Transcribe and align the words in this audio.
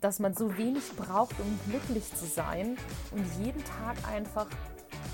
dass 0.00 0.18
man 0.18 0.34
so 0.34 0.56
wenig 0.56 0.84
braucht, 0.96 1.38
um 1.40 1.58
glücklich 1.68 2.14
zu 2.14 2.26
sein 2.26 2.76
und 3.10 3.26
jeden 3.44 3.62
Tag 3.64 3.96
einfach 4.10 4.46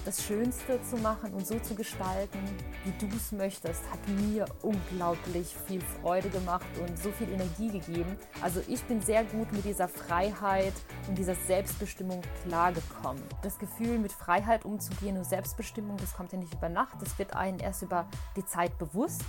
das 0.05 0.23
Schönste 0.23 0.79
zu 0.83 0.97
machen 0.99 1.33
und 1.33 1.47
so 1.47 1.59
zu 1.59 1.75
gestalten, 1.75 2.39
wie 2.85 2.93
du 2.99 3.15
es 3.17 3.33
möchtest, 3.33 3.83
hat 3.91 4.07
mir 4.09 4.45
unglaublich 4.63 5.55
viel 5.67 5.81
Freude 5.81 6.29
gemacht 6.29 6.67
und 6.87 6.99
so 6.99 7.11
viel 7.13 7.31
Energie 7.31 7.69
gegeben. 7.69 8.17
Also 8.43 8.61
ich 8.69 8.83
bin 8.85 9.01
sehr 9.01 9.25
gut 9.25 9.51
mit 9.53 9.65
dieser 9.65 9.89
Freiheit 9.89 10.75
und 11.09 11.17
dieser 11.17 11.35
Selbstbestimmung 11.35 12.21
klargekommen. 12.47 13.23
Das 13.43 13.59
Gefühl, 13.59 13.99
mit 13.99 14.13
Freiheit 14.13 14.65
umzugehen 14.65 15.17
und 15.17 15.25
Selbstbestimmung, 15.25 15.97
das 15.97 16.15
kommt 16.15 16.33
ja 16.33 16.39
nicht 16.39 16.53
über 16.53 16.69
Nacht, 16.69 17.01
das 17.01 17.19
wird 17.19 17.35
einen 17.35 17.59
erst 17.59 17.83
über 17.83 18.07
die 18.37 18.45
Zeit 18.45 18.77
bewusst. 18.79 19.25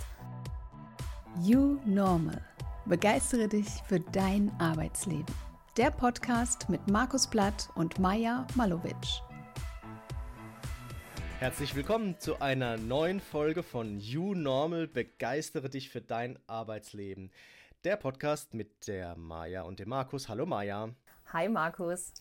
You 1.42 1.78
Normal. 1.84 2.42
Begeistere 2.86 3.48
dich 3.48 3.68
für 3.88 3.98
dein 3.98 4.52
Arbeitsleben. 4.60 5.45
Der 5.76 5.90
Podcast 5.90 6.70
mit 6.70 6.88
Markus 6.88 7.26
Blatt 7.26 7.68
und 7.74 7.98
Maja 7.98 8.46
Malowitsch. 8.54 9.20
Herzlich 11.38 11.74
willkommen 11.74 12.18
zu 12.18 12.40
einer 12.40 12.78
neuen 12.78 13.20
Folge 13.20 13.62
von 13.62 13.98
You 13.98 14.34
Normal. 14.34 14.88
Begeistere 14.88 15.68
dich 15.68 15.90
für 15.90 16.00
dein 16.00 16.38
Arbeitsleben. 16.46 17.30
Der 17.84 17.96
Podcast 17.96 18.54
mit 18.54 18.88
der 18.88 19.16
Maja 19.16 19.64
und 19.64 19.78
dem 19.78 19.90
Markus. 19.90 20.30
Hallo 20.30 20.46
Maja. 20.46 20.88
Hi 21.34 21.46
Markus. 21.46 22.14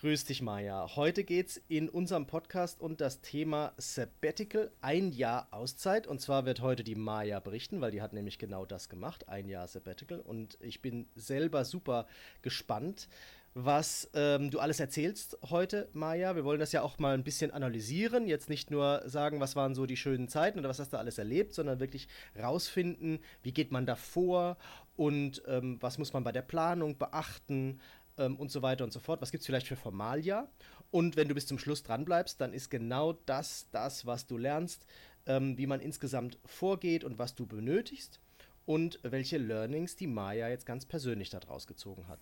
Grüß 0.00 0.26
dich, 0.26 0.42
Maja. 0.42 0.94
Heute 0.94 1.24
geht 1.24 1.48
es 1.48 1.56
in 1.66 1.88
unserem 1.88 2.28
Podcast 2.28 2.80
um 2.80 2.96
das 2.96 3.20
Thema 3.20 3.72
Sabbatical, 3.78 4.70
ein 4.80 5.10
Jahr 5.10 5.48
Auszeit. 5.50 6.06
Und 6.06 6.20
zwar 6.20 6.46
wird 6.46 6.60
heute 6.60 6.84
die 6.84 6.94
Maja 6.94 7.40
berichten, 7.40 7.80
weil 7.80 7.90
die 7.90 8.00
hat 8.00 8.12
nämlich 8.12 8.38
genau 8.38 8.64
das 8.64 8.88
gemacht, 8.88 9.28
ein 9.28 9.48
Jahr 9.48 9.66
Sabbatical. 9.66 10.20
Und 10.20 10.56
ich 10.60 10.82
bin 10.82 11.08
selber 11.16 11.64
super 11.64 12.06
gespannt, 12.42 13.08
was 13.54 14.08
ähm, 14.14 14.52
du 14.52 14.60
alles 14.60 14.78
erzählst 14.78 15.36
heute, 15.50 15.88
Maja. 15.94 16.36
Wir 16.36 16.44
wollen 16.44 16.60
das 16.60 16.70
ja 16.70 16.82
auch 16.82 17.00
mal 17.00 17.14
ein 17.14 17.24
bisschen 17.24 17.50
analysieren. 17.50 18.28
Jetzt 18.28 18.48
nicht 18.48 18.70
nur 18.70 19.02
sagen, 19.04 19.40
was 19.40 19.56
waren 19.56 19.74
so 19.74 19.84
die 19.84 19.96
schönen 19.96 20.28
Zeiten 20.28 20.60
oder 20.60 20.68
was 20.68 20.78
hast 20.78 20.92
du 20.92 20.98
alles 20.98 21.18
erlebt, 21.18 21.54
sondern 21.54 21.80
wirklich 21.80 22.06
rausfinden, 22.40 23.18
wie 23.42 23.52
geht 23.52 23.72
man 23.72 23.84
da 23.84 23.96
vor 23.96 24.58
und 24.94 25.42
ähm, 25.48 25.78
was 25.80 25.98
muss 25.98 26.12
man 26.12 26.22
bei 26.22 26.30
der 26.30 26.42
Planung 26.42 26.98
beachten 26.98 27.80
ähm, 28.18 28.36
und 28.36 28.50
so 28.50 28.62
weiter 28.62 28.84
und 28.84 28.92
so 28.92 29.00
fort. 29.00 29.20
Was 29.22 29.30
gibt 29.30 29.42
es 29.42 29.46
vielleicht 29.46 29.66
für 29.66 29.76
Formalia? 29.76 30.48
Und 30.90 31.16
wenn 31.16 31.28
du 31.28 31.34
bis 31.34 31.46
zum 31.46 31.58
Schluss 31.58 31.82
dran 31.82 32.04
bleibst, 32.04 32.40
dann 32.40 32.52
ist 32.52 32.70
genau 32.70 33.14
das 33.26 33.68
das, 33.70 34.06
was 34.06 34.26
du 34.26 34.36
lernst, 34.36 34.86
ähm, 35.26 35.56
wie 35.58 35.66
man 35.66 35.80
insgesamt 35.80 36.38
vorgeht 36.44 37.04
und 37.04 37.18
was 37.18 37.34
du 37.34 37.46
benötigst 37.46 38.20
und 38.66 38.98
welche 39.02 39.38
Learnings 39.38 39.96
die 39.96 40.06
Maya 40.06 40.48
jetzt 40.48 40.66
ganz 40.66 40.84
persönlich 40.84 41.30
daraus 41.30 41.66
gezogen 41.66 42.06
hat. 42.08 42.18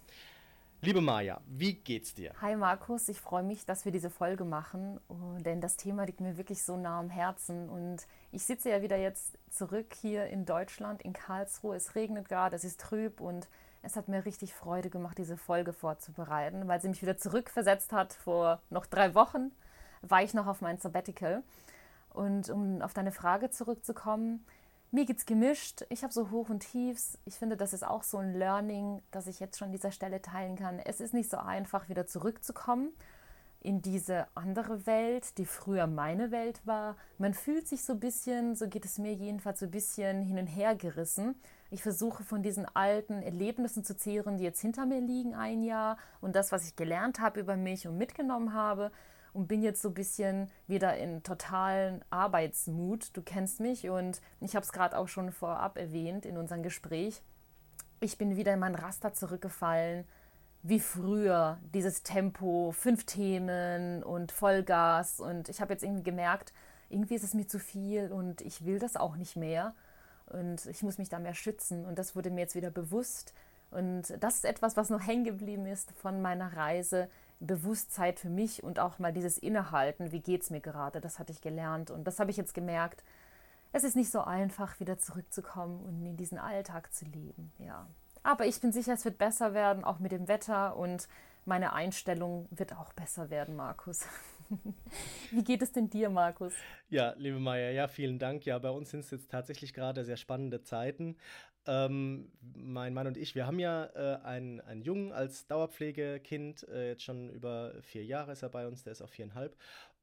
Liebe 0.82 1.00
Maja, 1.00 1.40
wie 1.46 1.72
geht's 1.72 2.14
dir? 2.14 2.32
Hi 2.40 2.54
Markus, 2.54 3.08
ich 3.08 3.18
freue 3.18 3.42
mich, 3.42 3.64
dass 3.64 3.86
wir 3.86 3.92
diese 3.92 4.10
Folge 4.10 4.44
machen, 4.44 5.00
oh, 5.08 5.38
denn 5.40 5.60
das 5.60 5.76
Thema 5.76 6.04
liegt 6.04 6.20
mir 6.20 6.36
wirklich 6.36 6.62
so 6.62 6.76
nah 6.76 7.00
am 7.00 7.08
Herzen 7.08 7.68
und 7.70 8.06
ich 8.30 8.44
sitze 8.44 8.70
ja 8.70 8.82
wieder 8.82 8.98
jetzt 8.98 9.38
zurück 9.50 9.94
hier 10.00 10.26
in 10.26 10.44
Deutschland, 10.44 11.02
in 11.02 11.14
Karlsruhe. 11.14 11.76
Es 11.76 11.94
regnet 11.94 12.28
gerade, 12.28 12.54
es 12.54 12.62
ist 12.62 12.78
trüb 12.78 13.20
und 13.20 13.48
es 13.86 13.96
hat 13.96 14.08
mir 14.08 14.24
richtig 14.24 14.52
Freude 14.52 14.90
gemacht, 14.90 15.16
diese 15.16 15.36
Folge 15.36 15.72
vorzubereiten, 15.72 16.66
weil 16.66 16.80
sie 16.80 16.88
mich 16.88 17.02
wieder 17.02 17.16
zurückversetzt 17.16 17.92
hat. 17.92 18.12
Vor 18.12 18.60
noch 18.68 18.84
drei 18.84 19.14
Wochen 19.14 19.52
war 20.02 20.22
ich 20.22 20.34
noch 20.34 20.48
auf 20.48 20.60
mein 20.60 20.78
Sabbatical. 20.78 21.42
Und 22.10 22.50
um 22.50 22.82
auf 22.82 22.94
deine 22.94 23.12
Frage 23.12 23.50
zurückzukommen, 23.50 24.44
mir 24.90 25.04
geht's 25.04 25.24
gemischt. 25.24 25.84
Ich 25.88 26.02
habe 26.02 26.12
so 26.12 26.30
Hoch 26.30 26.48
und 26.48 26.60
Tiefs. 26.60 27.18
Ich 27.24 27.36
finde, 27.36 27.56
das 27.56 27.72
ist 27.72 27.86
auch 27.86 28.02
so 28.02 28.18
ein 28.18 28.34
Learning, 28.34 29.02
das 29.12 29.28
ich 29.28 29.38
jetzt 29.38 29.58
schon 29.58 29.66
an 29.66 29.72
dieser 29.72 29.92
Stelle 29.92 30.20
teilen 30.20 30.56
kann. 30.56 30.78
Es 30.80 31.00
ist 31.00 31.14
nicht 31.14 31.30
so 31.30 31.36
einfach, 31.36 31.88
wieder 31.88 32.06
zurückzukommen 32.06 32.92
in 33.60 33.82
diese 33.82 34.26
andere 34.34 34.86
Welt, 34.86 35.38
die 35.38 35.44
früher 35.44 35.86
meine 35.86 36.30
Welt 36.30 36.60
war. 36.64 36.96
Man 37.18 37.34
fühlt 37.34 37.66
sich 37.66 37.84
so 37.84 37.94
ein 37.94 38.00
bisschen, 38.00 38.54
so 38.54 38.68
geht 38.68 38.84
es 38.84 38.98
mir 38.98 39.12
jedenfalls, 39.12 39.60
so 39.60 39.66
ein 39.66 39.70
bisschen 39.70 40.22
hin 40.22 40.38
und 40.38 40.46
her 40.46 40.76
gerissen. 40.76 41.34
Ich 41.70 41.82
versuche 41.82 42.22
von 42.22 42.42
diesen 42.42 42.66
alten 42.74 43.22
Erlebnissen 43.22 43.84
zu 43.84 43.96
zehren, 43.96 44.38
die 44.38 44.44
jetzt 44.44 44.60
hinter 44.60 44.86
mir 44.86 45.00
liegen, 45.00 45.34
ein 45.34 45.62
Jahr 45.62 45.98
und 46.20 46.36
das, 46.36 46.52
was 46.52 46.66
ich 46.66 46.76
gelernt 46.76 47.18
habe 47.20 47.40
über 47.40 47.56
mich 47.56 47.88
und 47.88 47.98
mitgenommen 47.98 48.54
habe 48.54 48.92
und 49.32 49.48
bin 49.48 49.62
jetzt 49.62 49.82
so 49.82 49.88
ein 49.88 49.94
bisschen 49.94 50.50
wieder 50.66 50.96
in 50.96 51.22
totalen 51.22 52.04
Arbeitsmut. 52.08 53.16
Du 53.16 53.22
kennst 53.22 53.60
mich 53.60 53.88
und 53.88 54.20
ich 54.40 54.56
habe 54.56 54.64
es 54.64 54.72
gerade 54.72 54.96
auch 54.96 55.08
schon 55.08 55.30
vorab 55.32 55.76
erwähnt 55.76 56.24
in 56.24 56.38
unserem 56.38 56.62
Gespräch. 56.62 57.20
Ich 58.00 58.16
bin 58.16 58.36
wieder 58.36 58.54
in 58.54 58.60
mein 58.60 58.74
Raster 58.74 59.12
zurückgefallen, 59.12 60.06
wie 60.62 60.80
früher, 60.80 61.58
dieses 61.74 62.02
Tempo, 62.02 62.72
fünf 62.72 63.04
Themen 63.04 64.02
und 64.02 64.32
Vollgas. 64.32 65.20
Und 65.20 65.48
ich 65.48 65.60
habe 65.60 65.72
jetzt 65.72 65.82
irgendwie 65.82 66.02
gemerkt, 66.02 66.52
irgendwie 66.88 67.14
ist 67.14 67.24
es 67.24 67.34
mir 67.34 67.46
zu 67.46 67.58
viel 67.58 68.12
und 68.12 68.40
ich 68.40 68.64
will 68.64 68.78
das 68.78 68.96
auch 68.96 69.16
nicht 69.16 69.36
mehr. 69.36 69.74
Und 70.26 70.66
ich 70.66 70.82
muss 70.82 70.98
mich 70.98 71.08
da 71.08 71.18
mehr 71.18 71.34
schützen. 71.34 71.84
Und 71.84 71.98
das 71.98 72.16
wurde 72.16 72.30
mir 72.30 72.40
jetzt 72.40 72.54
wieder 72.54 72.70
bewusst. 72.70 73.32
Und 73.70 74.14
das 74.20 74.36
ist 74.36 74.44
etwas, 74.44 74.76
was 74.76 74.90
noch 74.90 75.06
hängen 75.06 75.24
geblieben 75.24 75.66
ist 75.66 75.92
von 75.92 76.22
meiner 76.22 76.56
Reise. 76.56 77.08
Bewusstheit 77.40 78.18
für 78.18 78.30
mich 78.30 78.62
und 78.62 78.78
auch 78.78 78.98
mal 78.98 79.12
dieses 79.12 79.36
Innehalten, 79.36 80.10
wie 80.10 80.20
geht 80.20 80.42
es 80.42 80.50
mir 80.50 80.60
gerade, 80.60 81.00
das 81.00 81.18
hatte 81.18 81.32
ich 81.32 81.42
gelernt. 81.42 81.90
Und 81.90 82.04
das 82.04 82.18
habe 82.18 82.30
ich 82.30 82.36
jetzt 82.36 82.54
gemerkt. 82.54 83.02
Es 83.72 83.84
ist 83.84 83.96
nicht 83.96 84.10
so 84.10 84.20
einfach, 84.20 84.80
wieder 84.80 84.98
zurückzukommen 84.98 85.80
und 85.84 86.06
in 86.06 86.16
diesen 86.16 86.38
Alltag 86.38 86.94
zu 86.94 87.04
leben. 87.04 87.52
Ja. 87.58 87.86
Aber 88.22 88.46
ich 88.46 88.60
bin 88.60 88.72
sicher, 88.72 88.94
es 88.94 89.04
wird 89.04 89.18
besser 89.18 89.52
werden, 89.52 89.84
auch 89.84 89.98
mit 89.98 90.12
dem 90.12 90.28
Wetter 90.28 90.76
und 90.76 91.08
meine 91.44 91.74
Einstellung 91.74 92.48
wird 92.50 92.72
auch 92.72 92.92
besser 92.94 93.30
werden, 93.30 93.54
Markus. 93.54 94.06
Wie 95.30 95.44
geht 95.44 95.62
es 95.62 95.72
denn 95.72 95.88
dir, 95.90 96.10
Markus? 96.10 96.54
Ja, 96.88 97.14
liebe 97.16 97.38
Maya, 97.38 97.70
ja, 97.70 97.88
vielen 97.88 98.18
Dank. 98.18 98.44
Ja, 98.46 98.58
bei 98.58 98.70
uns 98.70 98.90
sind 98.90 99.00
es 99.00 99.10
jetzt 99.10 99.30
tatsächlich 99.30 99.74
gerade 99.74 100.04
sehr 100.04 100.16
spannende 100.16 100.62
Zeiten. 100.62 101.16
Ähm, 101.66 102.30
mein 102.54 102.94
Mann 102.94 103.08
und 103.08 103.16
ich, 103.16 103.34
wir 103.34 103.46
haben 103.46 103.58
ja 103.58 103.86
äh, 103.86 104.22
einen, 104.22 104.60
einen 104.60 104.82
Jungen 104.82 105.12
als 105.12 105.48
Dauerpflegekind, 105.48 106.68
äh, 106.68 106.90
jetzt 106.90 107.02
schon 107.02 107.28
über 107.30 107.74
vier 107.82 108.04
Jahre 108.04 108.32
ist 108.32 108.42
er 108.42 108.50
bei 108.50 108.68
uns, 108.68 108.84
der 108.84 108.92
ist 108.92 109.02
auch 109.02 109.08
viereinhalb 109.08 109.56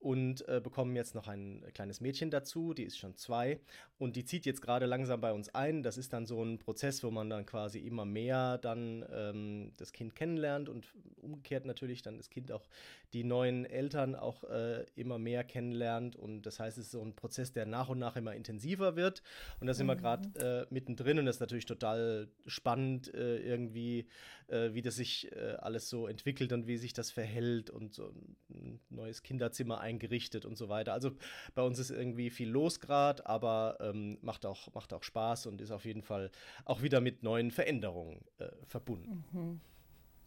und 0.04 0.46
äh, 0.50 0.60
bekommen 0.62 0.98
jetzt 0.98 1.16
noch 1.16 1.30
ein 1.30 1.64
kleines 1.74 2.02
Mädchen 2.02 2.30
dazu, 2.30 2.74
die 2.74 2.84
ist 2.84 2.98
schon 2.98 3.16
zwei 3.16 3.62
und 3.98 4.18
die 4.18 4.26
zieht 4.26 4.46
jetzt 4.46 4.62
gerade 4.62 4.86
langsam 4.86 5.22
bei 5.22 5.32
uns 5.32 5.48
ein. 5.56 5.82
Das 5.82 5.98
ist 5.98 6.12
dann 6.12 6.26
so 6.26 6.44
ein 6.44 6.60
Prozess, 6.60 7.04
wo 7.06 7.10
man 7.10 7.30
dann 7.30 7.46
quasi 7.46 7.80
immer 7.80 8.04
mehr 8.04 8.58
dann 8.58 9.06
ähm, 9.10 9.72
das 9.78 9.94
Kind 9.94 10.14
kennenlernt 10.14 10.68
und 10.68 10.94
umgekehrt 11.22 11.66
natürlich 11.66 12.02
dann 12.02 12.18
das 12.18 12.30
Kind 12.30 12.52
auch 12.52 12.68
die 13.14 13.24
neuen 13.24 13.66
Eltern 13.66 14.16
auch 14.16 14.44
äh, 14.44 14.86
immer 14.96 15.20
mehr 15.20 15.46
kennenlernt 15.46 16.18
und 16.18 16.42
das 16.42 16.60
heißt, 16.60 16.78
es 16.78 16.86
ist 16.86 16.92
so 16.92 17.02
ein 17.02 17.16
Prozess, 17.16 17.54
der 17.54 17.66
nach 17.66 17.88
und 17.88 18.00
nach 18.00 18.18
immer 18.18 18.36
intensiver 18.36 18.98
wird 18.98 19.24
und 19.62 19.68
da 19.68 19.74
sind 19.74 19.86
mhm. 19.86 19.92
wir 19.92 19.96
gerade 19.96 20.66
äh, 20.70 20.74
mittendrin 20.74 21.20
und 21.20 21.28
das 21.28 21.38
ist 21.38 21.40
natürlich 21.40 21.66
total 21.66 22.28
spannend 22.46 23.14
äh, 23.14 23.38
irgendwie, 23.38 24.08
äh, 24.48 24.74
wie 24.74 24.82
das 24.82 24.96
sich 24.96 25.32
äh, 25.32 25.56
alles 25.60 25.90
so 25.90 26.08
entwickelt 26.08 26.52
und 26.52 26.68
wie 26.68 26.78
sich 26.78 26.92
das 26.92 27.10
verhält 27.10 27.70
und 27.70 27.94
so 27.94 28.14
ein 28.50 28.82
neues 28.90 29.24
Kinderzimmer 29.24 29.80
ein 29.80 29.93
eingerichtet 29.94 30.46
und 30.46 30.58
so 30.58 30.70
weiter. 30.70 30.94
Also 30.94 31.12
bei 31.56 31.62
uns 31.62 31.80
ist 31.80 31.92
irgendwie 31.92 32.30
viel 32.30 32.50
los 32.50 32.80
gerade, 32.80 33.26
aber 33.26 33.78
ähm, 33.80 34.18
macht, 34.22 34.46
auch, 34.46 34.74
macht 34.74 34.94
auch 34.94 35.04
Spaß 35.04 35.46
und 35.48 35.62
ist 35.62 35.72
auf 35.72 35.86
jeden 35.86 36.02
Fall 36.02 36.32
auch 36.66 36.82
wieder 36.82 37.02
mit 37.02 37.24
neuen 37.24 37.52
Veränderungen 37.52 38.24
äh, 38.40 38.50
verbunden. 38.68 39.24
Mhm. 39.32 39.62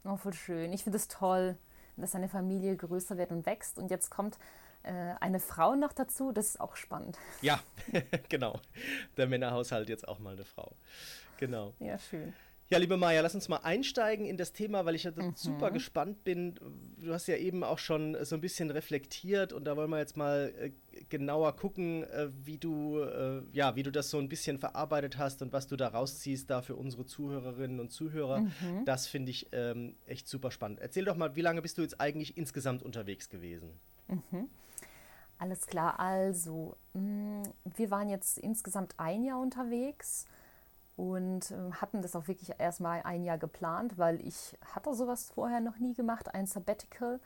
Oh, 0.04 0.16
voll 0.16 0.34
schön. 0.34 0.72
Ich 0.72 0.84
finde 0.84 0.96
es 0.96 1.08
toll, 1.08 1.56
dass 1.96 2.14
eine 2.14 2.28
Familie 2.28 2.76
größer 2.76 3.18
wird 3.18 3.32
und 3.32 3.44
wächst. 3.46 3.78
Und 3.78 3.90
jetzt 3.90 4.10
kommt 4.10 4.38
äh, 4.84 4.92
eine 5.20 5.40
Frau 5.40 5.74
noch 5.74 5.92
dazu. 5.92 6.32
Das 6.32 6.46
ist 6.46 6.60
auch 6.60 6.76
spannend. 6.76 7.18
Ja, 7.42 7.60
genau. 8.28 8.60
Der 9.16 9.26
Männerhaushalt 9.26 9.88
jetzt 9.88 10.06
auch 10.06 10.20
mal 10.20 10.34
eine 10.34 10.44
Frau. 10.44 10.72
Genau. 11.38 11.74
Ja, 11.80 11.98
schön. 11.98 12.32
Ja, 12.68 12.78
liebe 12.78 12.96
Maja, 12.96 13.20
lass 13.20 13.36
uns 13.36 13.48
mal 13.48 13.58
einsteigen 13.58 14.26
in 14.26 14.36
das 14.36 14.52
Thema, 14.52 14.84
weil 14.84 14.96
ich 14.96 15.04
ja 15.04 15.12
mhm. 15.14 15.34
super 15.36 15.70
gespannt 15.70 16.24
bin. 16.24 16.58
Du 16.98 17.12
hast 17.12 17.28
ja 17.28 17.36
eben 17.36 17.62
auch 17.62 17.78
schon 17.78 18.16
so 18.24 18.34
ein 18.34 18.40
bisschen 18.40 18.70
reflektiert 18.70 19.52
und 19.52 19.64
da 19.64 19.76
wollen 19.76 19.88
wir 19.90 19.98
jetzt 19.98 20.16
mal 20.16 20.52
äh, 20.58 20.70
genauer 21.08 21.54
gucken, 21.54 22.02
äh, 22.02 22.28
wie 22.44 22.58
du 22.58 22.98
äh, 22.98 23.42
ja, 23.52 23.76
wie 23.76 23.84
du 23.84 23.92
das 23.92 24.10
so 24.10 24.18
ein 24.18 24.28
bisschen 24.28 24.58
verarbeitet 24.58 25.16
hast 25.16 25.42
und 25.42 25.52
was 25.52 25.68
du 25.68 25.76
da 25.76 25.88
rausziehst 25.88 26.50
da 26.50 26.60
für 26.60 26.74
unsere 26.74 27.06
Zuhörerinnen 27.06 27.78
und 27.78 27.92
Zuhörer. 27.92 28.40
Mhm. 28.40 28.84
Das 28.84 29.06
finde 29.06 29.30
ich 29.30 29.48
ähm, 29.52 29.94
echt 30.06 30.26
super 30.26 30.50
spannend. 30.50 30.80
Erzähl 30.80 31.04
doch 31.04 31.16
mal, 31.16 31.36
wie 31.36 31.42
lange 31.42 31.62
bist 31.62 31.78
du 31.78 31.82
jetzt 31.82 32.00
eigentlich 32.00 32.36
insgesamt 32.36 32.82
unterwegs 32.82 33.28
gewesen? 33.28 33.70
Mhm. 34.08 34.48
Alles 35.38 35.66
klar, 35.68 36.00
also 36.00 36.76
mh, 36.94 37.00
mm, 37.00 37.42
wir 37.76 37.90
waren 37.92 38.08
jetzt 38.08 38.38
insgesamt 38.38 38.94
ein 38.96 39.22
Jahr 39.22 39.38
unterwegs 39.38 40.26
und 40.96 41.50
äh, 41.50 41.72
hatten 41.72 42.02
das 42.02 42.16
auch 42.16 42.28
wirklich 42.28 42.58
erstmal 42.58 43.02
ein 43.02 43.22
Jahr 43.22 43.38
geplant, 43.38 43.98
weil 43.98 44.20
ich 44.26 44.56
hatte 44.74 44.94
sowas 44.94 45.30
vorher 45.34 45.60
noch 45.60 45.78
nie 45.78 45.94
gemacht, 45.94 46.34
ein 46.34 46.46
Sabbatical, 46.46 47.20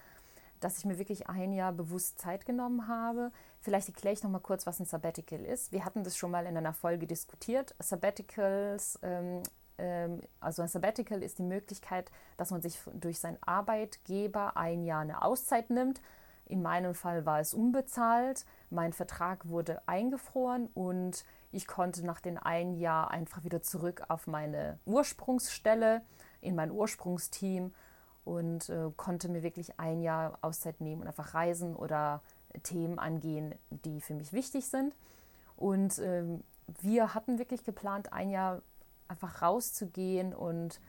dass 0.60 0.78
ich 0.78 0.84
mir 0.84 0.98
wirklich 0.98 1.28
ein 1.28 1.52
Jahr 1.52 1.72
bewusst 1.72 2.18
Zeit 2.18 2.44
genommen 2.44 2.88
habe. 2.88 3.32
Vielleicht 3.60 3.88
erkläre 3.88 4.12
ich 4.12 4.22
noch 4.22 4.30
mal 4.30 4.40
kurz, 4.40 4.66
was 4.66 4.80
ein 4.80 4.86
Sabbatical 4.86 5.40
ist. 5.40 5.72
Wir 5.72 5.84
hatten 5.84 6.04
das 6.04 6.16
schon 6.16 6.30
mal 6.30 6.46
in 6.46 6.56
einer 6.56 6.74
Folge 6.74 7.06
diskutiert. 7.06 7.74
Sabbaticals 7.78 8.98
ähm, 9.02 9.42
ähm, 9.80 10.20
also 10.40 10.62
ein 10.62 10.68
Sabbatical 10.68 11.22
ist 11.22 11.38
die 11.38 11.42
Möglichkeit, 11.42 12.10
dass 12.36 12.50
man 12.50 12.62
sich 12.62 12.78
durch 12.94 13.18
seinen 13.18 13.38
Arbeitgeber 13.42 14.56
ein 14.56 14.84
Jahr 14.84 15.00
eine 15.00 15.22
Auszeit 15.22 15.70
nimmt. 15.70 16.00
In 16.46 16.62
meinem 16.62 16.94
Fall 16.94 17.26
war 17.26 17.40
es 17.40 17.54
unbezahlt. 17.54 18.44
Mein 18.70 18.92
Vertrag 18.92 19.48
wurde 19.48 19.80
eingefroren 19.86 20.68
und 20.74 21.24
ich 21.52 21.66
konnte 21.66 22.04
nach 22.04 22.20
den 22.20 22.38
ein 22.38 22.74
Jahr 22.74 23.10
einfach 23.10 23.44
wieder 23.44 23.62
zurück 23.62 24.02
auf 24.08 24.26
meine 24.26 24.78
Ursprungsstelle, 24.84 26.02
in 26.40 26.54
mein 26.54 26.70
Ursprungsteam 26.70 27.74
und 28.24 28.68
äh, 28.68 28.90
konnte 28.96 29.28
mir 29.28 29.42
wirklich 29.42 29.78
ein 29.80 30.00
Jahr 30.00 30.38
Auszeit 30.42 30.80
nehmen 30.80 31.02
und 31.02 31.08
einfach 31.08 31.34
reisen 31.34 31.74
oder 31.74 32.22
Themen 32.62 32.98
angehen, 32.98 33.54
die 33.70 34.00
für 34.00 34.14
mich 34.14 34.32
wichtig 34.32 34.66
sind. 34.66 34.94
Und 35.56 35.98
ähm, 35.98 36.42
wir 36.80 37.14
hatten 37.14 37.38
wirklich 37.38 37.64
geplant, 37.64 38.12
ein 38.12 38.30
Jahr 38.30 38.62
einfach 39.08 39.42
rauszugehen 39.42 40.34
und 40.34 40.80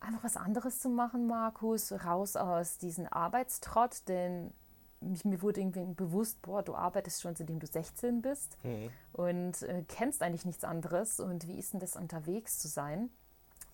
einfach 0.00 0.24
was 0.24 0.36
anderes 0.36 0.80
zu 0.80 0.88
machen, 0.88 1.26
Markus, 1.26 1.92
raus 1.92 2.36
aus 2.36 2.78
diesem 2.78 3.06
Arbeitstrott, 3.06 4.08
denn 4.08 4.52
mir 5.00 5.42
wurde 5.42 5.60
irgendwie 5.60 5.84
bewusst, 5.84 6.40
boah, 6.42 6.62
du 6.62 6.74
arbeitest 6.74 7.22
schon 7.22 7.36
seitdem 7.36 7.58
du 7.58 7.66
16 7.66 8.22
bist 8.22 8.56
mhm. 8.62 8.90
und 9.12 9.62
äh, 9.62 9.84
kennst 9.88 10.22
eigentlich 10.22 10.44
nichts 10.44 10.64
anderes. 10.64 11.20
Und 11.20 11.46
wie 11.46 11.58
ist 11.58 11.72
denn 11.72 11.80
das 11.80 11.96
unterwegs 11.96 12.58
zu 12.58 12.68
sein? 12.68 13.10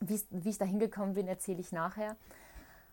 Wie, 0.01 0.21
wie 0.31 0.51
ich 0.51 0.59
da 0.59 0.65
hingekommen 0.65 1.15
bin, 1.15 1.29
erzähle 1.29 1.61
ich 1.61 1.73
nachher. 1.73 2.17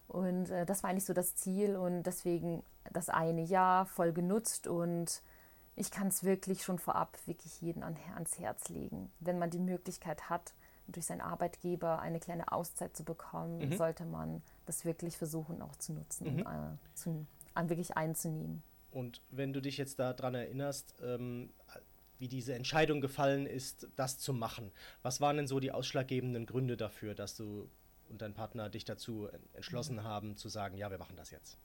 Und 0.08 0.50
äh, 0.50 0.66
das 0.66 0.84
war 0.84 0.90
eigentlich 0.90 1.06
so 1.06 1.14
das 1.14 1.36
Ziel 1.36 1.76
und 1.76 2.04
deswegen 2.04 2.64
das 2.92 3.10
eine 3.10 3.42
Jahr 3.42 3.86
voll 3.86 4.12
genutzt 4.12 4.68
und 4.68 5.22
ich 5.76 5.92
kann 5.92 6.08
es 6.08 6.24
wirklich 6.24 6.64
schon 6.64 6.78
vorab 6.78 7.18
wirklich 7.26 7.62
jeden 7.62 7.84
an, 7.84 7.96
ans 8.16 8.38
Herz 8.38 8.70
legen. 8.70 9.12
Wenn 9.20 9.40
man 9.40 9.50
die 9.50 9.60
Möglichkeit 9.60 10.30
hat, 10.30 10.54
durch 10.88 11.06
seinen 11.06 11.22
Arbeitgeber 11.22 12.00
eine 12.00 12.20
kleine 12.20 12.52
Auszeit 12.52 12.98
zu 12.98 13.04
bekommen, 13.04 13.60
mhm. 13.60 13.78
sollte 13.78 14.06
man 14.06 14.42
das 14.66 14.84
wirklich 14.86 15.18
versuchen 15.18 15.62
auch 15.62 15.76
zu 15.76 15.94
nutzen, 15.94 16.38
mhm. 16.38 16.40
äh, 16.40 16.96
zu, 16.96 17.26
wirklich 17.67 17.97
einzunehmen. 17.97 18.63
Und 18.91 19.21
wenn 19.31 19.51
du 19.51 19.61
dich 19.61 19.77
jetzt 19.77 20.00
daran 20.00 20.33
erinnerst, 20.33 20.95
ähm, 21.03 21.50
wie 22.19 22.27
diese 22.27 22.53
Entscheidung 22.53 23.01
gefallen 23.01 23.45
ist, 23.45 23.88
das 23.95 24.17
zu 24.17 24.33
machen, 24.33 24.71
was 25.01 25.19
waren 25.19 25.38
denn 25.38 25.47
so 25.47 25.59
die 25.59 25.71
ausschlaggebenden 25.71 26.45
Gründe 26.45 26.77
dafür, 26.77 27.15
dass 27.15 27.35
du 27.35 27.67
und 28.09 28.21
dein 28.21 28.33
Partner 28.33 28.69
dich 28.69 28.85
dazu 28.85 29.29
entschlossen 29.53 29.97
mhm. 29.97 30.03
haben, 30.03 30.38
zu 30.38 30.50
sagen, 30.50 30.77
ja, 30.77 30.89
wir 30.89 30.97
machen 30.97 31.15
das 31.15 31.31
jetzt? 31.31 31.57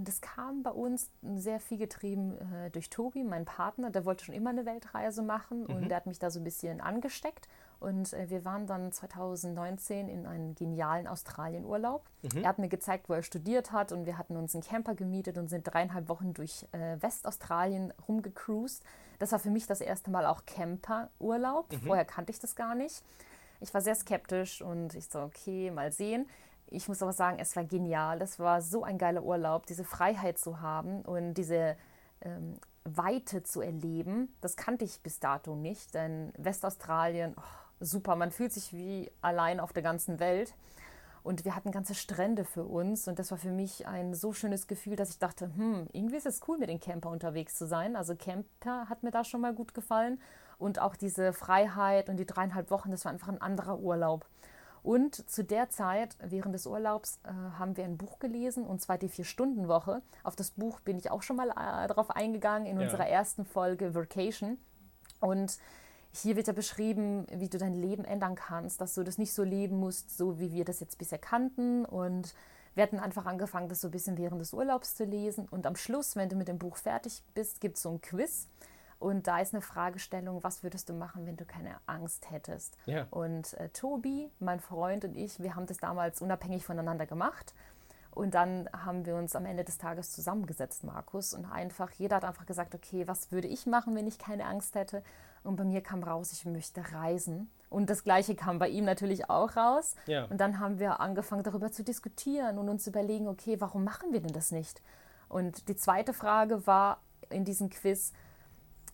das 0.00 0.22
kam 0.22 0.62
bei 0.62 0.70
uns 0.70 1.10
sehr 1.36 1.60
viel 1.60 1.76
getrieben 1.76 2.38
äh, 2.54 2.70
durch 2.70 2.88
Tobi, 2.88 3.24
mein 3.24 3.44
Partner. 3.44 3.90
Der 3.90 4.04
wollte 4.04 4.24
schon 4.24 4.34
immer 4.34 4.50
eine 4.50 4.64
Weltreise 4.64 5.22
machen 5.22 5.66
und 5.66 5.82
mhm. 5.82 5.88
der 5.88 5.96
hat 5.98 6.06
mich 6.06 6.18
da 6.18 6.30
so 6.30 6.40
ein 6.40 6.44
bisschen 6.44 6.80
angesteckt. 6.80 7.46
Und 7.82 8.12
äh, 8.12 8.30
wir 8.30 8.44
waren 8.44 8.66
dann 8.66 8.92
2019 8.92 10.08
in 10.08 10.26
einem 10.26 10.54
genialen 10.54 11.06
Australienurlaub. 11.06 12.04
Mhm. 12.22 12.42
Er 12.42 12.48
hat 12.48 12.58
mir 12.58 12.68
gezeigt, 12.68 13.08
wo 13.08 13.14
er 13.14 13.22
studiert 13.22 13.72
hat 13.72 13.92
und 13.92 14.06
wir 14.06 14.16
hatten 14.18 14.36
uns 14.36 14.54
einen 14.54 14.62
Camper 14.62 14.94
gemietet 14.94 15.38
und 15.38 15.48
sind 15.48 15.64
dreieinhalb 15.64 16.08
Wochen 16.08 16.32
durch 16.32 16.66
äh, 16.72 16.96
Westaustralien 17.00 17.92
rumgecruised. 18.08 18.82
Das 19.18 19.32
war 19.32 19.38
für 19.38 19.50
mich 19.50 19.66
das 19.66 19.80
erste 19.80 20.10
Mal 20.10 20.26
auch 20.26 20.46
Camperurlaub. 20.46 21.72
Mhm. 21.72 21.80
Vorher 21.80 22.04
kannte 22.04 22.32
ich 22.32 22.38
das 22.38 22.54
gar 22.54 22.74
nicht. 22.74 23.02
Ich 23.60 23.72
war 23.74 23.80
sehr 23.80 23.94
skeptisch 23.94 24.62
und 24.62 24.94
ich 24.94 25.06
so, 25.06 25.20
okay, 25.20 25.70
mal 25.70 25.92
sehen 25.92 26.26
ich 26.72 26.88
muss 26.88 27.02
aber 27.02 27.12
sagen, 27.12 27.38
es 27.38 27.54
war 27.54 27.64
genial. 27.64 28.20
Es 28.22 28.38
war 28.38 28.62
so 28.62 28.82
ein 28.82 28.98
geiler 28.98 29.22
Urlaub, 29.22 29.66
diese 29.66 29.84
Freiheit 29.84 30.38
zu 30.38 30.60
haben 30.60 31.02
und 31.02 31.34
diese 31.34 31.76
ähm, 32.22 32.58
Weite 32.84 33.42
zu 33.42 33.60
erleben. 33.60 34.34
Das 34.40 34.56
kannte 34.56 34.84
ich 34.84 35.00
bis 35.02 35.20
dato 35.20 35.54
nicht, 35.54 35.94
denn 35.94 36.32
Westaustralien, 36.36 37.34
oh, 37.36 37.42
super, 37.82 38.16
man 38.16 38.30
fühlt 38.30 38.52
sich 38.52 38.72
wie 38.72 39.10
allein 39.20 39.60
auf 39.60 39.72
der 39.72 39.82
ganzen 39.82 40.20
Welt. 40.20 40.54
Und 41.22 41.44
wir 41.44 41.54
hatten 41.54 41.70
ganze 41.70 41.94
Strände 41.94 42.44
für 42.44 42.64
uns 42.64 43.06
und 43.06 43.20
das 43.20 43.30
war 43.30 43.38
für 43.38 43.52
mich 43.52 43.86
ein 43.86 44.12
so 44.12 44.32
schönes 44.32 44.66
Gefühl, 44.66 44.96
dass 44.96 45.10
ich 45.10 45.20
dachte, 45.20 45.52
hm, 45.54 45.86
irgendwie 45.92 46.16
ist 46.16 46.26
es 46.26 46.40
cool, 46.48 46.58
mit 46.58 46.68
dem 46.68 46.80
Camper 46.80 47.10
unterwegs 47.10 47.54
zu 47.54 47.64
sein. 47.64 47.94
Also 47.94 48.16
Camper 48.16 48.88
hat 48.88 49.04
mir 49.04 49.12
da 49.12 49.22
schon 49.22 49.40
mal 49.40 49.54
gut 49.54 49.72
gefallen 49.72 50.20
und 50.58 50.80
auch 50.80 50.96
diese 50.96 51.32
Freiheit 51.32 52.08
und 52.08 52.16
die 52.16 52.26
dreieinhalb 52.26 52.72
Wochen, 52.72 52.90
das 52.90 53.04
war 53.04 53.12
einfach 53.12 53.28
ein 53.28 53.40
anderer 53.40 53.78
Urlaub. 53.78 54.26
Und 54.82 55.30
zu 55.30 55.44
der 55.44 55.70
Zeit, 55.70 56.16
während 56.20 56.56
des 56.56 56.66
Urlaubs, 56.66 57.20
äh, 57.22 57.28
haben 57.56 57.76
wir 57.76 57.84
ein 57.84 57.96
Buch 57.96 58.18
gelesen, 58.18 58.66
und 58.66 58.82
zwar 58.82 58.98
die 58.98 59.08
Vier-Stunden-Woche. 59.08 60.02
Auf 60.24 60.34
das 60.34 60.50
Buch 60.50 60.80
bin 60.80 60.98
ich 60.98 61.10
auch 61.12 61.22
schon 61.22 61.36
mal 61.36 61.50
äh, 61.50 61.86
darauf 61.86 62.10
eingegangen 62.10 62.66
in 62.66 62.78
ja. 62.78 62.84
unserer 62.84 63.06
ersten 63.06 63.44
Folge 63.44 63.94
Vacation. 63.94 64.58
Und 65.20 65.58
hier 66.12 66.36
wird 66.36 66.46
ja 66.46 66.52
beschrieben, 66.52 67.26
wie 67.32 67.48
du 67.48 67.58
dein 67.58 67.74
Leben 67.74 68.04
ändern 68.04 68.34
kannst, 68.34 68.80
dass 68.80 68.94
du 68.94 69.02
das 69.02 69.18
nicht 69.18 69.32
so 69.32 69.42
leben 69.42 69.78
musst, 69.78 70.16
so 70.16 70.38
wie 70.38 70.52
wir 70.52 70.64
das 70.64 70.80
jetzt 70.80 70.98
bisher 70.98 71.18
kannten. 71.18 71.84
Und 71.84 72.34
wir 72.74 72.82
hatten 72.82 72.98
einfach 72.98 73.26
angefangen, 73.26 73.68
das 73.68 73.80
so 73.80 73.88
ein 73.88 73.92
bisschen 73.92 74.18
während 74.18 74.40
des 74.40 74.52
Urlaubs 74.52 74.94
zu 74.94 75.04
lesen. 75.04 75.48
Und 75.50 75.66
am 75.66 75.76
Schluss, 75.76 76.14
wenn 76.14 76.28
du 76.28 76.36
mit 76.36 76.48
dem 76.48 76.58
Buch 76.58 76.76
fertig 76.76 77.22
bist, 77.34 77.60
gibt 77.60 77.76
es 77.76 77.82
so 77.82 77.90
ein 77.90 78.00
Quiz. 78.00 78.48
Und 78.98 79.26
da 79.26 79.40
ist 79.40 79.52
eine 79.52 79.62
Fragestellung, 79.62 80.44
was 80.44 80.62
würdest 80.62 80.88
du 80.88 80.92
machen, 80.92 81.26
wenn 81.26 81.36
du 81.36 81.44
keine 81.44 81.76
Angst 81.86 82.30
hättest? 82.30 82.76
Ja. 82.86 83.06
Und 83.10 83.54
äh, 83.54 83.68
Tobi, 83.70 84.30
mein 84.38 84.60
Freund 84.60 85.04
und 85.04 85.16
ich, 85.16 85.42
wir 85.42 85.56
haben 85.56 85.66
das 85.66 85.78
damals 85.78 86.22
unabhängig 86.22 86.64
voneinander 86.64 87.06
gemacht. 87.06 87.52
Und 88.12 88.34
dann 88.34 88.68
haben 88.72 89.06
wir 89.06 89.16
uns 89.16 89.34
am 89.34 89.46
Ende 89.46 89.64
des 89.64 89.78
Tages 89.78 90.12
zusammengesetzt, 90.12 90.84
Markus, 90.84 91.32
und 91.32 91.46
einfach, 91.46 91.90
jeder 91.92 92.16
hat 92.16 92.24
einfach 92.24 92.44
gesagt, 92.44 92.74
okay, 92.74 93.08
was 93.08 93.32
würde 93.32 93.48
ich 93.48 93.66
machen, 93.66 93.96
wenn 93.96 94.06
ich 94.06 94.18
keine 94.18 94.44
Angst 94.44 94.74
hätte? 94.74 95.02
Und 95.44 95.56
bei 95.56 95.64
mir 95.64 95.80
kam 95.80 96.02
raus, 96.02 96.32
ich 96.32 96.44
möchte 96.44 96.82
reisen. 96.92 97.50
Und 97.68 97.88
das 97.88 98.04
Gleiche 98.04 98.34
kam 98.34 98.58
bei 98.58 98.68
ihm 98.68 98.84
natürlich 98.84 99.30
auch 99.30 99.56
raus. 99.56 99.94
Ja. 100.06 100.24
Und 100.26 100.40
dann 100.40 100.60
haben 100.60 100.78
wir 100.78 101.00
angefangen, 101.00 101.42
darüber 101.42 101.72
zu 101.72 101.82
diskutieren 101.82 102.58
und 102.58 102.68
uns 102.68 102.86
überlegen, 102.86 103.28
okay, 103.28 103.60
warum 103.60 103.84
machen 103.84 104.12
wir 104.12 104.20
denn 104.20 104.32
das 104.32 104.52
nicht? 104.52 104.82
Und 105.28 105.68
die 105.68 105.76
zweite 105.76 106.12
Frage 106.12 106.66
war 106.66 107.00
in 107.30 107.44
diesem 107.44 107.70
Quiz, 107.70 108.12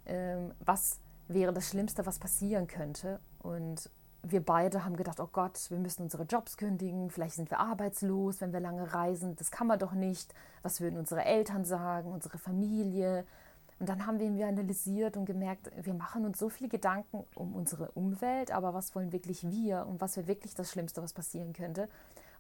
ähm, 0.07 0.55
was 0.61 1.01
wäre 1.27 1.53
das 1.53 1.69
Schlimmste, 1.69 2.07
was 2.07 2.19
passieren 2.19 2.67
könnte. 2.67 3.21
Und 3.41 3.91
wir 4.23 4.45
beide 4.45 4.85
haben 4.85 4.97
gedacht, 4.97 5.21
oh 5.21 5.29
Gott, 5.31 5.59
wir 5.71 5.79
müssen 5.79 6.03
unsere 6.03 6.25
Jobs 6.25 6.57
kündigen, 6.57 7.11
vielleicht 7.11 7.35
sind 7.35 7.51
wir 7.51 7.61
arbeitslos, 7.61 8.41
wenn 8.41 8.53
wir 8.53 8.61
lange 8.61 8.93
reisen, 8.93 9.37
das 9.37 9.51
kann 9.51 9.67
man 9.67 9.79
doch 9.79 9.93
nicht. 9.93 10.35
Was 10.63 10.81
würden 10.81 10.99
unsere 10.99 11.25
Eltern 11.25 11.65
sagen, 11.65 12.11
unsere 12.11 12.39
Familie? 12.39 13.27
Und 13.79 13.89
dann 13.89 14.07
haben 14.07 14.19
wir 14.19 14.27
irgendwie 14.27 14.45
analysiert 14.45 15.17
und 15.17 15.25
gemerkt, 15.25 15.71
wir 15.81 15.95
machen 15.95 16.25
uns 16.25 16.39
so 16.39 16.49
viele 16.49 16.69
Gedanken 16.69 17.25
um 17.35 17.55
unsere 17.55 17.93
Umwelt, 17.93 18.51
aber 18.51 18.75
was 18.75 18.95
wollen 18.95 19.13
wirklich 19.13 19.49
wir 19.49 19.87
und 19.87 20.01
was 20.01 20.17
wäre 20.17 20.27
wirklich 20.27 20.55
das 20.55 20.73
Schlimmste, 20.73 21.03
was 21.03 21.13
passieren 21.13 21.53
könnte? 21.53 21.89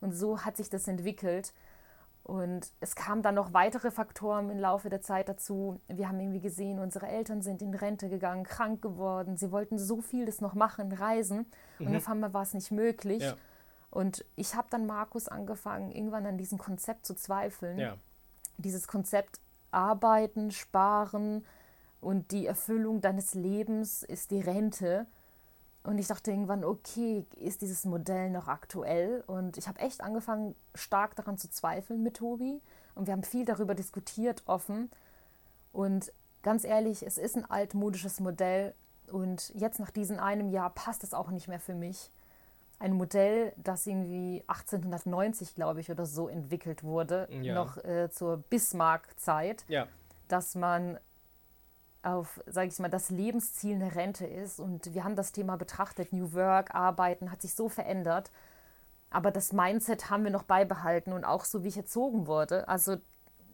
Und 0.00 0.12
so 0.12 0.44
hat 0.44 0.56
sich 0.56 0.68
das 0.68 0.88
entwickelt. 0.88 1.52
Und 2.24 2.72
es 2.80 2.94
kamen 2.94 3.22
dann 3.22 3.36
noch 3.36 3.54
weitere 3.54 3.90
Faktoren 3.90 4.50
im 4.50 4.58
Laufe 4.58 4.90
der 4.90 5.00
Zeit 5.00 5.28
dazu. 5.28 5.80
Wir 5.88 6.08
haben 6.08 6.20
irgendwie 6.20 6.40
gesehen, 6.40 6.78
unsere 6.78 7.06
Eltern 7.06 7.40
sind 7.40 7.62
in 7.62 7.72
Rente 7.72 8.10
gegangen, 8.10 8.44
krank 8.44 8.82
geworden. 8.82 9.36
Sie 9.38 9.50
wollten 9.50 9.78
so 9.78 10.02
vieles 10.02 10.42
noch 10.42 10.54
machen, 10.54 10.92
reisen. 10.92 11.46
Mhm. 11.78 11.86
Und 11.86 11.96
auf 11.96 12.08
einmal 12.08 12.34
war 12.34 12.42
es 12.42 12.52
nicht 12.52 12.70
möglich. 12.70 13.22
Ja. 13.22 13.34
Und 13.90 14.26
ich 14.36 14.54
habe 14.54 14.68
dann 14.70 14.86
Markus 14.86 15.28
angefangen, 15.28 15.90
irgendwann 15.90 16.26
an 16.26 16.36
diesem 16.36 16.58
Konzept 16.58 17.06
zu 17.06 17.14
zweifeln. 17.14 17.78
Ja. 17.78 17.96
Dieses 18.58 18.88
Konzept 18.88 19.40
arbeiten, 19.70 20.50
sparen 20.50 21.44
und 22.00 22.30
die 22.30 22.46
Erfüllung 22.46 23.00
deines 23.00 23.34
Lebens 23.34 24.02
ist 24.02 24.30
die 24.30 24.40
Rente. 24.40 25.06
Und 25.84 25.98
ich 25.98 26.06
dachte 26.06 26.30
irgendwann, 26.30 26.64
okay, 26.64 27.24
ist 27.36 27.62
dieses 27.62 27.84
Modell 27.84 28.30
noch 28.30 28.48
aktuell? 28.48 29.24
Und 29.26 29.56
ich 29.56 29.68
habe 29.68 29.80
echt 29.80 30.02
angefangen, 30.02 30.54
stark 30.74 31.16
daran 31.16 31.38
zu 31.38 31.48
zweifeln 31.50 32.02
mit 32.02 32.18
Tobi. 32.18 32.60
Und 32.94 33.06
wir 33.06 33.12
haben 33.12 33.22
viel 33.22 33.44
darüber 33.44 33.74
diskutiert, 33.74 34.42
offen. 34.46 34.90
Und 35.72 36.12
ganz 36.42 36.64
ehrlich, 36.64 37.06
es 37.06 37.16
ist 37.16 37.36
ein 37.36 37.50
altmodisches 37.50 38.20
Modell. 38.20 38.74
Und 39.10 39.50
jetzt 39.54 39.80
nach 39.80 39.90
diesem 39.90 40.18
einem 40.18 40.50
Jahr 40.50 40.70
passt 40.70 41.04
es 41.04 41.14
auch 41.14 41.30
nicht 41.30 41.48
mehr 41.48 41.60
für 41.60 41.74
mich. 41.74 42.10
Ein 42.78 42.92
Modell, 42.92 43.52
das 43.56 43.86
irgendwie 43.86 44.44
1890, 44.46 45.54
glaube 45.54 45.80
ich, 45.80 45.90
oder 45.90 46.06
so 46.06 46.28
entwickelt 46.28 46.84
wurde, 46.84 47.28
ja. 47.30 47.54
noch 47.54 47.76
äh, 47.78 48.08
zur 48.10 48.36
Bismarck-Zeit, 48.36 49.64
ja. 49.68 49.88
dass 50.28 50.54
man 50.54 50.98
auf, 52.02 52.40
sage 52.46 52.68
ich 52.68 52.78
mal, 52.78 52.88
das 52.88 53.10
Lebensziel 53.10 53.74
eine 53.74 53.94
Rente 53.94 54.26
ist. 54.26 54.60
Und 54.60 54.94
wir 54.94 55.04
haben 55.04 55.16
das 55.16 55.32
Thema 55.32 55.56
betrachtet, 55.56 56.12
New 56.12 56.32
Work, 56.32 56.74
Arbeiten 56.74 57.30
hat 57.30 57.42
sich 57.42 57.54
so 57.54 57.68
verändert. 57.68 58.30
Aber 59.10 59.30
das 59.30 59.52
Mindset 59.52 60.10
haben 60.10 60.24
wir 60.24 60.30
noch 60.30 60.44
beibehalten 60.44 61.12
und 61.12 61.24
auch 61.24 61.44
so, 61.44 61.64
wie 61.64 61.68
ich 61.68 61.76
erzogen 61.76 62.26
wurde. 62.26 62.68
Also 62.68 62.96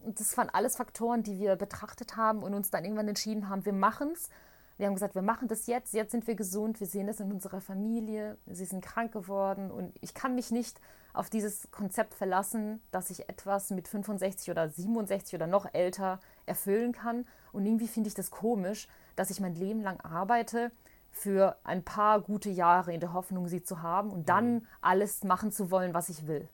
das 0.05 0.37
waren 0.37 0.49
alles 0.49 0.75
Faktoren, 0.75 1.23
die 1.23 1.39
wir 1.39 1.55
betrachtet 1.55 2.15
haben 2.15 2.43
und 2.43 2.53
uns 2.53 2.69
dann 2.69 2.83
irgendwann 2.83 3.07
entschieden 3.07 3.49
haben, 3.49 3.65
wir 3.65 3.73
machen 3.73 4.11
es. 4.13 4.29
Wir 4.77 4.87
haben 4.87 4.93
gesagt, 4.93 5.15
wir 5.15 5.21
machen 5.21 5.47
das 5.47 5.67
jetzt, 5.67 5.93
jetzt 5.93 6.11
sind 6.11 6.27
wir 6.27 6.35
gesund, 6.35 6.79
wir 6.79 6.87
sehen 6.87 7.07
das 7.07 7.19
in 7.19 7.31
unserer 7.31 7.61
Familie, 7.61 8.37
sie 8.45 8.65
sind 8.65 8.83
krank 8.83 9.13
geworden 9.13 9.71
und 9.71 9.93
ich 10.01 10.13
kann 10.13 10.35
mich 10.35 10.51
nicht 10.51 10.81
auf 11.13 11.29
dieses 11.29 11.71
Konzept 11.71 12.13
verlassen, 12.13 12.81
dass 12.91 13.09
ich 13.09 13.29
etwas 13.29 13.69
mit 13.69 13.87
65 13.87 14.51
oder 14.51 14.67
67 14.67 15.35
oder 15.35 15.47
noch 15.47 15.73
älter 15.73 16.19
erfüllen 16.45 16.91
kann. 16.91 17.25
Und 17.53 17.65
irgendwie 17.65 17.87
finde 17.87 18.09
ich 18.09 18.15
das 18.15 18.31
komisch, 18.31 18.89
dass 19.15 19.29
ich 19.29 19.39
mein 19.39 19.55
Leben 19.55 19.81
lang 19.81 20.01
arbeite 20.01 20.71
für 21.09 21.57
ein 21.63 21.83
paar 21.83 22.19
gute 22.19 22.49
Jahre 22.49 22.93
in 22.93 22.99
der 22.99 23.13
Hoffnung, 23.13 23.47
sie 23.47 23.63
zu 23.63 23.81
haben 23.81 24.11
und 24.11 24.27
dann 24.27 24.55
mhm. 24.55 24.67
alles 24.81 25.23
machen 25.23 25.51
zu 25.51 25.71
wollen, 25.71 25.93
was 25.93 26.09
ich 26.09 26.27
will. 26.27 26.49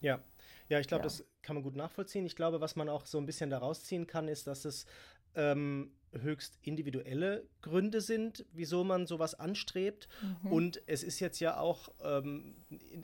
Ja, 0.00 0.18
ja, 0.68 0.80
ich 0.80 0.88
glaube, 0.88 1.02
ja. 1.02 1.04
das 1.04 1.24
kann 1.42 1.54
man 1.54 1.62
gut 1.62 1.76
nachvollziehen. 1.76 2.26
Ich 2.26 2.34
glaube, 2.34 2.60
was 2.60 2.74
man 2.74 2.88
auch 2.88 3.06
so 3.06 3.18
ein 3.18 3.26
bisschen 3.26 3.50
daraus 3.50 3.84
ziehen 3.84 4.08
kann, 4.08 4.26
ist, 4.26 4.48
dass 4.48 4.64
es 4.64 4.86
ähm, 5.36 5.92
höchst 6.22 6.58
individuelle 6.62 7.46
Gründe 7.62 8.00
sind, 8.00 8.44
wieso 8.52 8.84
man 8.84 9.06
sowas 9.06 9.34
anstrebt. 9.34 10.08
Mhm. 10.42 10.52
Und 10.52 10.82
es 10.86 11.02
ist 11.02 11.20
jetzt 11.20 11.40
ja 11.40 11.58
auch 11.58 11.88
ähm, 12.02 12.56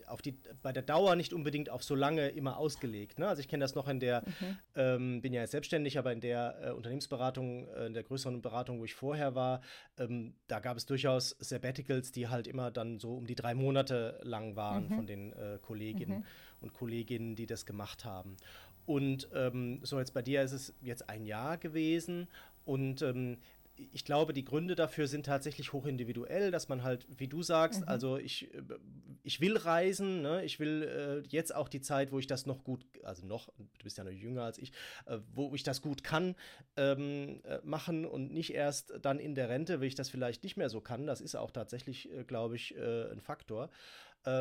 auf 0.07 0.23
die, 0.23 0.38
bei 0.62 0.73
der 0.73 0.83
Dauer 0.83 1.16
nicht 1.16 1.33
unbedingt 1.33 1.71
auf 1.71 1.83
so 1.83 1.95
lange 1.95 2.28
immer 2.28 2.59
ausgelegt. 2.59 3.19
Ne? 3.19 3.28
Also 3.28 3.40
ich 3.40 3.49
kenne 3.49 3.62
das 3.62 3.75
noch 3.75 3.88
in 3.88 4.00
der, 4.00 4.23
mhm. 4.23 4.59
ähm, 4.76 5.23
bin 5.23 5.33
ja 5.33 5.40
jetzt 5.40 5.52
selbstständig, 5.52 5.99
aber 5.99 6.12
in 6.12 6.21
der 6.21 6.59
äh, 6.62 6.71
Unternehmensberatung, 6.71 7.69
äh, 7.69 7.87
in 7.87 7.95
der 7.95 8.04
größeren 8.04 8.40
Beratung, 8.40 8.78
wo 8.78 8.85
ich 8.85 8.95
vorher 8.95 9.35
war, 9.35 9.61
ähm, 9.99 10.35
da 10.47 10.61
gab 10.61 10.76
es 10.76 10.87
durchaus 10.87 11.37
Sabbaticals, 11.40 12.12
die 12.12 12.28
halt 12.28 12.47
immer 12.47 12.71
dann 12.71 12.99
so 12.99 13.16
um 13.16 13.26
die 13.26 13.35
drei 13.35 13.54
Monate 13.54 14.21
lang 14.23 14.57
waren 14.57 14.88
mhm. 14.88 14.95
von 14.95 15.07
den 15.07 15.33
äh, 15.33 15.59
Kolleginnen 15.61 16.19
mhm. 16.19 16.25
und 16.61 16.73
Kolleginnen, 16.73 17.37
die 17.37 17.47
das 17.47 17.66
gemacht 17.66 18.04
haben. 18.04 18.37
Und 18.85 19.28
ähm, 19.33 19.81
so 19.83 19.99
jetzt 19.99 20.12
bei 20.12 20.23
dir 20.23 20.42
ist 20.42 20.52
es 20.52 20.75
jetzt 20.81 21.09
ein 21.09 21.25
Jahr 21.25 21.57
gewesen 21.57 22.28
und 22.64 23.02
ähm, 23.02 23.38
ich 23.92 24.04
glaube, 24.04 24.33
die 24.33 24.45
Gründe 24.45 24.75
dafür 24.75 25.07
sind 25.07 25.26
tatsächlich 25.26 25.73
hochindividuell, 25.73 26.50
dass 26.50 26.69
man 26.69 26.83
halt, 26.83 27.07
wie 27.19 27.28
du 27.28 27.42
sagst, 27.42 27.81
mhm. 27.81 27.88
also 27.88 28.19
ich, 28.19 28.52
äh, 28.54 28.62
ich 29.23 29.40
will 29.40 29.57
reisen, 29.57 30.23
ne? 30.23 30.45
ich 30.45 30.61
will 30.61 30.83
äh, 30.83 31.28
jetzt 31.28 31.54
auch 31.54 31.69
die 31.69 31.81
Zeit, 31.81 32.12
wo 32.12 32.19
ich 32.19 32.26
das 32.26 32.47
noch 32.47 32.64
gut, 32.64 32.85
also 33.02 33.26
noch, 33.26 33.49
du 33.59 33.85
bist 33.85 33.99
ja 33.99 34.04
noch 34.04 34.11
jünger 34.11 34.42
als 34.42 34.59
ich, 34.59 34.73
äh, 35.07 35.19
wo 35.35 35.54
ich 35.54 35.62
das 35.62 35.81
gut 35.81 36.04
kann, 36.04 36.35
ähm, 36.76 37.40
äh, 37.45 37.59
machen 37.62 38.04
und 38.04 38.33
nicht 38.33 38.52
erst 38.52 38.92
dann 39.00 39.19
in 39.19 39.35
der 39.35 39.49
Rente, 39.49 39.81
wenn 39.81 39.88
ich 39.88 39.95
das 39.95 40.11
vielleicht 40.11 40.45
nicht 40.45 40.57
mehr 40.57 40.69
so 40.69 40.81
kann. 40.81 41.07
Das 41.07 41.21
ist 41.21 41.35
auch 41.35 41.50
tatsächlich, 41.50 42.12
äh, 42.12 42.25
glaube 42.25 42.57
ich, 42.57 42.76
äh, 42.76 43.11
ein 43.11 43.21
Faktor. 43.21 43.71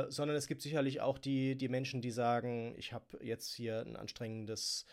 sondern 0.10 0.38
es 0.38 0.46
gibt 0.46 0.62
sicherlich 0.62 1.02
auch 1.02 1.18
die, 1.18 1.56
die 1.56 1.68
Menschen, 1.68 2.02
die 2.02 2.12
sagen, 2.12 2.76
ich 2.78 2.94
habe 2.94 3.18
jetzt 3.24 3.52
hier 3.52 3.82
ein 3.82 3.96
anstrengendes 3.96 4.86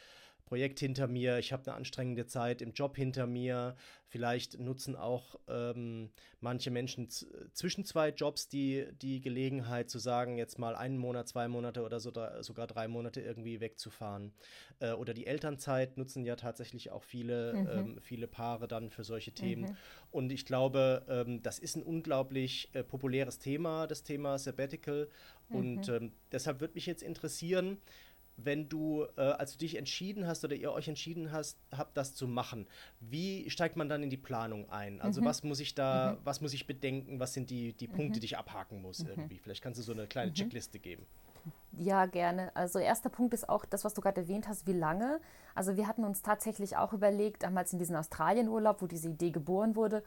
Projekt 0.49 0.81
hinter 0.81 1.09
mir, 1.09 1.39
ich 1.39 1.53
habe 1.53 1.63
eine 1.67 1.77
anstrengende 1.77 2.25
Zeit 2.25 2.63
im 2.63 2.73
Job 2.73 2.97
hinter 2.97 3.27
mir. 3.27 3.77
Vielleicht 4.07 4.59
nutzen 4.59 4.97
auch 4.97 5.39
ähm, 5.47 6.09
manche 6.41 6.71
Menschen 6.71 7.11
zwischen 7.53 7.85
zwei 7.85 8.09
Jobs 8.09 8.49
die, 8.49 8.87
die 9.03 9.21
Gelegenheit 9.21 9.91
zu 9.91 9.99
sagen, 9.99 10.39
jetzt 10.39 10.59
mal 10.59 10.75
einen 10.75 10.97
Monat, 10.97 11.29
zwei 11.29 11.49
Monate 11.49 11.83
oder 11.83 12.01
so, 12.01 12.11
sogar 12.41 12.67
drei 12.67 12.89
Monate 12.89 13.21
irgendwie 13.21 13.61
wegzufahren. 13.61 14.33
Äh, 14.81 14.93
oder 14.93 15.13
die 15.13 15.27
Elternzeit 15.27 15.99
nutzen 15.99 16.25
ja 16.25 16.35
tatsächlich 16.35 16.93
auch 16.93 17.03
viele, 17.03 17.53
mhm. 17.53 17.69
ähm, 17.71 17.99
viele 18.01 18.27
Paare 18.27 18.69
dann 18.69 18.89
für 18.89 19.05
solche 19.05 19.33
Themen. 19.33 19.73
Mhm. 19.73 19.77
Und 20.11 20.33
ich 20.33 20.47
glaube, 20.47 21.05
ähm, 21.11 21.43
das 21.43 21.59
ist 21.59 21.77
ein 21.77 21.83
unglaublich 21.83 22.71
äh, 22.73 22.83
populäres 22.83 23.39
Thema, 23.39 23.87
das 23.87 24.03
Thema 24.03 24.39
Sabbatical. 24.39 25.11
Mhm. 25.51 25.57
Und 25.57 25.89
ähm, 25.91 26.13
deshalb 26.33 26.63
würde 26.63 26.73
mich 26.73 26.87
jetzt 26.87 27.03
interessieren, 27.03 27.77
wenn 28.39 28.69
du, 28.69 29.05
äh, 29.17 29.21
als 29.21 29.53
du 29.53 29.59
dich 29.59 29.77
entschieden 29.77 30.27
hast 30.27 30.45
oder 30.45 30.55
ihr 30.55 30.73
euch 30.73 30.89
entschieden 30.89 31.33
hast, 31.33 31.59
habt, 31.77 31.97
das 31.97 32.15
zu 32.15 32.29
machen, 32.29 32.67
wie 33.01 33.51
steigt 33.51 33.77
man 33.77 33.89
dann 33.89 34.03
in 34.03 34.11
die 34.11 34.17
Planung 34.17 34.71
ein? 34.71 35.01
Also 35.01 35.21
mhm. 35.21 35.27
was 35.27 35.43
muss 35.43 35.61
ich 35.61 35.75
da, 35.75 36.13
mhm. 36.13 36.25
was 36.25 36.41
muss 36.41 36.53
ich 36.55 36.67
bedenken, 36.67 37.19
was 37.19 37.35
sind 37.35 37.51
die, 37.51 37.73
die 37.73 37.89
Punkte, 37.89 38.19
mhm. 38.19 38.21
die 38.21 38.27
ich 38.27 38.39
abhaken 38.39 38.81
muss 38.81 39.01
mhm. 39.01 39.11
irgendwie? 39.11 39.39
Vielleicht 39.39 39.63
kannst 39.63 39.79
du 39.79 39.83
so 39.83 39.93
eine 39.93 40.07
kleine 40.07 40.31
mhm. 40.31 40.35
Checkliste 40.35 40.79
geben. 40.79 41.05
Ja, 41.73 42.07
gerne. 42.07 42.55
Also 42.55 42.79
erster 42.79 43.09
Punkt 43.09 43.35
ist 43.35 43.49
auch 43.49 43.65
das, 43.65 43.85
was 43.85 43.95
du 43.95 44.01
gerade 44.01 44.21
erwähnt 44.21 44.49
hast, 44.49 44.67
wie 44.67 44.73
lange. 44.73 45.21
Also 45.55 45.77
wir 45.77 45.87
hatten 45.87 46.05
uns 46.05 46.23
tatsächlich 46.23 46.77
auch 46.77 46.93
überlegt, 46.93 47.43
damals 47.43 47.73
in 47.73 47.79
diesem 47.79 47.97
Australienurlaub, 47.97 48.83
wo 48.83 48.87
diese 48.87 49.09
Idee 49.09 49.31
geboren 49.31 49.75
wurde, 49.75 50.03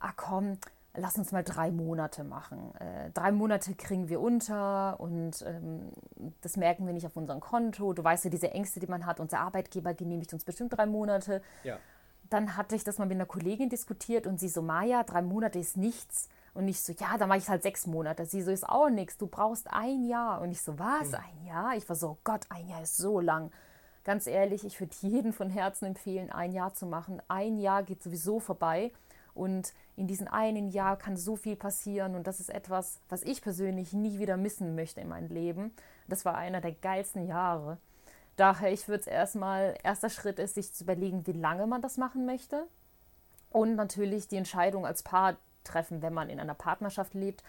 ah 0.00 0.12
komm, 0.16 0.58
lass 0.94 1.16
uns 1.16 1.32
mal 1.32 1.44
drei 1.44 1.70
Monate 1.70 2.24
machen. 2.24 2.74
Äh, 2.76 3.10
drei 3.10 3.32
Monate 3.32 3.74
kriegen 3.74 4.08
wir 4.08 4.20
unter 4.20 4.98
und 5.00 5.42
ähm, 5.46 5.92
das 6.40 6.56
merken 6.56 6.86
wir 6.86 6.92
nicht 6.92 7.06
auf 7.06 7.16
unserem 7.16 7.40
Konto. 7.40 7.92
Du 7.92 8.02
weißt 8.02 8.24
ja, 8.24 8.30
diese 8.30 8.50
Ängste, 8.50 8.80
die 8.80 8.86
man 8.86 9.06
hat, 9.06 9.20
unser 9.20 9.40
Arbeitgeber 9.40 9.94
genehmigt 9.94 10.32
uns 10.32 10.44
bestimmt 10.44 10.76
drei 10.76 10.86
Monate. 10.86 11.42
Ja. 11.64 11.78
Dann 12.30 12.56
hatte 12.56 12.74
ich 12.74 12.84
das 12.84 12.98
mal 12.98 13.06
mit 13.06 13.16
einer 13.16 13.26
Kollegin 13.26 13.70
diskutiert 13.70 14.26
und 14.26 14.38
sie 14.38 14.48
so, 14.48 14.60
Maja, 14.60 15.02
drei 15.02 15.22
Monate 15.22 15.58
ist 15.58 15.76
nichts. 15.76 16.28
Und 16.54 16.68
ich 16.68 16.82
so, 16.82 16.92
ja, 16.92 17.16
dann 17.16 17.28
mache 17.28 17.38
ich 17.38 17.48
halt 17.48 17.62
sechs 17.62 17.86
Monate. 17.86 18.26
Sie 18.26 18.42
so, 18.42 18.50
ist 18.50 18.68
auch 18.68 18.90
nichts, 18.90 19.16
du 19.16 19.26
brauchst 19.26 19.70
ein 19.70 20.04
Jahr. 20.04 20.40
Und 20.40 20.50
ich 20.50 20.60
so, 20.60 20.78
was, 20.78 21.12
hm. 21.12 21.14
ein 21.14 21.46
Jahr? 21.46 21.76
Ich 21.76 21.88
war 21.88 21.96
so, 21.96 22.10
oh 22.10 22.18
Gott, 22.24 22.46
ein 22.48 22.68
Jahr 22.68 22.82
ist 22.82 22.96
so 22.96 23.20
lang. 23.20 23.50
Ganz 24.04 24.26
ehrlich, 24.26 24.64
ich 24.64 24.80
würde 24.80 24.94
jedem 25.00 25.32
von 25.32 25.50
Herzen 25.50 25.86
empfehlen, 25.86 26.30
ein 26.30 26.52
Jahr 26.52 26.74
zu 26.74 26.86
machen. 26.86 27.22
Ein 27.28 27.58
Jahr 27.58 27.82
geht 27.82 28.02
sowieso 28.02 28.40
vorbei. 28.40 28.92
Und 29.38 29.72
in 29.96 30.08
diesem 30.08 30.26
einen 30.26 30.68
Jahr 30.68 30.96
kann 30.96 31.16
so 31.16 31.36
viel 31.36 31.54
passieren 31.54 32.16
und 32.16 32.26
das 32.26 32.40
ist 32.40 32.50
etwas, 32.50 32.98
was 33.08 33.22
ich 33.22 33.40
persönlich 33.40 33.92
nie 33.92 34.18
wieder 34.18 34.36
missen 34.36 34.74
möchte 34.74 35.00
in 35.00 35.08
meinem 35.08 35.28
Leben. 35.28 35.72
Das 36.08 36.24
war 36.24 36.36
einer 36.36 36.60
der 36.60 36.72
geilsten 36.72 37.26
Jahre. 37.26 37.78
Daher, 38.36 38.72
ich 38.72 38.88
würde 38.88 39.02
es 39.02 39.06
erstmal, 39.06 39.76
erster 39.82 40.10
Schritt 40.10 40.38
ist, 40.38 40.54
sich 40.54 40.72
zu 40.72 40.84
überlegen, 40.84 41.26
wie 41.26 41.32
lange 41.32 41.66
man 41.66 41.82
das 41.82 41.96
machen 41.96 42.26
möchte. 42.26 42.66
Und 43.50 43.76
natürlich 43.76 44.28
die 44.28 44.36
Entscheidung 44.36 44.84
als 44.84 45.02
Paar 45.02 45.36
treffen, 45.64 46.02
wenn 46.02 46.14
man 46.14 46.30
in 46.30 46.40
einer 46.40 46.54
Partnerschaft 46.54 47.14
lebt, 47.14 47.42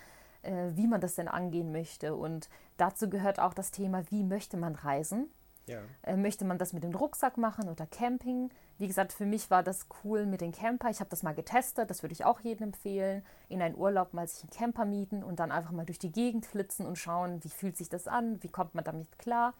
äh, 0.43 0.69
wie 0.75 0.87
man 0.87 1.01
das 1.01 1.15
denn 1.15 1.27
angehen 1.27 1.71
möchte. 1.71 2.15
Und 2.15 2.49
dazu 2.77 3.09
gehört 3.09 3.39
auch 3.39 3.53
das 3.53 3.71
Thema, 3.71 4.03
wie 4.11 4.23
möchte 4.23 4.57
man 4.57 4.75
reisen. 4.75 5.29
Ja. 5.65 5.79
Äh, 6.03 6.17
möchte 6.17 6.45
man 6.45 6.57
das 6.57 6.73
mit 6.73 6.83
dem 6.83 6.95
Rucksack 6.95 7.37
machen 7.37 7.67
oder 7.67 7.85
Camping? 7.85 8.49
Wie 8.79 8.87
gesagt, 8.87 9.11
für 9.11 9.25
mich 9.25 9.51
war 9.51 9.61
das 9.61 9.87
cool 10.03 10.25
mit 10.25 10.39
dem 10.39 10.53
Camper. 10.53 10.89
Ich 10.89 11.01
habe 11.01 11.09
das 11.09 11.21
mal 11.21 11.35
getestet, 11.35 11.89
das 11.89 12.01
würde 12.01 12.13
ich 12.13 12.23
auch 12.23 12.39
jedem 12.39 12.67
empfehlen. 12.67 13.25
In 13.49 13.61
einen 13.61 13.75
Urlaub 13.75 14.13
mal 14.13 14.25
sich 14.25 14.43
einen 14.43 14.51
Camper 14.51 14.85
mieten 14.85 15.21
und 15.21 15.41
dann 15.41 15.51
einfach 15.51 15.71
mal 15.71 15.85
durch 15.85 15.99
die 15.99 16.13
Gegend 16.13 16.45
flitzen 16.45 16.85
und 16.85 16.97
schauen, 16.97 17.43
wie 17.43 17.49
fühlt 17.49 17.75
sich 17.75 17.89
das 17.89 18.07
an, 18.07 18.41
wie 18.41 18.47
kommt 18.47 18.75
man 18.75 18.85
damit 18.85 19.19
klar. 19.19 19.53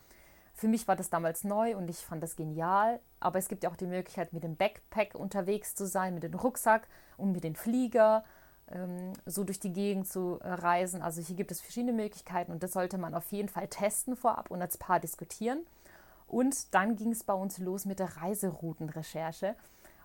Für 0.53 0.69
mich 0.69 0.87
war 0.87 0.95
das 0.95 1.09
damals 1.09 1.43
neu 1.43 1.75
und 1.75 1.89
ich 1.89 1.97
fand 1.97 2.23
das 2.23 2.37
genial. 2.37 3.01
Aber 3.19 3.39
es 3.39 3.49
gibt 3.49 3.63
ja 3.63 3.69
auch 3.69 3.75
die 3.75 3.87
Möglichkeit, 3.87 4.31
mit 4.31 4.43
dem 4.43 4.55
Backpack 4.55 5.15
unterwegs 5.15 5.75
zu 5.75 5.85
sein, 5.85 6.13
mit 6.13 6.23
dem 6.23 6.33
Rucksack 6.33 6.87
und 7.17 7.33
mit 7.33 7.43
dem 7.43 7.55
Flieger 7.55 8.23
ähm, 8.71 9.11
so 9.25 9.43
durch 9.43 9.59
die 9.59 9.73
Gegend 9.73 10.07
zu 10.07 10.39
äh, 10.41 10.47
reisen. 10.49 11.01
Also 11.01 11.21
hier 11.21 11.35
gibt 11.35 11.51
es 11.51 11.59
verschiedene 11.59 11.93
Möglichkeiten 11.93 12.53
und 12.53 12.63
das 12.63 12.71
sollte 12.71 12.97
man 12.97 13.13
auf 13.13 13.29
jeden 13.33 13.49
Fall 13.49 13.67
testen 13.67 14.15
vorab 14.15 14.49
und 14.49 14.61
als 14.61 14.77
Paar 14.77 15.01
diskutieren. 15.01 15.65
Und 16.29 16.73
dann 16.73 16.95
ging 16.95 17.11
es 17.11 17.23
bei 17.23 17.33
uns 17.33 17.57
los 17.57 17.85
mit 17.85 17.99
der 17.99 18.17
Reiseroutenrecherche. 18.17 19.55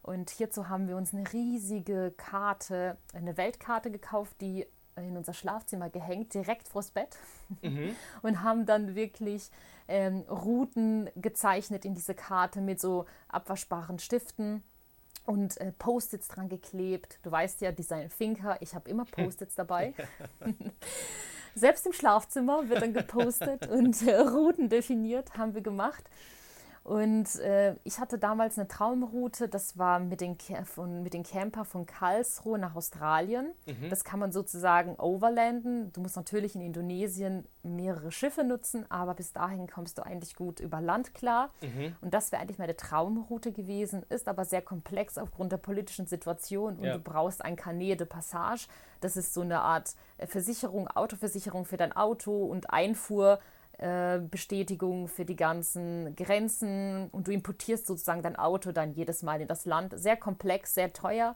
Und 0.03 0.31
hierzu 0.31 0.69
haben 0.69 0.89
wir 0.89 0.97
uns 0.97 1.15
eine 1.15 1.31
riesige 1.33 2.13
Karte, 2.17 2.97
eine 3.13 3.37
Weltkarte 3.37 3.91
gekauft, 3.91 4.37
die 4.41 4.67
in 4.97 5.17
unser 5.17 5.33
Schlafzimmer 5.33 5.91
gehängt, 5.91 6.35
direkt 6.35 6.69
vors 6.69 6.91
Bett. 6.91 7.17
Mhm. 7.63 7.97
Und 8.23 8.43
haben 8.43 8.65
dann 8.67 8.95
wirklich 8.95 9.51
ähm, 9.89 10.21
Routen 10.23 11.11
gezeichnet 11.17 11.85
in 11.85 11.95
diese 11.95 12.15
Karte 12.15 12.61
mit 12.61 12.81
so 12.81 13.07
abwaschbaren 13.29 13.99
Stiften 13.99 14.63
und 15.27 15.59
äh, 15.59 15.73
Post-its 15.73 16.29
dran 16.29 16.49
geklebt. 16.49 17.19
Du 17.23 17.31
weißt 17.31 17.61
ja, 17.63 17.73
Design 17.73 18.11
Thinker, 18.11 18.59
ich 18.61 18.75
habe 18.75 18.89
immer 18.91 19.05
Post-its 19.11 19.55
dabei. 19.55 19.95
Selbst 21.55 21.87
im 21.87 21.93
Schlafzimmer 21.93 22.69
wird 22.69 22.83
dann 22.83 22.93
gepostet 22.93 23.69
und 23.69 24.07
äh, 24.07 24.17
Routen 24.17 24.69
definiert, 24.69 25.37
haben 25.37 25.55
wir 25.55 25.63
gemacht. 25.63 26.05
Und 26.85 27.37
äh, 27.41 27.77
ich 27.83 27.99
hatte 27.99 28.19
damals 28.19 28.59
eine 28.59 28.69
Traumroute, 28.69 29.49
das 29.49 29.79
war 29.79 29.99
mit 30.01 30.21
den, 30.21 30.37
von, 30.67 31.03
mit 31.03 31.15
den 31.15 31.23
Camper 31.23 31.65
von 31.65 31.87
Karlsruhe 31.87 32.59
nach 32.59 32.77
Australien. 32.77 33.55
Mhm. 33.65 33.89
Das 33.89 34.05
kann 34.05 34.21
man 34.21 34.33
sozusagen 34.33 34.95
overlanden. 34.97 35.91
Du 35.95 36.03
musst 36.03 36.15
natürlich 36.15 36.55
in 36.55 36.61
Indonesien 36.61 37.47
mehrere 37.63 38.13
Schiffe 38.13 38.45
nutzen, 38.45 38.85
aber 38.91 39.15
bis 39.15 39.33
dahin 39.33 39.67
kommst 39.67 39.97
du 39.97 40.05
eigentlich 40.05 40.37
gut 40.37 40.61
über 40.61 40.83
Land 40.83 41.15
klar. 41.15 41.49
Mhm. 41.63 41.97
Und 42.03 42.13
das 42.13 42.31
wäre 42.33 42.43
eigentlich 42.43 42.59
meine 42.59 42.77
Traumroute 42.77 43.53
gewesen, 43.53 44.05
ist 44.11 44.29
aber 44.29 44.45
sehr 44.45 44.61
komplex 44.61 45.17
aufgrund 45.17 45.53
der 45.53 45.57
politischen 45.57 46.07
Situation 46.07 46.77
und 46.77 46.85
ja. 46.85 46.99
du 46.99 46.99
brauchst 46.99 47.43
ein 47.43 47.57
Carnet 47.57 48.01
de 48.01 48.07
Passage. 48.07 48.67
Das 49.01 49.17
ist 49.17 49.33
so 49.33 49.41
eine 49.41 49.61
Art 49.61 49.95
äh, 50.19 50.27
Versicherung, 50.27 50.87
Autoversicherung 50.89 51.65
für 51.65 51.79
dein 51.79 51.97
Auto 51.97 52.45
und 52.45 52.69
Einfuhr 52.69 53.39
äh, 53.79 54.21
Bestätigung 54.21 55.09
für 55.09 55.25
die 55.25 55.37
ganzen 55.37 56.15
Grenzen 56.17 57.09
und 57.11 57.27
du 57.27 57.33
importierst 57.33 57.87
sozusagen 57.87 58.23
dein 58.23 58.37
Auto 58.37 58.73
dann 58.73 58.93
jedes 58.93 59.23
Mal 59.23 59.41
in 59.41 59.49
das 59.49 59.65
Land. 59.65 59.99
Sehr 59.99 60.17
komplex, 60.17 60.75
sehr 60.75 60.93
teuer. 60.93 61.35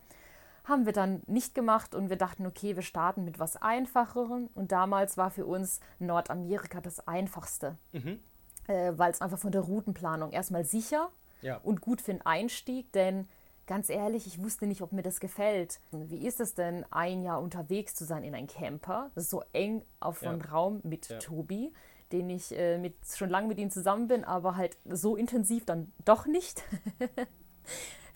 Haben 0.64 0.86
wir 0.86 0.92
dann 0.92 1.22
nicht 1.26 1.54
gemacht 1.54 1.94
und 1.94 2.10
wir 2.10 2.16
dachten, 2.16 2.46
okay, 2.46 2.76
wir 2.76 2.82
starten 2.82 3.24
mit 3.24 3.38
was 3.38 3.56
Einfacherem. 3.56 4.50
Und 4.54 4.70
damals 4.70 5.16
war 5.16 5.30
für 5.30 5.46
uns 5.46 5.80
Nordamerika 5.98 6.80
das 6.80 7.08
Einfachste, 7.08 7.76
mhm. 7.92 8.20
äh, 8.68 8.92
weil 8.96 9.10
es 9.10 9.20
einfach 9.20 9.38
von 9.38 9.52
der 9.52 9.62
Routenplanung 9.62 10.30
erstmal 10.30 10.64
sicher 10.64 11.10
ja. 11.42 11.56
und 11.62 11.80
gut 11.80 12.00
für 12.00 12.12
den 12.12 12.24
Einstieg, 12.24 12.92
denn 12.92 13.28
ganz 13.66 13.88
ehrlich, 13.90 14.26
ich 14.26 14.42
wusste 14.42 14.66
nicht, 14.66 14.82
ob 14.82 14.92
mir 14.92 15.02
das 15.02 15.20
gefällt. 15.20 15.80
Wie 15.90 16.26
ist 16.26 16.40
es 16.40 16.54
denn, 16.54 16.84
ein 16.90 17.22
Jahr 17.22 17.40
unterwegs 17.40 17.94
zu 17.94 18.04
sein 18.04 18.24
in 18.24 18.34
einem 18.34 18.46
Camper? 18.46 19.10
So 19.14 19.42
eng 19.52 19.82
auf 20.00 20.22
ja. 20.22 20.30
einen 20.30 20.42
Raum 20.42 20.80
mit 20.84 21.08
ja. 21.08 21.18
Tobi 21.18 21.72
den 22.12 22.30
ich 22.30 22.56
äh, 22.56 22.78
mit, 22.78 22.94
schon 23.14 23.30
lange 23.30 23.48
mit 23.48 23.58
ihm 23.58 23.70
zusammen 23.70 24.08
bin, 24.08 24.24
aber 24.24 24.56
halt 24.56 24.76
so 24.84 25.16
intensiv 25.16 25.64
dann 25.64 25.92
doch 26.04 26.26
nicht. 26.26 26.62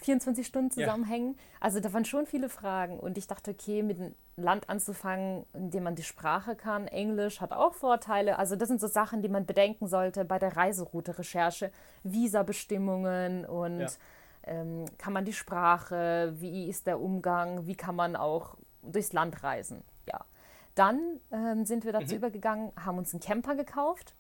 24 0.03 0.47
Stunden 0.47 0.71
zusammenhängen. 0.71 1.35
Ja. 1.35 1.41
Also 1.61 1.81
da 1.81 1.93
waren 1.93 2.05
schon 2.05 2.27
viele 2.27 2.49
Fragen 2.49 2.99
und 2.99 3.17
ich 3.19 3.27
dachte, 3.27 3.53
okay, 3.53 3.83
mit 3.83 3.99
einem 3.99 4.15
Land 4.37 4.69
anzufangen, 4.69 5.47
in 5.53 5.71
dem 5.71 5.85
man 5.85 5.95
die 5.95 6.03
Sprache 6.03 6.57
kann, 6.57 6.89
Englisch 6.89 7.41
hat 7.41 7.53
auch 7.53 7.75
Vorteile. 7.75 8.39
Also 8.39 8.57
das 8.57 8.69
sind 8.69 8.81
so 8.81 8.89
Sachen, 8.89 9.23
die 9.23 9.29
man 9.29 9.47
bedenken 9.47 9.87
sollte 9.87 10.25
bei 10.25 10.39
der 10.39 10.57
Reiseroute-Recherche, 10.57 11.71
Visabestimmungen 12.03 13.45
und 13.45 13.81
ja. 13.81 13.89
ähm, 14.45 14.87
kann 14.99 15.13
man 15.13 15.25
die 15.25 15.33
Sprache, 15.33 16.35
wie 16.37 16.69
ist 16.69 16.87
der 16.87 17.01
Umgang, 17.01 17.67
wie 17.67 17.77
kann 17.77 17.95
man 17.95 18.17
auch 18.17 18.57
durchs 18.83 19.13
Land 19.13 19.43
reisen. 19.43 19.85
Dann 20.75 21.21
ähm, 21.31 21.65
sind 21.65 21.85
wir 21.85 21.93
dazu 21.93 22.15
mhm. 22.15 22.19
übergegangen, 22.19 22.73
haben 22.77 22.99
uns 22.99 23.13
einen 23.13 23.21
Camper 23.21 23.55
gekauft 23.55 24.15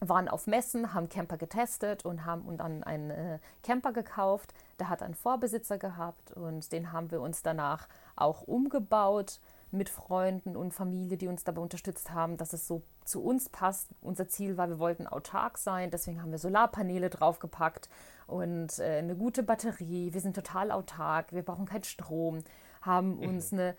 waren 0.00 0.28
auf 0.28 0.46
Messen, 0.46 0.92
haben 0.92 1.08
Camper 1.08 1.36
getestet 1.36 2.04
und 2.04 2.24
haben 2.24 2.42
und 2.42 2.58
dann 2.58 2.84
einen 2.84 3.10
äh, 3.10 3.38
Camper 3.62 3.92
gekauft. 3.92 4.52
Der 4.78 4.88
hat 4.88 5.02
einen 5.02 5.14
Vorbesitzer 5.14 5.78
gehabt 5.78 6.32
und 6.32 6.70
den 6.72 6.92
haben 6.92 7.10
wir 7.10 7.20
uns 7.20 7.42
danach 7.42 7.88
auch 8.14 8.42
umgebaut 8.42 9.40
mit 9.70 9.88
Freunden 9.88 10.54
und 10.56 10.72
Familie, 10.72 11.16
die 11.16 11.28
uns 11.28 11.44
dabei 11.44 11.60
unterstützt 11.60 12.12
haben, 12.12 12.36
dass 12.36 12.52
es 12.52 12.68
so 12.68 12.82
zu 13.04 13.22
uns 13.22 13.48
passt. 13.48 13.88
Unser 14.00 14.28
Ziel 14.28 14.56
war, 14.56 14.68
wir 14.68 14.78
wollten 14.78 15.06
autark 15.06 15.58
sein, 15.58 15.90
deswegen 15.90 16.22
haben 16.22 16.30
wir 16.30 16.38
Solarpaneele 16.38 17.10
draufgepackt 17.10 17.88
und 18.26 18.78
äh, 18.78 18.98
eine 18.98 19.16
gute 19.16 19.42
Batterie. 19.42 20.12
Wir 20.12 20.20
sind 20.20 20.36
total 20.36 20.70
autark, 20.70 21.32
wir 21.32 21.42
brauchen 21.42 21.66
keinen 21.66 21.84
Strom, 21.84 22.44
haben 22.82 23.16
mhm. 23.16 23.28
uns 23.28 23.52
eine 23.52 23.74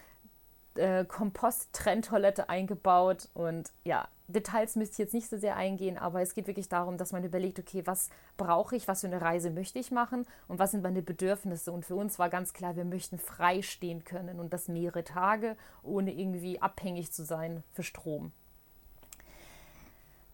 äh, 0.78 1.06
Kompost-Trenntoilette 1.06 2.50
eingebaut 2.50 3.30
und 3.34 3.72
ja, 3.84 4.08
Details 4.28 4.76
müsste 4.76 4.94
ich 4.94 4.98
jetzt 4.98 5.14
nicht 5.14 5.30
so 5.30 5.38
sehr 5.38 5.56
eingehen, 5.56 5.98
aber 5.98 6.22
es 6.22 6.34
geht 6.34 6.48
wirklich 6.48 6.68
darum, 6.68 6.98
dass 6.98 7.14
man 7.14 7.24
überlegt, 7.24 7.60
okay, 7.60 7.84
was 7.86 8.10
brauche 8.36 8.76
ich, 8.76 8.88
was 8.88 9.02
für 9.02 9.08
eine 9.08 9.22
Reise 9.22 9.52
möchte 9.52 9.80
ich 9.80 9.90
machen 9.90 10.26
und 10.50 10.60
was 10.60 10.72
sind 10.72 10.84
meine 10.84 11.02
Bedürfnisse. 11.02 11.72
Und 11.72 11.86
für 11.86 11.96
uns 11.96 12.20
war 12.20 12.30
ganz 12.30 12.52
klar, 12.52 12.76
wir 12.76 12.84
möchten 12.84 13.20
frei 13.20 13.62
stehen 13.62 14.04
können 14.04 14.40
und 14.40 14.52
das 14.52 14.68
mehrere 14.68 15.06
Tage, 15.06 15.56
ohne 15.82 16.14
irgendwie 16.14 16.62
abhängig 16.62 17.14
zu 17.14 17.24
sein 17.24 17.64
für 17.72 17.84
Strom. 17.84 18.34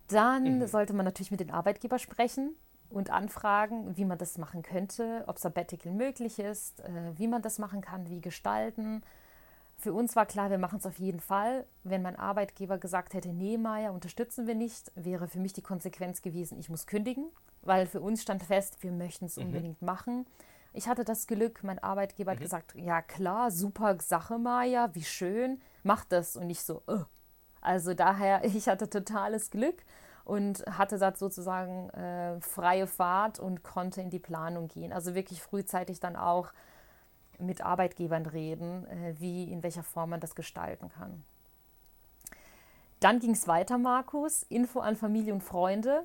Dann 0.07 0.59
mhm. 0.59 0.67
sollte 0.67 0.93
man 0.93 1.05
natürlich 1.05 1.31
mit 1.31 1.39
den 1.39 1.51
Arbeitgeber 1.51 1.99
sprechen 1.99 2.55
und 2.89 3.11
anfragen, 3.11 3.95
wie 3.95 4.05
man 4.05 4.17
das 4.17 4.39
machen 4.39 4.63
könnte, 4.63 5.23
ob 5.27 5.37
Sabbatical 5.37 5.91
möglich 5.91 6.39
ist, 6.39 6.79
äh, 6.81 7.11
wie 7.15 7.27
man 7.27 7.43
das 7.43 7.59
machen 7.59 7.81
kann, 7.81 8.09
wie 8.09 8.21
gestalten 8.21 9.03
für 9.83 9.93
uns 9.93 10.15
war 10.15 10.25
klar, 10.25 10.49
wir 10.49 10.57
machen 10.57 10.79
es 10.79 10.85
auf 10.85 10.97
jeden 10.97 11.19
Fall. 11.19 11.65
Wenn 11.83 12.01
mein 12.01 12.15
Arbeitgeber 12.15 12.77
gesagt 12.77 13.13
hätte, 13.13 13.33
nee, 13.33 13.57
Maya, 13.57 13.91
unterstützen 13.91 14.47
wir 14.47 14.55
nicht, 14.55 14.93
wäre 14.95 15.27
für 15.27 15.39
mich 15.39 15.51
die 15.51 15.61
Konsequenz 15.61 16.21
gewesen, 16.21 16.57
ich 16.57 16.69
muss 16.69 16.87
kündigen, 16.87 17.25
weil 17.61 17.85
für 17.85 17.99
uns 17.99 18.21
stand 18.21 18.43
fest, 18.43 18.77
wir 18.81 18.93
möchten 18.93 19.25
es 19.25 19.35
mhm. 19.35 19.43
unbedingt 19.43 19.81
machen. 19.81 20.25
Ich 20.71 20.87
hatte 20.87 21.03
das 21.03 21.27
Glück, 21.27 21.63
mein 21.63 21.79
Arbeitgeber 21.79 22.31
mhm. 22.31 22.35
hat 22.35 22.41
gesagt, 22.41 22.75
ja 22.75 23.01
klar, 23.01 23.51
super 23.51 23.97
Sache, 23.99 24.39
Maya, 24.39 24.89
wie 24.93 25.03
schön, 25.03 25.61
mach 25.83 26.05
das. 26.05 26.37
Und 26.37 26.49
ich 26.49 26.63
so, 26.63 26.81
oh. 26.87 27.03
also 27.59 27.93
daher, 27.93 28.43
ich 28.45 28.69
hatte 28.69 28.89
totales 28.89 29.51
Glück 29.51 29.83
und 30.23 30.63
hatte 30.65 30.97
da 30.97 31.13
sozusagen 31.13 31.89
äh, 31.89 32.39
freie 32.39 32.87
Fahrt 32.87 33.37
und 33.37 33.63
konnte 33.63 33.99
in 34.01 34.09
die 34.09 34.19
Planung 34.19 34.69
gehen. 34.69 34.93
Also 34.93 35.13
wirklich 35.13 35.41
frühzeitig 35.41 35.99
dann 35.99 36.15
auch 36.15 36.53
mit 37.43 37.61
Arbeitgebern 37.61 38.25
reden, 38.25 38.85
äh, 38.87 39.15
wie, 39.19 39.51
in 39.51 39.63
welcher 39.63 39.83
Form 39.83 40.11
man 40.11 40.19
das 40.19 40.35
gestalten 40.35 40.89
kann. 40.89 41.23
Dann 42.99 43.19
ging 43.19 43.31
es 43.31 43.47
weiter, 43.47 43.77
Markus, 43.77 44.43
Info 44.43 44.79
an 44.79 44.95
Familie 44.95 45.33
und 45.33 45.43
Freunde. 45.43 46.03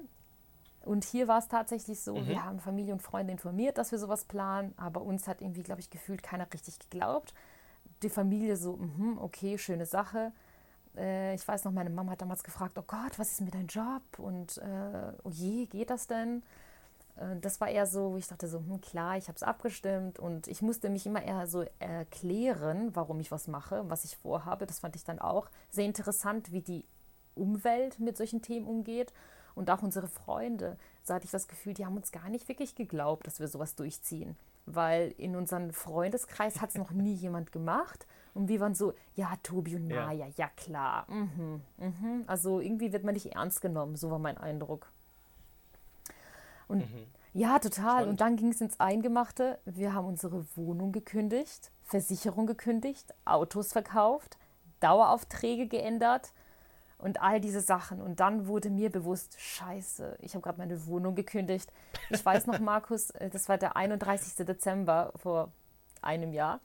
Und 0.85 1.05
hier 1.05 1.29
war 1.29 1.39
es 1.39 1.49
tatsächlich 1.49 2.01
so, 2.01 2.17
mhm. 2.17 2.27
wir 2.27 2.45
haben 2.45 2.61
Familie 2.61 2.93
und 2.93 3.03
Freunde 3.03 3.33
informiert, 3.33 3.79
dass 3.79 3.93
wir 3.93 3.99
sowas 3.99 4.25
planen, 4.25 4.75
aber 4.77 5.03
uns 5.03 5.29
hat 5.29 5.41
irgendwie, 5.41 5.63
glaube 5.63 5.81
ich, 5.81 5.91
gefühlt 5.91 6.23
keiner 6.23 6.47
richtig 6.53 6.79
geglaubt. 6.79 7.35
Die 8.03 8.09
Familie 8.09 8.57
so, 8.57 8.77
mh, 8.77 9.21
okay, 9.21 9.59
schöne 9.59 9.87
Sache. 9.87 10.33
Äh, 10.97 11.35
ich 11.35 11.47
weiß 11.47 11.65
noch, 11.65 11.73
meine 11.73 11.91
Mama 11.91 12.13
hat 12.13 12.23
damals 12.23 12.43
gefragt, 12.43 12.79
oh 12.79 12.85
Gott, 12.87 13.19
was 13.19 13.33
ist 13.33 13.41
mit 13.43 13.55
deinem 13.55 13.67
Job? 13.67 14.03
Und 14.19 14.59
äh, 14.59 15.13
oh 15.25 15.31
je, 15.31 15.67
geht 15.67 15.91
das 15.91 16.07
denn? 16.07 16.43
Äh, 17.19 17.37
das 17.41 17.61
war 17.61 17.69
eher 17.69 17.87
so, 17.87 18.17
ich 18.17 18.27
dachte 18.27 18.49
so, 18.49 18.59
hm, 18.59 18.81
klar, 18.81 19.17
ich 19.17 19.29
habe 19.29 19.37
es 19.37 19.43
abgestimmt 19.43 20.19
und 20.19 20.49
ich 20.49 20.63
musste 20.63 20.91
mich 20.91 21.07
immer 21.07 21.23
eher 21.23 21.47
so 21.47 21.65
erklären, 21.79 22.95
warum 22.95 23.21
ich 23.21 23.31
was 23.31 23.49
mache, 23.49 23.89
was 23.89 24.05
ich 24.05 24.17
vorhabe. 24.17 24.67
Das 24.67 24.81
fand 24.81 24.97
ich 24.97 25.05
dann 25.05 25.19
auch 25.19 25.49
sehr 25.71 25.85
interessant, 25.85 26.53
wie 26.53 26.63
die 26.63 26.85
Umwelt 27.35 28.01
mit 28.01 28.17
solchen 28.17 28.43
Themen 28.43 28.67
umgeht 28.67 29.13
und 29.55 29.71
auch 29.71 29.83
unsere 29.83 30.09
Freunde. 30.09 30.77
So 31.03 31.15
hatte 31.15 31.25
ich 31.25 31.31
das 31.31 31.49
Gefühl, 31.49 31.75
die 31.75 31.87
haben 31.87 31.97
uns 31.97 32.13
gar 32.13 32.29
nicht 32.29 32.49
wirklich 32.49 32.75
geglaubt, 32.75 33.27
dass 33.27 33.41
wir 33.41 33.49
sowas 33.49 33.75
durchziehen, 33.75 34.37
weil 34.67 35.15
in 35.19 35.37
unserem 35.37 35.73
Freundeskreis 35.73 36.61
hat 36.61 36.71
es 36.71 36.77
noch 36.77 36.91
nie 36.91 37.15
jemand 37.27 37.53
gemacht. 37.53 38.07
Und 38.35 38.49
wir 38.49 38.61
waren 38.61 38.75
so, 38.75 38.93
ja, 39.17 39.33
Tobi 39.43 39.77
und 39.77 39.89
Naya, 39.89 40.27
ja, 40.27 40.33
ja 40.37 40.49
klar. 40.49 41.07
Mhm, 41.11 41.61
mhm. 41.77 42.25
Also 42.27 42.61
irgendwie 42.61 42.93
wird 42.93 43.03
man 43.03 43.15
nicht 43.15 43.35
ernst 43.35 43.61
genommen, 43.61 43.97
so 43.97 44.11
war 44.11 44.21
mein 44.21 44.39
Eindruck. 44.39 44.93
Und 46.69 46.79
mhm. 46.81 47.07
ja, 47.33 47.59
total. 47.59 47.73
Spannend. 47.73 48.09
Und 48.09 48.21
dann 48.21 48.37
ging 48.37 48.51
es 48.51 48.61
ins 48.61 48.79
Eingemachte. 48.79 49.59
Wir 49.65 49.95
haben 49.95 50.07
unsere 50.07 50.45
Wohnung 50.57 50.93
gekündigt, 50.93 51.71
Versicherung 51.83 52.47
gekündigt, 52.47 53.15
Autos 53.25 53.73
verkauft, 53.73 54.39
Daueraufträge 54.81 55.67
geändert 55.67 56.33
und 56.99 57.23
all 57.23 57.41
diese 57.41 57.61
Sachen. 57.61 58.01
Und 58.01 58.21
dann 58.21 58.47
wurde 58.47 58.71
mir 58.71 58.91
bewusst, 58.91 59.41
scheiße, 59.41 60.19
ich 60.21 60.35
habe 60.35 60.43
gerade 60.43 60.59
meine 60.59 60.87
Wohnung 60.87 61.15
gekündigt. 61.15 61.73
Ich 62.11 62.25
weiß 62.25 62.47
noch, 62.47 62.59
Markus, 62.61 63.11
äh, 63.11 63.31
das 63.31 63.49
war 63.49 63.59
der 63.59 63.77
31. 63.77 64.45
Dezember 64.47 65.13
vor 65.17 65.53
einem 66.03 66.33
Jahr. 66.33 66.61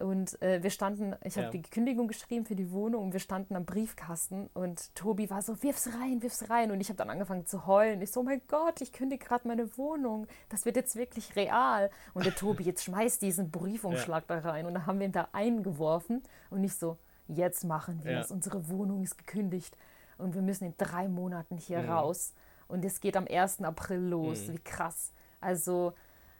Und 0.00 0.40
äh, 0.40 0.62
wir 0.62 0.70
standen, 0.70 1.14
ich 1.22 1.36
habe 1.36 1.46
ja. 1.46 1.50
die 1.50 1.62
Kündigung 1.62 2.08
geschrieben 2.08 2.46
für 2.46 2.56
die 2.56 2.72
Wohnung 2.72 3.04
und 3.04 3.12
wir 3.12 3.20
standen 3.20 3.56
am 3.56 3.66
Briefkasten 3.66 4.48
und 4.54 4.94
Tobi 4.94 5.28
war 5.28 5.42
so, 5.42 5.62
wirf's 5.62 5.90
rein, 6.00 6.22
wirf's 6.22 6.48
rein. 6.48 6.70
Und 6.70 6.80
ich 6.80 6.88
habe 6.88 6.96
dann 6.96 7.10
angefangen 7.10 7.46
zu 7.46 7.66
heulen. 7.66 8.00
Ich 8.00 8.10
so, 8.10 8.20
oh 8.20 8.22
mein 8.22 8.40
Gott, 8.48 8.80
ich 8.80 8.92
kündige 8.92 9.24
gerade 9.24 9.46
meine 9.46 9.76
Wohnung. 9.76 10.26
Das 10.48 10.64
wird 10.64 10.76
jetzt 10.76 10.96
wirklich 10.96 11.36
real. 11.36 11.90
Und 12.14 12.24
der 12.24 12.34
Tobi, 12.34 12.64
jetzt 12.64 12.84
schmeißt 12.84 13.20
diesen 13.20 13.50
Briefumschlag 13.50 14.24
ja. 14.30 14.40
da 14.40 14.50
rein. 14.50 14.64
Und 14.64 14.74
dann 14.74 14.86
haben 14.86 14.98
wir 14.98 15.06
ihn 15.06 15.12
da 15.12 15.28
eingeworfen 15.32 16.22
und 16.48 16.64
ich 16.64 16.74
so, 16.74 16.96
jetzt 17.28 17.64
machen 17.64 18.02
wir 18.02 18.20
es. 18.20 18.30
Unsere 18.30 18.70
Wohnung 18.70 19.02
ist 19.02 19.18
gekündigt 19.18 19.76
und 20.16 20.34
wir 20.34 20.42
müssen 20.42 20.64
in 20.64 20.74
drei 20.78 21.06
Monaten 21.08 21.58
hier 21.58 21.80
mhm. 21.80 21.90
raus. 21.90 22.32
Und 22.66 22.82
es 22.84 23.00
geht 23.00 23.16
am 23.16 23.26
1. 23.30 23.60
April 23.62 24.00
los. 24.00 24.48
Mhm. 24.48 24.54
Wie 24.54 24.58
krass. 24.58 25.12
Also 25.40 25.92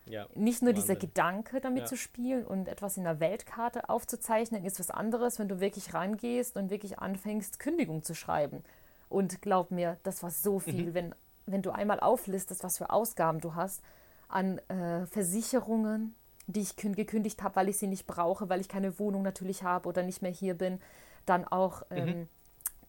ja, 0.07 0.27
Nicht 0.35 0.63
nur 0.63 0.71
Wahnsinn. 0.71 0.75
dieser 0.75 0.97
Gedanke, 0.97 1.61
damit 1.61 1.83
ja. 1.83 1.87
zu 1.87 1.97
spielen 1.97 2.45
und 2.45 2.69
etwas 2.69 2.97
in 2.97 3.05
der 3.05 3.21
Weltkarte 3.21 3.89
aufzuzeichnen, 3.89 4.65
ist 4.65 4.81
was 4.81 4.91
anderes, 4.91 5.39
wenn 5.39 5.49
du 5.49 5.61
wirklich 5.61 5.95
rangehst 5.95 6.57
und 6.57 6.71
wirklich 6.71 6.99
anfängst, 6.99 7.59
Kündigung 7.59 8.03
zu 8.03 8.15
schreiben. 8.15 8.65
Und 9.09 9.43
glaub 9.43 9.71
mir, 9.71 9.99
das 10.03 10.23
war 10.23 10.31
so 10.31 10.59
viel. 10.59 10.87
Mhm. 10.87 10.95
Wenn, 10.95 11.15
wenn 11.47 11.63
du 11.63 11.71
einmal 11.71 12.01
auflistest, 12.01 12.65
was 12.65 12.79
für 12.79 12.91
Ausgaben 12.91 13.41
du 13.41 13.55
hast 13.55 13.83
an 14.29 14.59
äh, 14.69 15.07
Versicherungen, 15.07 16.17
die 16.47 16.61
ich 16.61 16.77
gekündigt 16.77 17.43
habe, 17.43 17.57
weil 17.57 17.69
ich 17.69 17.79
sie 17.79 17.87
nicht 17.87 18.07
brauche, 18.07 18.49
weil 18.49 18.61
ich 18.61 18.69
keine 18.69 18.99
Wohnung 18.99 19.23
natürlich 19.23 19.63
habe 19.63 19.89
oder 19.89 20.03
nicht 20.03 20.23
mehr 20.23 20.33
hier 20.33 20.55
bin, 20.55 20.81
dann 21.27 21.45
auch 21.45 21.83
mhm. 21.91 21.97
ähm, 21.97 22.07
mhm. 22.07 22.29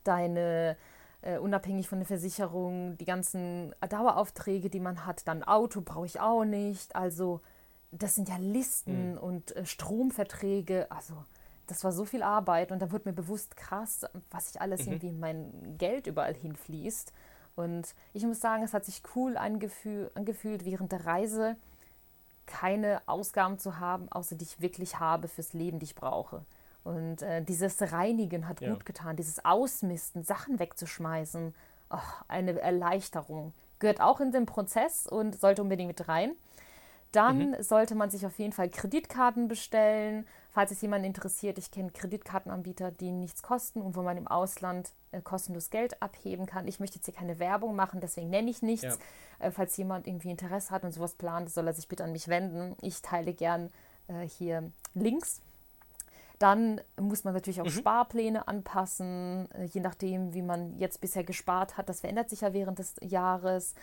deine 0.03 0.77
äh, 1.23 1.37
unabhängig 1.37 1.87
von 1.87 1.99
der 1.99 2.07
Versicherung, 2.07 2.97
die 2.97 3.05
ganzen 3.05 3.73
Daueraufträge, 3.87 4.69
die 4.69 4.79
man 4.79 5.05
hat, 5.05 5.27
dann 5.27 5.43
Auto 5.43 5.81
brauche 5.81 6.05
ich 6.05 6.19
auch 6.19 6.43
nicht. 6.43 6.95
Also 6.95 7.41
das 7.91 8.15
sind 8.15 8.29
ja 8.29 8.37
Listen 8.37 9.13
mhm. 9.13 9.17
und 9.17 9.55
äh, 9.55 9.65
Stromverträge. 9.65 10.91
Also 10.91 11.13
das 11.67 11.83
war 11.83 11.91
so 11.91 12.05
viel 12.05 12.23
Arbeit 12.23 12.71
und 12.71 12.81
da 12.81 12.91
wurde 12.91 13.09
mir 13.09 13.15
bewusst 13.15 13.55
krass, 13.55 14.05
was 14.31 14.51
ich 14.51 14.61
alles 14.61 14.85
mhm. 14.85 14.93
irgendwie 14.93 15.09
in 15.09 15.19
mein 15.19 15.77
Geld 15.77 16.07
überall 16.07 16.33
hinfließt. 16.33 17.13
Und 17.55 17.93
ich 18.13 18.25
muss 18.25 18.39
sagen, 18.39 18.63
es 18.63 18.73
hat 18.73 18.83
sich 18.83 19.01
cool 19.15 19.37
angefühl, 19.37 20.11
angefühlt, 20.15 20.65
während 20.65 20.91
der 20.91 21.05
Reise 21.05 21.55
keine 22.45 23.01
Ausgaben 23.05 23.59
zu 23.59 23.79
haben, 23.79 24.11
außer 24.11 24.35
die 24.35 24.43
ich 24.43 24.59
wirklich 24.59 24.99
habe 24.99 25.27
fürs 25.27 25.53
Leben, 25.53 25.79
die 25.79 25.85
ich 25.85 25.95
brauche. 25.95 26.43
Und 26.83 27.21
äh, 27.21 27.41
dieses 27.41 27.81
Reinigen 27.93 28.47
hat 28.47 28.61
ja. 28.61 28.73
gut 28.73 28.85
getan, 28.85 29.15
dieses 29.15 29.43
Ausmisten, 29.45 30.23
Sachen 30.23 30.59
wegzuschmeißen, 30.59 31.53
oh, 31.89 31.97
eine 32.27 32.59
Erleichterung. 32.59 33.53
Gehört 33.79 34.01
auch 34.01 34.19
in 34.19 34.31
den 34.31 34.45
Prozess 34.45 35.07
und 35.07 35.39
sollte 35.39 35.61
unbedingt 35.61 35.87
mit 35.87 36.07
rein. 36.07 36.35
Dann 37.13 37.51
mhm. 37.51 37.63
sollte 37.63 37.95
man 37.95 38.09
sich 38.09 38.25
auf 38.25 38.37
jeden 38.39 38.53
Fall 38.53 38.69
Kreditkarten 38.69 39.47
bestellen. 39.47 40.25
Falls 40.51 40.71
es 40.71 40.81
jemand 40.81 41.05
interessiert, 41.05 41.57
ich 41.57 41.71
kenne 41.71 41.91
Kreditkartenanbieter, 41.91 42.91
die 42.91 43.11
nichts 43.11 43.41
kosten 43.41 43.81
und 43.81 43.95
wo 43.95 44.01
man 44.01 44.17
im 44.17 44.27
Ausland 44.27 44.91
äh, 45.11 45.21
kostenlos 45.21 45.69
Geld 45.69 46.01
abheben 46.01 46.45
kann. 46.45 46.67
Ich 46.67 46.79
möchte 46.79 46.97
jetzt 46.97 47.05
hier 47.05 47.13
keine 47.13 47.39
Werbung 47.39 47.75
machen, 47.75 48.01
deswegen 48.01 48.29
nenne 48.29 48.49
ich 48.51 48.61
nichts. 48.61 48.83
Ja. 49.39 49.47
Äh, 49.47 49.51
falls 49.51 49.77
jemand 49.77 50.05
irgendwie 50.07 50.31
Interesse 50.31 50.71
hat 50.71 50.83
und 50.83 50.91
sowas 50.91 51.13
plant, 51.13 51.49
soll 51.49 51.67
er 51.67 51.73
sich 51.73 51.87
bitte 51.87 52.03
an 52.03 52.11
mich 52.11 52.27
wenden. 52.27 52.75
Ich 52.81 53.01
teile 53.01 53.33
gern 53.33 53.71
äh, 54.07 54.27
hier 54.27 54.71
Links 54.93 55.41
dann 56.43 56.81
muss 56.99 57.23
man 57.23 57.33
natürlich 57.33 57.61
auch 57.61 57.65
mhm. 57.65 57.69
Sparpläne 57.69 58.49
anpassen, 58.49 59.49
äh, 59.53 59.63
je 59.63 59.79
nachdem, 59.79 60.33
wie 60.33 60.41
man 60.41 60.77
jetzt 60.77 60.99
bisher 60.99 61.23
gespart 61.23 61.77
hat. 61.77 61.87
Das 61.87 62.01
verändert 62.01 62.29
sich 62.29 62.41
ja 62.41 62.53
während 62.53 62.79
des 62.79 62.95
Jahres. 63.01 63.75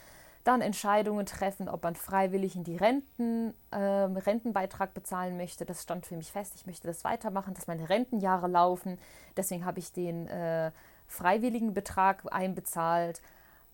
dann 0.45 0.63
Entscheidungen 0.63 1.27
treffen, 1.27 1.69
ob 1.69 1.83
man 1.83 1.95
freiwillig 1.95 2.57
in 2.57 2.65
die 2.65 2.77
Renten, 2.77 3.53
äh, 3.71 3.79
Rentenbeitrag 3.79 4.95
bezahlen 4.95 5.37
möchte. 5.37 5.67
Das 5.67 5.83
stand 5.83 6.07
für 6.07 6.17
mich 6.17 6.33
fest. 6.33 6.55
Ich 6.57 6.67
möchte 6.67 6.87
das 6.87 7.05
weitermachen, 7.05 7.53
dass 7.53 7.67
meine 7.67 7.89
Rentenjahre 7.89 8.47
laufen. 8.47 8.99
Deswegen 9.37 9.67
habe 9.67 9.81
ich 9.81 9.93
den 9.93 10.29
äh, 10.29 10.71
freiwilligen 11.07 11.75
Betrag 11.75 12.23
einbezahlt. 12.31 13.21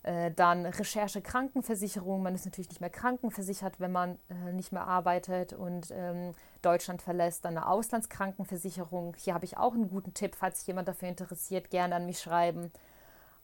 Äh, 0.07 0.31
dann 0.31 0.65
Recherche 0.65 1.21
Krankenversicherung. 1.21 2.23
Man 2.23 2.33
ist 2.33 2.45
natürlich 2.45 2.69
nicht 2.69 2.79
mehr 2.79 2.89
krankenversichert, 2.89 3.81
wenn 3.81 3.91
man 3.91 4.17
äh, 4.29 4.53
nicht 4.53 4.71
mehr 4.71 4.87
arbeitet 4.87 5.51
und 5.51 5.91
ähm, 5.91 6.31
Deutschland 6.61 7.01
verlässt. 7.01 7.43
Dann 7.43 7.57
eine 7.57 7.67
Auslandskrankenversicherung. 7.67 9.15
Hier 9.17 9.33
habe 9.33 9.43
ich 9.43 9.57
auch 9.57 9.73
einen 9.73 9.89
guten 9.89 10.13
Tipp, 10.13 10.35
falls 10.35 10.59
sich 10.59 10.67
jemand 10.67 10.87
dafür 10.87 11.09
interessiert, 11.09 11.69
gerne 11.69 11.95
an 11.95 12.05
mich 12.05 12.21
schreiben. 12.21 12.71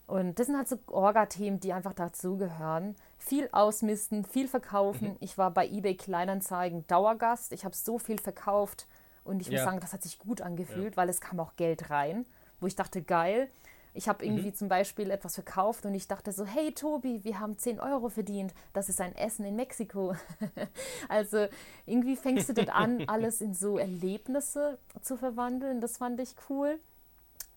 Und 0.07 0.39
das 0.39 0.47
sind 0.47 0.55
halt 0.55 0.69
so 0.69 0.77
Orga-Themen, 0.87 1.59
die 1.59 1.73
einfach 1.73 1.93
dazugehören. 1.93 2.95
Viel 3.17 3.49
ausmisten, 3.51 4.23
viel 4.23 4.47
verkaufen. 4.47 5.09
Mhm. 5.09 5.17
Ich 5.19 5.37
war 5.37 5.51
bei 5.51 5.67
eBay 5.67 5.97
Kleinanzeigen 5.97 6.87
Dauergast. 6.87 7.51
Ich 7.51 7.65
habe 7.65 7.75
so 7.75 7.99
viel 7.99 8.19
verkauft 8.19 8.87
und 9.25 9.41
ich 9.41 9.47
ja. 9.47 9.53
muss 9.53 9.65
sagen, 9.65 9.81
das 9.81 9.91
hat 9.91 10.03
sich 10.03 10.17
gut 10.17 10.39
angefühlt, 10.39 10.93
ja. 10.93 10.97
weil 10.97 11.09
es 11.09 11.19
kam 11.19 11.41
auch 11.41 11.57
Geld 11.57 11.89
rein, 11.89 12.25
wo 12.61 12.67
ich 12.67 12.77
dachte, 12.77 13.01
geil. 13.01 13.49
Ich 13.93 14.07
habe 14.07 14.25
irgendwie 14.25 14.47
mhm. 14.47 14.55
zum 14.55 14.69
Beispiel 14.69 15.11
etwas 15.11 15.35
verkauft 15.35 15.85
und 15.85 15.93
ich 15.93 16.07
dachte 16.07 16.31
so, 16.31 16.45
hey 16.45 16.73
Tobi, 16.73 17.23
wir 17.23 17.39
haben 17.39 17.57
10 17.57 17.79
Euro 17.79 18.09
verdient. 18.09 18.53
Das 18.73 18.89
ist 18.89 18.99
ein 18.99 19.15
Essen 19.15 19.45
in 19.45 19.55
Mexiko. 19.55 20.15
also 21.09 21.47
irgendwie 21.85 22.15
fängst 22.15 22.49
du 22.49 22.53
dort 22.53 22.69
an, 22.69 23.03
alles 23.07 23.41
in 23.41 23.53
so 23.53 23.77
Erlebnisse 23.77 24.79
zu 25.01 25.17
verwandeln. 25.17 25.79
Das 25.79 25.97
fand 25.97 26.19
ich 26.19 26.35
cool. 26.49 26.79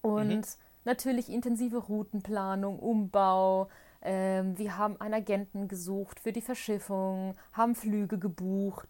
Und 0.03 0.29
mhm 0.29 0.42
natürlich 0.87 1.29
intensive 1.29 1.77
Routenplanung, 1.77 2.79
Umbau. 2.79 3.68
Ähm, 4.01 4.57
wir 4.57 4.79
haben 4.79 4.99
einen 5.01 5.14
Agenten 5.14 5.68
gesucht 5.68 6.20
für 6.20 6.33
die 6.33 6.40
Verschiffung, 6.40 7.37
haben 7.53 7.75
Flüge 7.75 8.18
gebucht 8.18 8.88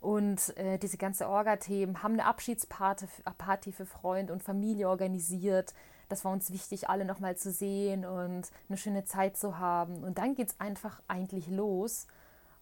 und 0.00 0.56
äh, 0.56 0.78
diese 0.78 0.96
ganze 0.96 1.28
Orga-Themen, 1.28 2.02
haben 2.02 2.14
eine 2.14 2.24
Abschiedsparty 2.24 3.06
Party 3.38 3.72
für 3.72 3.86
Freund 3.86 4.30
und 4.30 4.42
Familie 4.42 4.88
organisiert. 4.88 5.74
Das 6.08 6.24
war 6.24 6.32
uns 6.32 6.52
wichtig, 6.52 6.88
alle 6.88 7.04
nochmal 7.04 7.36
zu 7.36 7.50
sehen 7.50 8.04
und 8.04 8.50
eine 8.68 8.78
schöne 8.78 9.04
Zeit 9.04 9.36
zu 9.36 9.58
haben. 9.58 10.04
Und 10.04 10.18
dann 10.18 10.34
geht 10.34 10.50
es 10.50 10.60
einfach 10.60 11.00
eigentlich 11.08 11.48
los. 11.48 12.06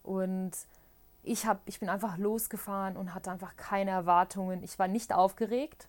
Und 0.02 0.52
ich, 1.22 1.46
hab, 1.46 1.60
ich 1.66 1.80
bin 1.80 1.88
einfach 1.88 2.18
losgefahren 2.18 2.96
und 2.96 3.14
hatte 3.14 3.30
einfach 3.30 3.56
keine 3.56 3.90
Erwartungen. 3.90 4.62
Ich 4.62 4.78
war 4.78 4.88
nicht 4.88 5.12
aufgeregt, 5.12 5.88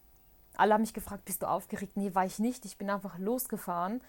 alle 0.56 0.74
haben 0.74 0.82
mich 0.82 0.94
gefragt, 0.94 1.26
bist 1.26 1.42
du 1.42 1.48
aufgeregt? 1.48 1.98
Nee, 1.98 2.14
war 2.14 2.26
ich 2.26 2.40
nicht. 2.40 2.66
Ich 2.66 2.78
bin 2.78 2.90
einfach 2.90 3.18
losgefahren 3.18 4.02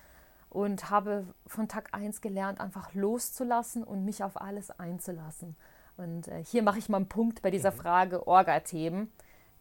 und 0.51 0.91
habe 0.91 1.27
von 1.47 1.69
Tag 1.69 1.89
1 1.93 2.21
gelernt, 2.21 2.61
einfach 2.61 2.95
loszulassen 2.95 3.83
und 3.83 4.05
mich 4.05 4.23
auf 4.23 4.41
alles 4.41 4.71
einzulassen. 4.71 5.57
Und 5.97 6.29
äh, 6.29 6.45
hier 6.45 6.63
mache 6.63 6.79
ich 6.79 6.89
mal 6.89 6.99
einen 6.99 7.09
Punkt 7.09 7.43
bei 7.43 7.51
dieser 7.51 7.71
mhm. 7.71 7.77
Frage 7.77 8.27
Orga-Themen. 8.27 9.13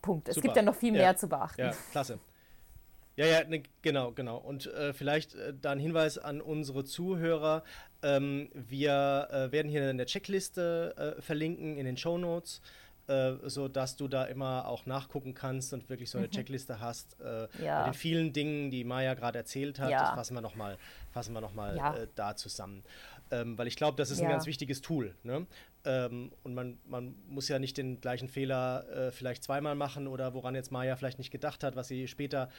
Punkt. 0.01 0.27
Es 0.27 0.35
Super. 0.35 0.47
gibt 0.47 0.57
ja 0.57 0.63
noch 0.63 0.75
viel 0.75 0.91
mehr 0.91 1.01
ja. 1.01 1.15
zu 1.15 1.27
beachten. 1.27 1.61
Ja, 1.61 1.73
klasse. 1.91 2.19
Ja, 3.15 3.25
ja, 3.25 3.43
ne, 3.43 3.63
genau, 3.81 4.11
genau. 4.11 4.37
Und 4.37 4.67
äh, 4.67 4.93
vielleicht 4.93 5.35
äh, 5.35 5.53
da 5.59 5.71
ein 5.71 5.79
Hinweis 5.79 6.17
an 6.17 6.41
unsere 6.41 6.83
Zuhörer. 6.83 7.63
Ähm, 8.01 8.49
wir 8.53 9.27
äh, 9.31 9.51
werden 9.51 9.69
hier 9.69 9.89
in 9.89 9.97
der 9.97 10.07
Checkliste 10.07 11.15
äh, 11.17 11.21
verlinken 11.21 11.77
in 11.77 11.85
den 11.85 11.97
Show 11.97 12.17
Notes 12.17 12.61
äh, 13.07 13.33
so 13.49 13.67
dass 13.67 13.97
du 13.97 14.07
da 14.07 14.23
immer 14.25 14.67
auch 14.67 14.85
nachgucken 14.85 15.33
kannst 15.33 15.73
und 15.73 15.89
wirklich 15.89 16.09
so 16.09 16.17
eine 16.17 16.27
mhm. 16.27 16.31
Checkliste 16.31 16.79
hast. 16.79 17.19
Äh, 17.19 17.47
ja. 17.63 17.81
Bei 17.81 17.89
den 17.89 17.93
vielen 17.93 18.31
Dingen, 18.31 18.71
die 18.71 18.85
Maya 18.85 19.13
gerade 19.13 19.39
erzählt 19.39 19.79
hat, 19.79 19.89
ja. 19.89 20.01
das 20.01 20.11
fassen 20.11 20.35
wir 20.35 20.41
nochmal 20.41 20.77
noch 21.75 21.77
ja. 21.77 21.95
äh, 21.95 22.07
da 22.15 22.35
zusammen. 22.35 22.83
Ähm, 23.33 23.57
weil 23.57 23.67
ich 23.67 23.75
glaube, 23.75 23.97
das 23.97 24.11
ist 24.11 24.21
ein 24.21 24.29
ganz 24.29 24.45
wichtiges 24.45 24.81
Tool. 24.81 25.15
Ne? 25.23 25.47
Ähm, 25.85 26.31
und 26.43 26.53
man, 26.53 26.77
man 26.85 27.15
muss 27.27 27.47
ja 27.47 27.57
nicht 27.57 27.77
den 27.77 27.99
gleichen 27.99 28.27
Fehler 28.27 28.87
äh, 28.89 29.11
vielleicht 29.11 29.43
zweimal 29.43 29.73
machen 29.73 30.07
oder 30.07 30.35
woran 30.35 30.53
jetzt 30.53 30.71
Maya 30.71 30.95
vielleicht 30.95 31.17
nicht 31.17 31.31
gedacht 31.31 31.63
hat, 31.63 31.75
was 31.75 31.87
sie 31.87 32.07
später, 32.07 32.49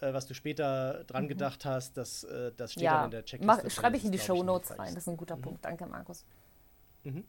äh, 0.00 0.12
was 0.12 0.26
du 0.26 0.34
später 0.34 1.04
dran 1.04 1.24
mhm. 1.24 1.28
gedacht 1.28 1.64
hast, 1.64 1.96
das, 1.96 2.24
äh, 2.24 2.50
das 2.56 2.72
steht 2.72 2.86
dann 2.86 3.04
in 3.04 3.10
der 3.12 3.24
Checkliste. 3.24 3.70
Schreibe 3.70 3.96
ich 3.96 4.04
in 4.04 4.10
die 4.10 4.18
Show 4.18 4.42
Notes 4.42 4.72
rein, 4.72 4.92
das 4.94 5.04
ist 5.04 5.08
ein 5.08 5.16
guter 5.16 5.36
mhm. 5.36 5.42
Punkt. 5.42 5.64
Danke, 5.64 5.86
Markus. 5.86 6.24
Mhm. 7.04 7.24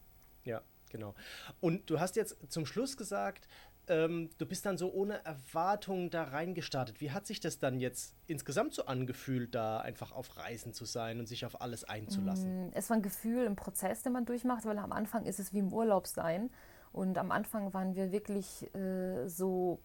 Ja, 0.46 0.62
Genau. 0.96 1.14
Und 1.60 1.90
du 1.90 2.00
hast 2.00 2.16
jetzt 2.16 2.38
zum 2.48 2.66
Schluss 2.66 2.96
gesagt, 2.96 3.50
ähm, 3.90 4.30
du 4.38 4.46
bist 4.46 4.66
dann 4.66 4.78
so 4.78 4.92
ohne 4.92 5.24
Erwartung 5.26 6.10
da 6.10 6.24
reingestartet. 6.24 7.02
Wie 7.02 7.12
hat 7.12 7.26
sich 7.26 7.40
das 7.40 7.60
dann 7.60 7.80
jetzt 7.80 8.16
insgesamt 8.28 8.74
so 8.74 8.86
angefühlt, 8.86 9.56
da 9.56 9.80
einfach 9.80 10.12
auf 10.12 10.38
Reisen 10.38 10.74
zu 10.74 10.86
sein 10.86 11.20
und 11.20 11.28
sich 11.28 11.46
auf 11.46 11.62
alles 11.62 11.84
einzulassen? 11.84 12.68
Mm, 12.68 12.72
es 12.74 12.90
war 12.90 12.98
ein 12.98 13.04
Gefühl, 13.04 13.46
ein 13.46 13.56
Prozess, 13.56 14.04
den 14.04 14.14
man 14.14 14.26
durchmacht, 14.26 14.66
weil 14.66 14.78
am 14.78 14.92
Anfang 14.92 15.26
ist 15.26 15.40
es 15.40 15.54
wie 15.54 15.60
im 15.60 15.74
Urlaub 15.74 16.08
sein. 16.08 16.50
Und 16.92 17.18
am 17.18 17.32
Anfang 17.32 17.74
waren 17.74 17.96
wir 17.96 18.12
wirklich 18.12 18.74
äh, 18.74 19.28
so 19.28 19.80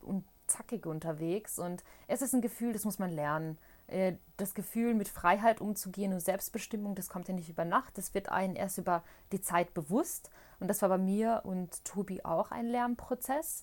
und 0.00 0.24
zackig 0.46 0.86
unterwegs. 0.86 1.58
Und 1.58 1.84
es 2.06 2.22
ist 2.22 2.34
ein 2.34 2.42
Gefühl, 2.42 2.72
das 2.72 2.84
muss 2.84 2.98
man 2.98 3.10
lernen. 3.10 3.58
Äh, 3.88 4.14
das 4.36 4.54
Gefühl, 4.54 4.94
mit 4.94 5.08
Freiheit 5.08 5.60
umzugehen 5.60 6.12
und 6.12 6.20
Selbstbestimmung, 6.20 6.94
das 6.94 7.08
kommt 7.08 7.28
ja 7.28 7.34
nicht 7.34 7.48
über 7.48 7.64
Nacht, 7.64 7.96
das 7.96 8.12
wird 8.14 8.28
einen 8.28 8.54
erst 8.54 8.78
über 8.78 9.02
die 9.32 9.40
Zeit 9.40 9.72
bewusst. 9.72 10.30
Und 10.60 10.68
das 10.68 10.82
war 10.82 10.88
bei 10.88 10.98
mir 10.98 11.42
und 11.44 11.84
Tobi 11.84 12.24
auch 12.24 12.50
ein 12.50 12.66
Lernprozess. 12.66 13.62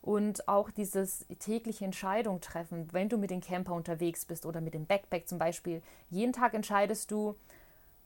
Und 0.00 0.48
auch 0.48 0.70
dieses 0.70 1.26
tägliche 1.38 1.86
Entscheidung 1.86 2.42
treffen, 2.42 2.92
wenn 2.92 3.08
du 3.08 3.16
mit 3.16 3.30
dem 3.30 3.40
Camper 3.40 3.72
unterwegs 3.72 4.26
bist 4.26 4.44
oder 4.44 4.60
mit 4.60 4.74
dem 4.74 4.84
Backpack 4.84 5.26
zum 5.26 5.38
Beispiel. 5.38 5.82
Jeden 6.10 6.34
Tag 6.34 6.52
entscheidest 6.52 7.10
du, 7.10 7.36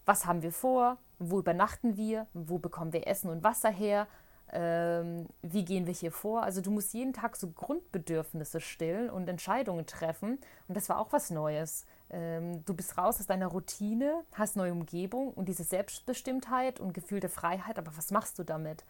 was 0.07 0.25
haben 0.25 0.42
wir 0.42 0.53
vor, 0.53 0.99
wo 1.18 1.40
übernachten 1.40 1.97
wir, 1.97 2.29
wo 2.35 2.59
bekommen 2.59 2.92
wir 2.92 3.09
Essen 3.09 3.31
und 3.31 3.42
Wasser 3.42 3.71
her, 3.71 4.07
wie 4.52 5.64
gehen 5.64 5.87
wir 5.87 5.92
hier 5.92 6.12
vor. 6.12 6.42
Also 6.42 6.61
du 6.61 6.70
musst 6.70 6.94
jeden 6.94 7.12
Tag 7.12 7.37
so 7.37 7.48
Grundbedürfnisse 7.50 8.61
stillen 8.61 9.11
und 9.11 9.28
Entscheidungen 9.28 9.87
treffen. 9.87 10.38
Und 10.68 10.76
das 10.76 10.88
war 10.88 10.98
auch 10.98 11.12
was 11.12 11.30
Neues. 11.30 11.84
Ähm, 12.11 12.64
du 12.64 12.74
bist 12.74 12.96
raus 12.96 13.20
aus 13.20 13.26
deiner 13.26 13.48
Routine, 13.48 14.24
hast 14.32 14.56
neue 14.56 14.72
Umgebung 14.72 15.32
und 15.34 15.48
diese 15.48 15.64
Selbstbestimmtheit 15.64 16.80
und 16.80 16.94
gefühlte 16.94 17.28
Freiheit. 17.28 17.78
Aber 17.78 17.96
was 17.96 18.11
machst 18.11 18.38
du 18.38 18.44
damit? 18.44 18.84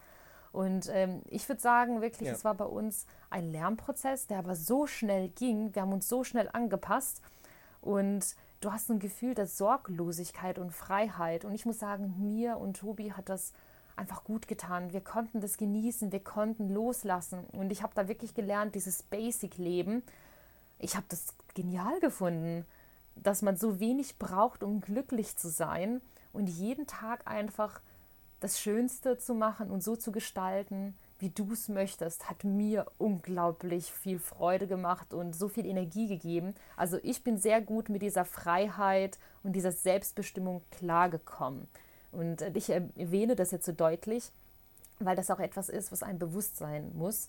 Und 0.51 0.89
ähm, 0.91 1.21
ich 1.27 1.47
würde 1.47 1.61
sagen, 1.61 2.01
wirklich, 2.01 2.27
ja. 2.27 2.33
es 2.33 2.43
war 2.43 2.55
bei 2.55 2.65
uns 2.65 3.05
ein 3.29 3.51
Lernprozess, 3.51 4.27
der 4.27 4.39
aber 4.39 4.55
so 4.55 4.87
schnell 4.87 5.29
ging. 5.29 5.75
Wir 5.75 5.81
haben 5.83 5.93
uns 5.93 6.07
so 6.07 6.23
schnell 6.23 6.49
angepasst. 6.51 7.21
Und 7.81 8.35
du 8.61 8.71
hast 8.71 8.89
ein 8.89 8.99
Gefühl 8.99 9.35
der 9.35 9.47
Sorglosigkeit 9.47 10.57
und 10.57 10.71
Freiheit. 10.71 11.45
Und 11.45 11.53
ich 11.53 11.65
muss 11.65 11.79
sagen, 11.79 12.15
mir 12.17 12.57
und 12.57 12.77
Tobi 12.77 13.13
hat 13.13 13.29
das 13.29 13.53
einfach 13.99 14.23
gut 14.23 14.47
getan. 14.47 14.93
Wir 14.93 15.01
konnten 15.01 15.41
das 15.41 15.57
genießen, 15.57 16.11
wir 16.11 16.23
konnten 16.23 16.69
loslassen. 16.69 17.43
Und 17.51 17.71
ich 17.71 17.83
habe 17.83 17.93
da 17.93 18.07
wirklich 18.07 18.33
gelernt, 18.33 18.75
dieses 18.75 19.03
Basic-Leben. 19.03 20.01
Ich 20.79 20.95
habe 20.95 21.05
das 21.09 21.35
genial 21.53 21.99
gefunden, 21.99 22.65
dass 23.15 23.41
man 23.41 23.57
so 23.57 23.79
wenig 23.79 24.17
braucht, 24.17 24.63
um 24.63 24.81
glücklich 24.81 25.35
zu 25.35 25.49
sein 25.49 26.01
und 26.31 26.47
jeden 26.47 26.87
Tag 26.87 27.27
einfach 27.27 27.81
das 28.39 28.59
Schönste 28.61 29.17
zu 29.17 29.35
machen 29.35 29.69
und 29.69 29.83
so 29.83 29.97
zu 29.97 30.13
gestalten, 30.13 30.95
wie 31.19 31.29
du 31.29 31.51
es 31.51 31.67
möchtest, 31.67 32.29
hat 32.29 32.45
mir 32.45 32.85
unglaublich 32.97 33.91
viel 33.91 34.19
Freude 34.19 34.67
gemacht 34.67 35.13
und 35.13 35.35
so 35.35 35.49
viel 35.49 35.65
Energie 35.65 36.07
gegeben. 36.07 36.55
Also 36.77 36.97
ich 37.03 37.25
bin 37.25 37.37
sehr 37.37 37.59
gut 37.59 37.89
mit 37.89 38.01
dieser 38.01 38.23
Freiheit 38.23 39.19
und 39.43 39.53
dieser 39.53 39.73
Selbstbestimmung 39.73 40.61
klargekommen. 40.71 41.67
Und 42.11 42.41
äh, 42.41 42.51
ich 42.53 42.69
erwähne 42.69 43.35
das 43.35 43.51
jetzt 43.51 43.65
so 43.65 43.71
deutlich, 43.71 44.31
weil 44.99 45.15
das 45.15 45.31
auch 45.31 45.39
etwas 45.39 45.69
ist, 45.69 45.91
was 45.91 46.03
einem 46.03 46.19
bewusst 46.19 46.57
sein 46.57 46.91
muss. 46.95 47.27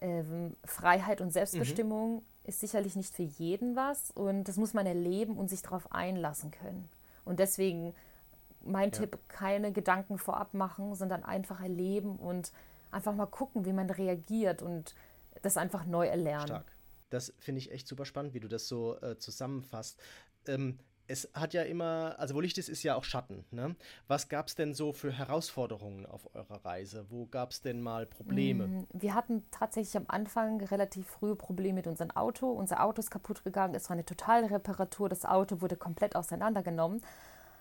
Ähm, 0.00 0.54
Freiheit 0.64 1.20
und 1.20 1.32
Selbstbestimmung 1.32 2.16
mhm. 2.16 2.22
ist 2.44 2.60
sicherlich 2.60 2.94
nicht 2.94 3.14
für 3.14 3.24
jeden 3.24 3.74
was 3.74 4.12
und 4.12 4.44
das 4.44 4.56
muss 4.56 4.72
man 4.72 4.86
erleben 4.86 5.36
und 5.36 5.48
sich 5.48 5.62
darauf 5.62 5.90
einlassen 5.92 6.52
können. 6.52 6.88
Und 7.24 7.40
deswegen 7.40 7.94
mein 8.62 8.90
ja. 8.90 9.00
Tipp, 9.00 9.18
keine 9.28 9.72
Gedanken 9.72 10.18
vorab 10.18 10.54
machen, 10.54 10.94
sondern 10.94 11.24
einfach 11.24 11.60
erleben 11.60 12.16
und 12.16 12.52
einfach 12.90 13.14
mal 13.14 13.26
gucken, 13.26 13.64
wie 13.64 13.72
man 13.72 13.90
reagiert 13.90 14.62
und 14.62 14.94
das 15.42 15.56
einfach 15.56 15.84
neu 15.84 16.06
erlernen. 16.06 16.46
Stark. 16.46 16.72
Das 17.10 17.32
finde 17.38 17.60
ich 17.60 17.72
echt 17.72 17.88
super 17.88 18.04
spannend, 18.04 18.34
wie 18.34 18.40
du 18.40 18.48
das 18.48 18.68
so 18.68 19.00
äh, 19.00 19.18
zusammenfasst. 19.18 20.00
Ähm, 20.46 20.78
es 21.08 21.28
hat 21.34 21.54
ja 21.54 21.62
immer, 21.62 22.14
also 22.18 22.34
wo 22.34 22.40
Licht 22.40 22.58
ist, 22.58 22.68
ist 22.68 22.82
ja 22.82 22.94
auch 22.94 23.04
Schatten. 23.04 23.44
Ne? 23.50 23.74
Was 24.06 24.28
gab 24.28 24.46
es 24.46 24.54
denn 24.54 24.74
so 24.74 24.92
für 24.92 25.10
Herausforderungen 25.10 26.06
auf 26.06 26.28
eurer 26.34 26.64
Reise? 26.64 27.06
Wo 27.08 27.26
gab 27.26 27.50
es 27.50 27.62
denn 27.62 27.80
mal 27.80 28.06
Probleme? 28.06 28.66
Mm, 28.66 28.86
wir 28.92 29.14
hatten 29.14 29.44
tatsächlich 29.50 29.96
am 29.96 30.04
Anfang 30.08 30.60
relativ 30.60 31.08
frühe 31.08 31.34
Probleme 31.34 31.76
mit 31.76 31.86
unserem 31.86 32.10
Auto. 32.10 32.50
Unser 32.50 32.84
Auto 32.84 33.00
ist 33.00 33.10
kaputt 33.10 33.42
gegangen. 33.42 33.74
Es 33.74 33.88
war 33.88 33.94
eine 33.94 34.04
totale 34.04 34.50
Reparatur. 34.50 35.08
Das 35.08 35.24
Auto 35.24 35.62
wurde 35.62 35.76
komplett 35.76 36.14
auseinandergenommen. 36.14 37.02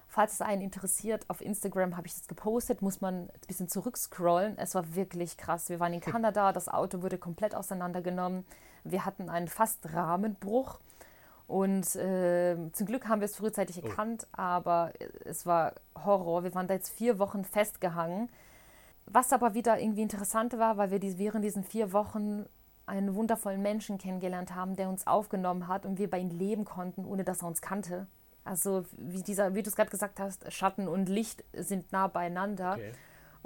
Falls 0.10 0.34
es 0.34 0.42
einen 0.42 0.62
interessiert, 0.62 1.26
auf 1.30 1.42
Instagram 1.42 1.98
habe 1.98 2.08
ich 2.08 2.14
das 2.14 2.28
gepostet, 2.28 2.82
muss 2.82 3.02
man 3.02 3.24
ein 3.24 3.30
bisschen 3.48 3.68
zurückscrollen. 3.68 4.58
Es 4.58 4.74
war 4.76 4.96
wirklich 4.96 5.38
krass. 5.38 5.70
Wir 5.70 5.80
waren 5.80 5.94
in 5.94 6.02
Kanada, 6.02 6.52
das 6.52 6.68
Auto 6.68 7.02
wurde 7.02 7.18
komplett 7.18 7.56
auseinandergenommen. 7.56 8.46
Wir 8.84 9.06
hatten 9.06 9.30
einen 9.30 9.48
fast 9.48 9.94
Rahmenbruch 9.94 10.80
Und 11.48 11.96
äh, 11.96 12.58
zum 12.74 12.88
Glück 12.88 13.08
haben 13.08 13.22
wir 13.22 13.26
es 13.26 13.38
frühzeitig 13.38 13.82
oh. 13.82 13.88
erkannt, 13.88 14.28
aber 14.34 14.92
es 15.24 15.46
war 15.46 15.74
Horror. 16.04 16.44
Wir 16.44 16.54
waren 16.54 16.68
da 16.68 16.74
jetzt 16.74 16.90
vier 16.90 17.20
Wochen 17.20 17.46
festgehangen. 17.46 18.30
Was 19.06 19.32
aber 19.32 19.54
wieder 19.54 19.80
irgendwie 19.80 20.02
interessant 20.02 20.58
war, 20.58 20.78
weil 20.78 20.92
wir 20.92 21.00
die, 21.00 21.18
während 21.18 21.46
diesen 21.46 21.64
vier 21.64 21.94
Wochen 21.94 22.46
einen 22.86 23.16
wundervollen 23.16 23.62
Menschen 23.62 23.98
kennengelernt 23.98 24.54
haben, 24.54 24.76
der 24.76 24.90
uns 24.90 25.08
aufgenommen 25.08 25.68
hat 25.68 25.86
und 25.86 25.98
wir 26.00 26.10
bei 26.10 26.20
ihm 26.20 26.30
leben 26.30 26.66
konnten, 26.66 27.06
ohne 27.06 27.24
dass 27.24 27.42
er 27.42 27.48
uns 27.48 27.62
kannte. 27.62 28.08
Also 28.44 28.86
wie 28.98 29.22
dieser, 29.22 29.56
wie 29.56 29.64
du 29.64 29.70
es 29.70 29.76
gerade 29.76 29.90
gesagt 29.90 30.20
hast, 30.20 30.52
Schatten 30.52 30.88
und 30.88 31.08
Licht 31.10 31.44
sind 31.54 31.92
nah 31.92 32.08
beieinander. 32.08 32.74
Okay. 32.74 32.92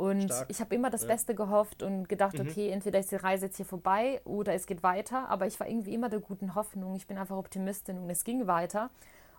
Und 0.02 0.24
Stark. 0.24 0.48
ich 0.50 0.60
habe 0.60 0.74
immer 0.74 0.90
das 0.90 1.04
ja. 1.04 1.10
Beste 1.10 1.36
gehofft 1.36 1.84
und 1.84 2.10
gedacht, 2.10 2.34
mhm. 2.34 2.48
okay, 2.48 2.70
entweder 2.70 2.98
ist 2.98 3.12
die 3.12 3.18
Reise 3.18 3.46
jetzt 3.46 3.58
hier 3.58 3.68
vorbei 3.68 4.20
oder 4.26 4.52
es 4.56 4.66
geht 4.66 4.82
weiter. 4.82 5.30
Aber 5.30 5.46
ich 5.46 5.60
war 5.60 5.68
irgendwie 5.68 5.94
immer 5.94 6.10
der 6.10 6.20
guten 6.20 6.56
Hoffnung. 6.56 6.96
Ich 6.96 7.06
bin 7.06 7.20
einfach 7.20 7.38
Optimistin 7.38 8.00
und 8.00 8.10
es 8.10 8.24
ging 8.24 8.48
weiter. 8.48 8.90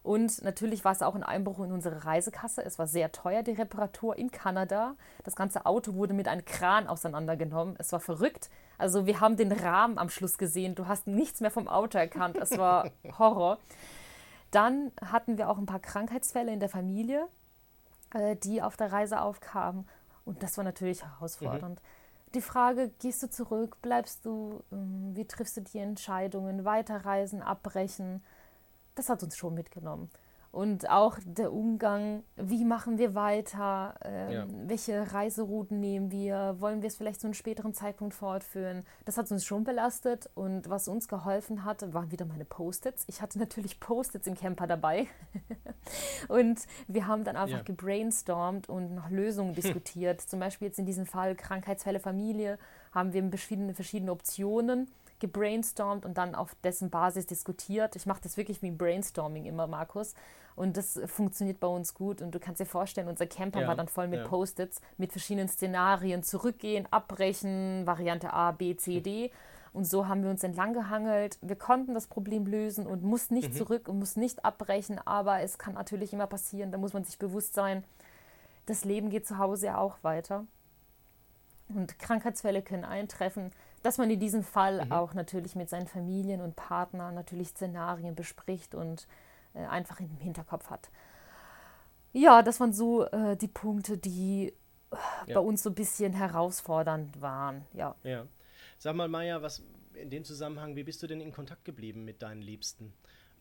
Und 0.05 0.40
natürlich 0.44 0.85
war 0.85 0.92
es 0.92 1.03
auch 1.03 1.16
ein 1.16 1.25
Einbruch 1.25 1.59
in 1.64 1.72
unsere 1.72 2.05
Reisekasse. 2.05 2.64
Es 2.64 2.79
war 2.79 2.87
sehr 2.87 3.11
teuer, 3.11 3.42
die 3.42 3.51
Reparatur 3.51 4.16
in 4.16 4.31
Kanada. 4.31 4.94
Das 5.25 5.35
ganze 5.35 5.66
Auto 5.66 5.94
wurde 5.94 6.14
mit 6.14 6.29
einem 6.29 6.44
Kran 6.44 6.87
auseinandergenommen. 6.87 7.75
Es 7.81 7.90
war 7.90 7.98
verrückt. 7.98 8.48
Also 8.79 9.05
wir 9.05 9.18
haben 9.18 9.37
den 9.37 9.51
Rahmen 9.51 9.98
am 9.98 10.11
Schluss 10.11 10.38
gesehen. 10.38 10.77
Du 10.77 10.87
hast 10.87 11.09
nichts 11.09 11.40
mehr 11.40 11.51
vom 11.51 11.66
Auto 11.66 11.98
erkannt. 11.98 12.37
Es 12.37 12.57
war 12.57 12.88
Horror. 13.18 13.59
Dann 14.53 14.92
hatten 15.05 15.38
wir 15.38 15.48
auch 15.48 15.59
ein 15.59 15.66
paar 15.66 15.81
Krankheitsfälle 15.81 16.53
in 16.53 16.61
der 16.61 16.68
Familie, 16.68 17.27
äh, 18.14 18.37
die 18.37 18.62
auf 18.62 18.77
der 18.77 18.92
Reise 18.92 19.20
aufkamen. 19.20 19.88
Und 20.25 20.43
das 20.43 20.57
war 20.57 20.65
natürlich 20.65 21.03
herausfordernd. 21.05 21.81
Mhm. 21.81 22.33
Die 22.35 22.41
Frage, 22.41 22.91
gehst 23.01 23.23
du 23.23 23.29
zurück, 23.29 23.77
bleibst 23.83 24.25
du, 24.25 24.63
ähm, 24.73 25.13
wie 25.15 25.27
triffst 25.27 25.57
du 25.57 25.61
die 25.61 25.79
Entscheidungen, 25.79 26.65
weiterreisen, 26.65 27.43
abbrechen? 27.43 28.23
Das 28.95 29.09
hat 29.09 29.23
uns 29.23 29.37
schon 29.37 29.55
mitgenommen 29.55 30.11
und 30.53 30.91
auch 30.91 31.19
der 31.25 31.51
Umgang, 31.51 32.25
wie 32.37 32.67
machen 32.67 32.99
wir 32.99 33.15
weiter, 33.15 33.95
ähm, 34.05 34.31
ja. 34.31 34.47
welche 34.67 35.11
Reiserouten 35.15 35.81
nehmen 35.81 36.11
wir, 36.11 36.57
wollen 36.59 36.83
wir 36.83 36.88
es 36.88 36.97
vielleicht 36.97 37.23
zu 37.23 37.27
einem 37.27 37.33
späteren 37.33 37.73
Zeitpunkt 37.73 38.15
fortführen. 38.15 38.85
Das 39.07 39.17
hat 39.17 39.31
uns 39.31 39.47
schon 39.47 39.65
belastet 39.65 40.29
und 40.35 40.69
was 40.69 40.88
uns 40.88 41.09
geholfen 41.09 41.65
hat, 41.65 41.95
waren 41.95 42.11
wieder 42.11 42.27
meine 42.27 42.45
Post-its. 42.45 43.05
Ich 43.09 43.23
hatte 43.23 43.38
natürlich 43.38 43.81
Post-its 43.81 44.27
im 44.27 44.35
Camper 44.35 44.67
dabei 44.67 45.07
und 46.29 46.61
wir 46.87 47.07
haben 47.07 47.25
dann 47.25 47.37
einfach 47.37 47.59
ja. 47.59 47.62
gebrainstormt 47.62 48.69
und 48.69 48.95
nach 48.95 49.09
Lösungen 49.09 49.55
diskutiert. 49.55 50.21
Zum 50.21 50.38
Beispiel 50.38 50.69
jetzt 50.69 50.79
in 50.79 50.85
diesem 50.85 51.07
Fall 51.07 51.35
Krankheitsfälle 51.35 51.99
Familie 51.99 52.59
haben 52.93 53.15
wir 53.15 53.27
verschiedene, 53.31 53.73
verschiedene 53.73 54.12
Optionen 54.12 54.88
gebrainstormt 55.23 56.05
und 56.05 56.19
dann 56.19 56.35
auf 56.35 56.55
dessen 56.63 56.91
Basis 56.91 57.27
diskutiert. 57.27 57.97
Ich 57.97 58.05
mache 58.05 58.21
das 58.23 58.37
wirklich 58.37 58.61
wie 58.61 58.67
ein 58.67 58.77
Brainstorming 58.77 59.47
immer, 59.47 59.67
Markus. 59.67 60.15
Und 60.55 60.77
das 60.77 61.01
funktioniert 61.07 61.61
bei 61.61 61.69
uns 61.69 61.95
gut. 61.95 62.21
Und 62.21 62.35
du 62.35 62.39
kannst 62.39 62.61
dir 62.61 62.67
vorstellen, 62.67 63.09
unser 63.09 63.27
Camper 63.27 63.63
ja, 63.63 63.69
war 63.69 63.77
dann 63.77 63.89
voll 63.89 64.09
mit 64.09 64.21
ja. 64.21 64.27
Post-its, 64.27 64.83
mit 64.99 65.13
verschiedenen 65.13 65.49
Szenarien. 65.49 66.23
Zurückgehen, 66.23 66.87
abbrechen, 66.91 67.87
Variante 67.87 68.33
A, 68.33 68.51
B, 68.51 68.77
C, 68.77 69.01
D. 69.01 69.31
Und 69.73 69.87
so 69.87 70.09
haben 70.09 70.23
wir 70.23 70.29
uns 70.29 70.45
entlang 70.45 70.75
gehangelt. 70.75 71.39
Wir 71.41 71.57
konnten 71.57 71.95
das 71.95 72.07
Problem 72.07 72.47
lösen 72.47 72.87
und 72.87 73.03
mussten 73.03 73.35
nicht 73.35 73.55
mhm. 73.55 73.57
zurück 73.57 73.89
und 73.89 73.99
mussten 73.99 74.21
nicht 74.21 74.45
abbrechen. 74.45 74.99
Aber 75.07 75.41
es 75.41 75.57
kann 75.57 75.75
natürlich 75.75 76.13
immer 76.13 76.27
passieren. 76.27 76.73
Da 76.73 76.77
muss 76.77 76.93
man 76.93 77.05
sich 77.05 77.19
bewusst 77.19 77.55
sein, 77.55 77.85
das 78.67 78.85
Leben 78.85 79.09
geht 79.09 79.27
zu 79.27 79.39
Hause 79.39 79.67
ja 79.67 79.79
auch 79.79 79.97
weiter. 80.03 80.45
Und 81.69 81.99
Krankheitsfälle 81.99 82.61
können 82.61 82.85
eintreffen, 82.85 83.53
dass 83.83 83.99
man 83.99 84.11
in 84.11 84.21
diesem 84.21 84.42
Fall 84.42 84.85
mhm. 84.85 84.92
auch 84.92 85.14
natürlich 85.14 85.55
mit 85.55 85.68
seinen 85.68 85.87
Familien 85.87 86.40
und 86.40 86.57
Partnern 86.57 87.14
natürlich 87.14 87.49
Szenarien 87.49 88.14
bespricht 88.14 88.75
und 88.75 89.07
äh, 89.55 89.64
einfach 89.66 90.01
im 90.01 90.16
Hinterkopf 90.18 90.71
hat. 90.71 90.90
Ja, 92.12 92.42
das 92.42 92.61
waren 92.61 92.73
so 92.73 93.07
äh, 93.07 93.37
die 93.37 93.49
Punkte, 93.49 93.99
die 93.99 94.53
äh, 94.90 94.97
ja. 95.27 95.35
bei 95.35 95.40
uns 95.40 95.62
so 95.62 95.71
ein 95.71 95.75
bisschen 95.75 96.12
herausfordernd 96.12 97.21
waren. 97.21 97.64
Ja. 97.73 97.95
ja. 98.03 98.27
Sag 98.79 98.95
mal, 98.95 99.09
Maja, 99.09 99.42
was 99.42 99.62
in 99.95 100.11
dem 100.11 100.25
Zusammenhang, 100.25 100.77
wie 100.77 100.85
bist 100.85 101.03
du 101.03 101.07
denn 101.07 101.21
in 101.21 101.33
Kontakt 101.33 101.64
geblieben 101.64 102.05
mit 102.05 102.23
deinen 102.23 102.42
Liebsten? 102.42 102.92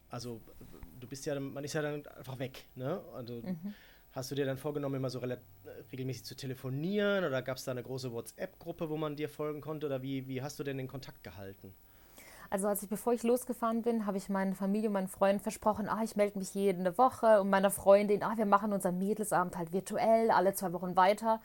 Also, 0.10 0.41
du 0.99 1.08
bist 1.08 1.25
ja, 1.25 1.39
man 1.39 1.63
ist 1.63 1.73
ja 1.73 1.82
dann 1.82 2.06
einfach 2.08 2.38
weg, 2.39 2.65
ne? 2.75 3.01
Also, 3.13 3.36
mhm. 3.36 3.73
Hast 4.13 4.30
du 4.30 4.36
dir 4.36 4.45
dann 4.45 4.58
vorgenommen, 4.58 4.95
immer 4.95 5.10
so 5.10 5.21
regelmäßig 5.91 6.26
zu 6.26 6.36
telefonieren 6.36 7.24
oder 7.24 7.41
gab 7.41 7.58
es 7.58 7.63
da 7.63 7.71
eine 7.71 7.84
große 7.84 8.12
WhatsApp-Gruppe, 8.12 8.89
wo 8.89 8.97
man 8.97 9.15
dir 9.15 9.30
folgen 9.30 9.62
konnte 9.62 9.86
oder 9.86 10.02
wie, 10.02 10.28
wie 10.28 10.41
hast 10.41 10.60
du 10.60 10.63
denn 10.63 10.78
den 10.78 10.89
Kontakt 10.89 11.24
gehalten? 11.24 11.74
Also 12.50 12.67
als 12.67 12.84
ich, 12.84 12.89
bevor 12.89 13.13
ich 13.13 13.24
losgefahren 13.24 13.82
bin, 13.82 14.06
habe 14.06 14.17
ich 14.17 14.28
meiner 14.28 14.54
Familie 14.54 14.89
und 14.89 14.93
meinen 14.93 15.08
Freunden 15.08 15.41
versprochen, 15.41 15.88
ah, 15.88 16.02
ich 16.04 16.17
melde 16.17 16.38
mich 16.38 16.54
jede 16.54 16.97
Woche 16.97 17.39
und 17.39 17.50
meiner 17.50 17.71
Freundin, 17.71 18.24
ah, 18.24 18.34
wir 18.36 18.45
machen 18.45 18.74
unser 18.74 18.91
Mädelsabend 18.91 19.58
halt 19.58 19.71
virtuell, 19.71 20.30
alle 20.32 20.54
zwei 20.54 20.74
Wochen 20.74 20.97
weiter. 20.97 21.39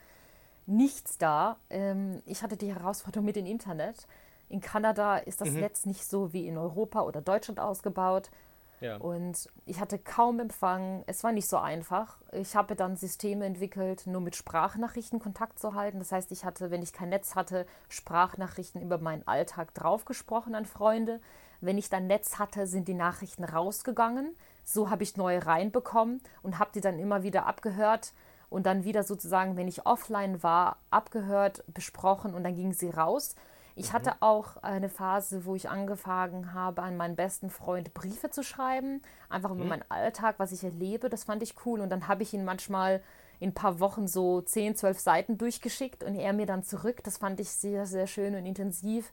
Nichts 0.65 1.17
da. 1.17 1.55
Ähm, 1.69 2.21
ich 2.25 2.43
hatte 2.43 2.57
die 2.57 2.73
Herausforderung 2.73 3.23
mit 3.25 3.37
dem 3.37 3.45
Internet. 3.45 4.05
In 4.49 4.59
Kanada 4.59 5.15
ist 5.15 5.39
das 5.39 5.51
mhm. 5.51 5.61
Netz 5.61 5.85
nicht 5.85 6.03
so 6.03 6.33
wie 6.33 6.45
in 6.45 6.57
Europa 6.57 7.01
oder 7.03 7.21
Deutschland 7.21 7.61
ausgebaut. 7.61 8.29
Ja. 8.79 8.97
Und 8.97 9.49
ich 9.65 9.79
hatte 9.79 9.97
kaum 9.97 10.39
Empfang. 10.39 11.03
Es 11.07 11.23
war 11.23 11.31
nicht 11.31 11.49
so 11.49 11.57
einfach. 11.57 12.17
Ich 12.31 12.55
habe 12.55 12.75
dann 12.75 12.95
Systeme 12.95 13.45
entwickelt, 13.45 14.05
nur 14.05 14.21
mit 14.21 14.35
Sprachnachrichten 14.35 15.19
Kontakt 15.19 15.59
zu 15.59 15.73
halten. 15.73 15.99
Das 15.99 16.11
heißt, 16.11 16.31
ich 16.31 16.45
hatte, 16.45 16.69
wenn 16.69 16.83
ich 16.83 16.93
kein 16.93 17.09
Netz 17.09 17.35
hatte, 17.35 17.65
Sprachnachrichten 17.89 18.81
über 18.81 18.99
meinen 18.99 19.27
Alltag 19.27 19.73
draufgesprochen 19.73 20.53
an 20.53 20.65
Freunde. 20.65 21.19
Wenn 21.59 21.77
ich 21.77 21.89
dann 21.89 22.07
Netz 22.07 22.37
hatte, 22.37 22.67
sind 22.67 22.87
die 22.87 22.93
Nachrichten 22.93 23.43
rausgegangen. 23.43 24.35
So 24.63 24.89
habe 24.89 25.03
ich 25.03 25.17
neue 25.17 25.45
reinbekommen 25.45 26.21
und 26.43 26.59
habe 26.59 26.71
die 26.73 26.81
dann 26.81 26.99
immer 26.99 27.23
wieder 27.23 27.45
abgehört 27.47 28.13
und 28.49 28.65
dann 28.65 28.83
wieder 28.83 29.03
sozusagen, 29.03 29.57
wenn 29.57 29.67
ich 29.67 29.85
offline 29.85 30.43
war, 30.43 30.77
abgehört, 30.91 31.63
besprochen 31.67 32.33
und 32.33 32.43
dann 32.43 32.55
gingen 32.55 32.73
sie 32.73 32.89
raus. 32.89 33.35
Ich 33.79 33.93
hatte 33.93 34.15
auch 34.21 34.57
eine 34.63 34.89
Phase, 34.89 35.45
wo 35.45 35.53
ich 35.53 35.69
angefangen 35.69 36.53
habe, 36.53 36.81
an 36.81 36.97
meinen 36.97 37.15
besten 37.15 37.51
Freund 37.51 37.93
Briefe 37.93 38.31
zu 38.31 38.41
schreiben, 38.41 39.03
einfach 39.29 39.51
über 39.51 39.63
mhm. 39.63 39.69
meinen 39.69 39.85
Alltag, 39.89 40.39
was 40.39 40.51
ich 40.51 40.63
erlebe. 40.63 41.09
Das 41.09 41.25
fand 41.25 41.43
ich 41.43 41.53
cool. 41.63 41.81
Und 41.81 41.91
dann 41.91 42.07
habe 42.07 42.23
ich 42.23 42.33
ihn 42.33 42.43
manchmal 42.43 43.03
in 43.39 43.49
ein 43.49 43.53
paar 43.53 43.79
Wochen 43.79 44.07
so 44.07 44.41
10, 44.41 44.75
12 44.75 44.99
Seiten 44.99 45.37
durchgeschickt 45.37 46.03
und 46.03 46.15
er 46.15 46.33
mir 46.33 46.47
dann 46.47 46.63
zurück. 46.63 47.03
Das 47.03 47.19
fand 47.19 47.39
ich 47.39 47.51
sehr, 47.51 47.85
sehr 47.85 48.07
schön 48.07 48.33
und 48.33 48.47
intensiv. 48.47 49.11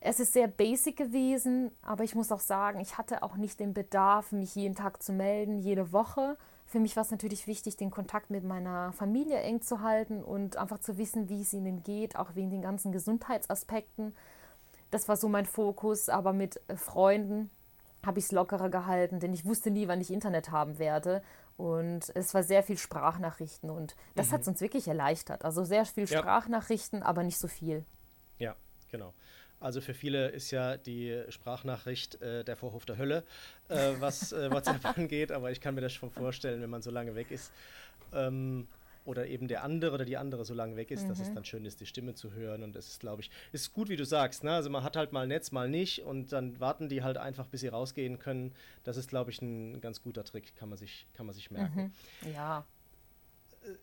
Es 0.00 0.20
ist 0.20 0.32
sehr 0.32 0.46
basic 0.46 0.96
gewesen, 0.96 1.72
aber 1.82 2.04
ich 2.04 2.14
muss 2.14 2.30
auch 2.30 2.40
sagen, 2.40 2.80
ich 2.80 2.98
hatte 2.98 3.22
auch 3.22 3.36
nicht 3.36 3.58
den 3.58 3.74
Bedarf, 3.74 4.32
mich 4.32 4.54
jeden 4.54 4.74
Tag 4.74 5.02
zu 5.02 5.12
melden, 5.12 5.58
jede 5.58 5.92
Woche, 5.92 6.36
für 6.68 6.80
mich 6.80 6.96
war 6.96 7.02
es 7.02 7.10
natürlich 7.10 7.46
wichtig, 7.46 7.78
den 7.78 7.90
Kontakt 7.90 8.28
mit 8.28 8.44
meiner 8.44 8.92
Familie 8.92 9.40
eng 9.40 9.62
zu 9.62 9.80
halten 9.80 10.22
und 10.22 10.58
einfach 10.58 10.78
zu 10.78 10.98
wissen, 10.98 11.30
wie 11.30 11.40
es 11.40 11.54
ihnen 11.54 11.82
geht, 11.82 12.16
auch 12.16 12.34
wegen 12.34 12.50
den 12.50 12.60
ganzen 12.60 12.92
Gesundheitsaspekten. 12.92 14.14
Das 14.90 15.08
war 15.08 15.16
so 15.16 15.30
mein 15.30 15.46
Fokus, 15.46 16.10
aber 16.10 16.34
mit 16.34 16.60
äh, 16.68 16.76
Freunden 16.76 17.50
habe 18.04 18.18
ich 18.18 18.26
es 18.26 18.32
lockerer 18.32 18.68
gehalten, 18.68 19.18
denn 19.18 19.32
ich 19.32 19.46
wusste 19.46 19.70
nie, 19.70 19.88
wann 19.88 20.02
ich 20.02 20.12
Internet 20.12 20.50
haben 20.50 20.78
werde. 20.78 21.22
Und 21.56 22.12
es 22.14 22.34
war 22.34 22.42
sehr 22.42 22.62
viel 22.62 22.76
Sprachnachrichten 22.76 23.70
und 23.70 23.96
das 24.14 24.28
mhm. 24.28 24.32
hat 24.32 24.40
es 24.42 24.48
uns 24.48 24.60
wirklich 24.60 24.88
erleichtert. 24.88 25.46
Also 25.46 25.64
sehr 25.64 25.86
viel 25.86 26.06
Sprachnachrichten, 26.06 27.00
ja. 27.00 27.06
aber 27.06 27.22
nicht 27.22 27.38
so 27.38 27.48
viel. 27.48 27.86
Ja, 28.38 28.54
genau. 28.90 29.14
Also 29.60 29.80
für 29.80 29.94
viele 29.94 30.28
ist 30.28 30.50
ja 30.50 30.76
die 30.76 31.22
Sprachnachricht 31.30 32.20
äh, 32.22 32.44
der 32.44 32.56
Vorhof 32.56 32.86
der 32.86 32.98
Hölle, 32.98 33.24
äh, 33.68 33.94
was 33.98 34.32
äh, 34.32 34.50
WhatsApp 34.50 34.84
angeht, 34.98 35.32
aber 35.32 35.50
ich 35.50 35.60
kann 35.60 35.74
mir 35.74 35.80
das 35.80 35.92
schon 35.92 36.10
vorstellen, 36.10 36.60
wenn 36.62 36.70
man 36.70 36.82
so 36.82 36.90
lange 36.90 37.14
weg 37.14 37.30
ist. 37.30 37.52
Ähm, 38.12 38.68
oder 39.08 39.26
eben 39.26 39.48
der 39.48 39.64
andere 39.64 39.94
oder 39.94 40.04
die 40.04 40.18
andere 40.18 40.44
so 40.44 40.52
lange 40.52 40.76
weg 40.76 40.90
ist, 40.90 41.04
mhm. 41.04 41.08
dass 41.08 41.18
es 41.18 41.30
mhm. 41.30 41.36
dann 41.36 41.44
schön 41.46 41.64
ist, 41.64 41.80
die 41.80 41.86
Stimme 41.86 42.14
zu 42.14 42.34
hören. 42.34 42.62
Und 42.62 42.76
das 42.76 42.88
ist, 42.88 43.00
glaube 43.00 43.22
ich, 43.22 43.30
ist 43.52 43.72
gut, 43.72 43.88
wie 43.88 43.96
du 43.96 44.04
sagst. 44.04 44.44
Ne? 44.44 44.52
Also 44.52 44.68
man 44.68 44.84
hat 44.84 44.96
halt 44.96 45.12
mal 45.12 45.26
Netz, 45.26 45.50
mal 45.50 45.68
nicht 45.68 46.02
und 46.02 46.30
dann 46.30 46.60
warten 46.60 46.90
die 46.90 47.02
halt 47.02 47.16
einfach, 47.16 47.46
bis 47.46 47.62
sie 47.62 47.68
rausgehen 47.68 48.18
können. 48.18 48.52
Das 48.84 48.98
ist, 48.98 49.08
glaube 49.08 49.30
ich, 49.30 49.40
ein 49.40 49.80
ganz 49.80 50.02
guter 50.02 50.24
Trick, 50.24 50.54
kann 50.56 50.68
man 50.68 50.76
sich, 50.76 51.06
kann 51.14 51.24
man 51.24 51.34
sich 51.34 51.50
merken. 51.50 51.94
Mhm. 52.22 52.32
Ja. 52.34 52.66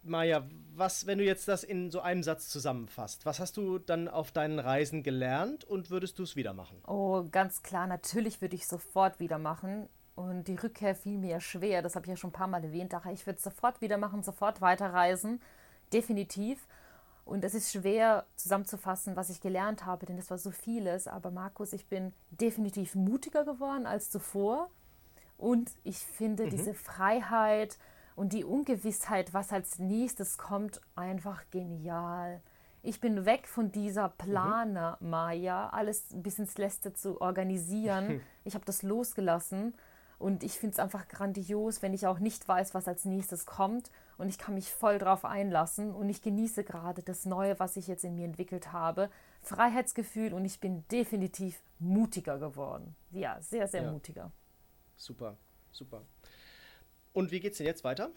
Maja, 0.04 0.44
was, 0.76 1.06
wenn 1.06 1.18
du 1.18 1.24
jetzt 1.24 1.48
das 1.48 1.64
in 1.64 1.92
so 1.92 2.02
einem 2.02 2.24
Satz 2.24 2.50
zusammenfasst, 2.50 3.26
was 3.26 3.40
hast 3.40 3.58
du 3.58 3.80
dann 3.80 4.08
auf 4.08 4.32
deinen 4.32 4.60
Reisen 4.60 5.04
gelernt 5.04 5.64
und 5.64 5.90
würdest 5.90 6.20
du 6.20 6.24
es 6.24 6.36
wieder 6.36 6.54
machen? 6.54 6.78
Oh, 6.88 7.24
ganz 7.32 7.64
klar, 7.64 7.88
natürlich 7.88 8.42
würde 8.42 8.56
ich 8.56 8.68
sofort 8.68 9.20
wieder 9.20 9.38
machen. 9.38 9.90
Und 10.16 10.48
die 10.48 10.56
Rückkehr 10.56 10.96
fiel 10.96 11.18
mir 11.18 11.42
schwer, 11.42 11.82
das 11.82 11.96
habe 11.96 12.06
ich 12.06 12.10
ja 12.10 12.16
schon 12.16 12.30
ein 12.30 12.34
paar 12.34 12.48
Mal 12.48 12.64
erwähnt. 12.64 12.94
Daher, 12.94 13.12
ich 13.12 13.26
würde 13.26 13.38
es 13.38 13.44
sofort 13.44 13.82
wieder 13.82 13.98
machen, 13.98 14.24
sofort 14.24 14.62
weiterreisen. 14.62 15.42
Definitiv. 15.92 16.68
Und 17.26 17.44
es 17.44 17.54
ist 17.54 17.72
schwer 17.72 18.26
zusammenzufassen, 18.36 19.16
was 19.16 19.30
ich 19.30 19.42
gelernt 19.42 19.86
habe, 19.86 20.06
denn 20.06 20.18
es 20.18 20.30
war 20.30 20.38
so 20.38 20.52
vieles. 20.52 21.08
Aber 21.08 21.32
Markus, 21.32 21.74
ich 21.74 21.88
bin 21.88 22.14
definitiv 22.30 22.96
mutiger 22.96 23.44
geworden 23.44 23.86
als 23.86 24.10
zuvor. 24.10 24.70
Und 25.38 25.72
ich 25.84 25.98
finde 25.98 26.46
mhm. 26.46 26.50
diese 26.52 26.74
Freiheit, 26.74 27.78
und 28.16 28.34
die 28.34 28.46
Ungewissheit, 28.46 29.34
was 29.34 29.52
als 29.52 29.80
nächstes 29.80 30.38
kommt, 30.38 30.82
einfach 30.96 31.44
genial. 31.52 32.42
Ich 32.82 33.00
bin 33.00 33.26
weg 33.26 33.48
von 33.48 33.72
dieser 33.72 34.10
Planer 34.10 34.98
Maya, 35.02 35.70
alles 35.70 36.06
bisschen 36.12 36.46
ins 36.46 36.58
Letzte 36.58 36.94
zu 36.94 37.20
organisieren. 37.20 38.22
ich 38.44 38.54
habe 38.54 38.66
das 38.66 38.84
losgelassen 38.84 39.74
und 40.18 40.44
ich 40.44 40.54
finde 40.54 40.74
es 40.74 40.80
einfach 40.80 41.08
grandios, 41.08 41.82
wenn 41.82 41.94
ich 41.94 42.08
auch 42.08 42.20
nicht 42.20 42.48
weiß, 42.48 42.74
was 42.74 42.88
als 42.88 43.04
nächstes 43.06 43.46
kommt 43.46 43.92
und 44.18 44.30
ich 44.30 44.38
kann 44.38 44.54
mich 44.54 44.72
voll 44.72 44.98
drauf 44.98 45.26
einlassen 45.26 45.94
und 45.94 46.10
ich 46.10 46.22
genieße 46.22 46.64
gerade 46.64 47.04
das 47.04 47.26
Neue, 47.26 47.60
was 47.60 47.76
ich 47.76 47.88
jetzt 47.88 48.06
in 48.06 48.16
mir 48.16 48.26
entwickelt 48.26 48.72
habe. 48.72 49.10
Freiheitsgefühl 49.42 50.34
und 50.34 50.46
ich 50.46 50.60
bin 50.60 50.88
definitiv 50.88 51.62
mutiger 51.80 52.38
geworden. 52.38 52.96
Ja, 53.12 53.42
sehr, 53.42 53.68
sehr 53.68 53.84
ja. 53.84 53.92
mutiger. 53.92 54.32
Super, 54.96 55.38
super. 55.72 56.04
Und 57.16 57.32
wie 57.32 57.40
geht 57.40 57.54
es 57.54 57.58
denn 57.58 57.66
jetzt 57.66 57.86
weiter? 57.86 58.12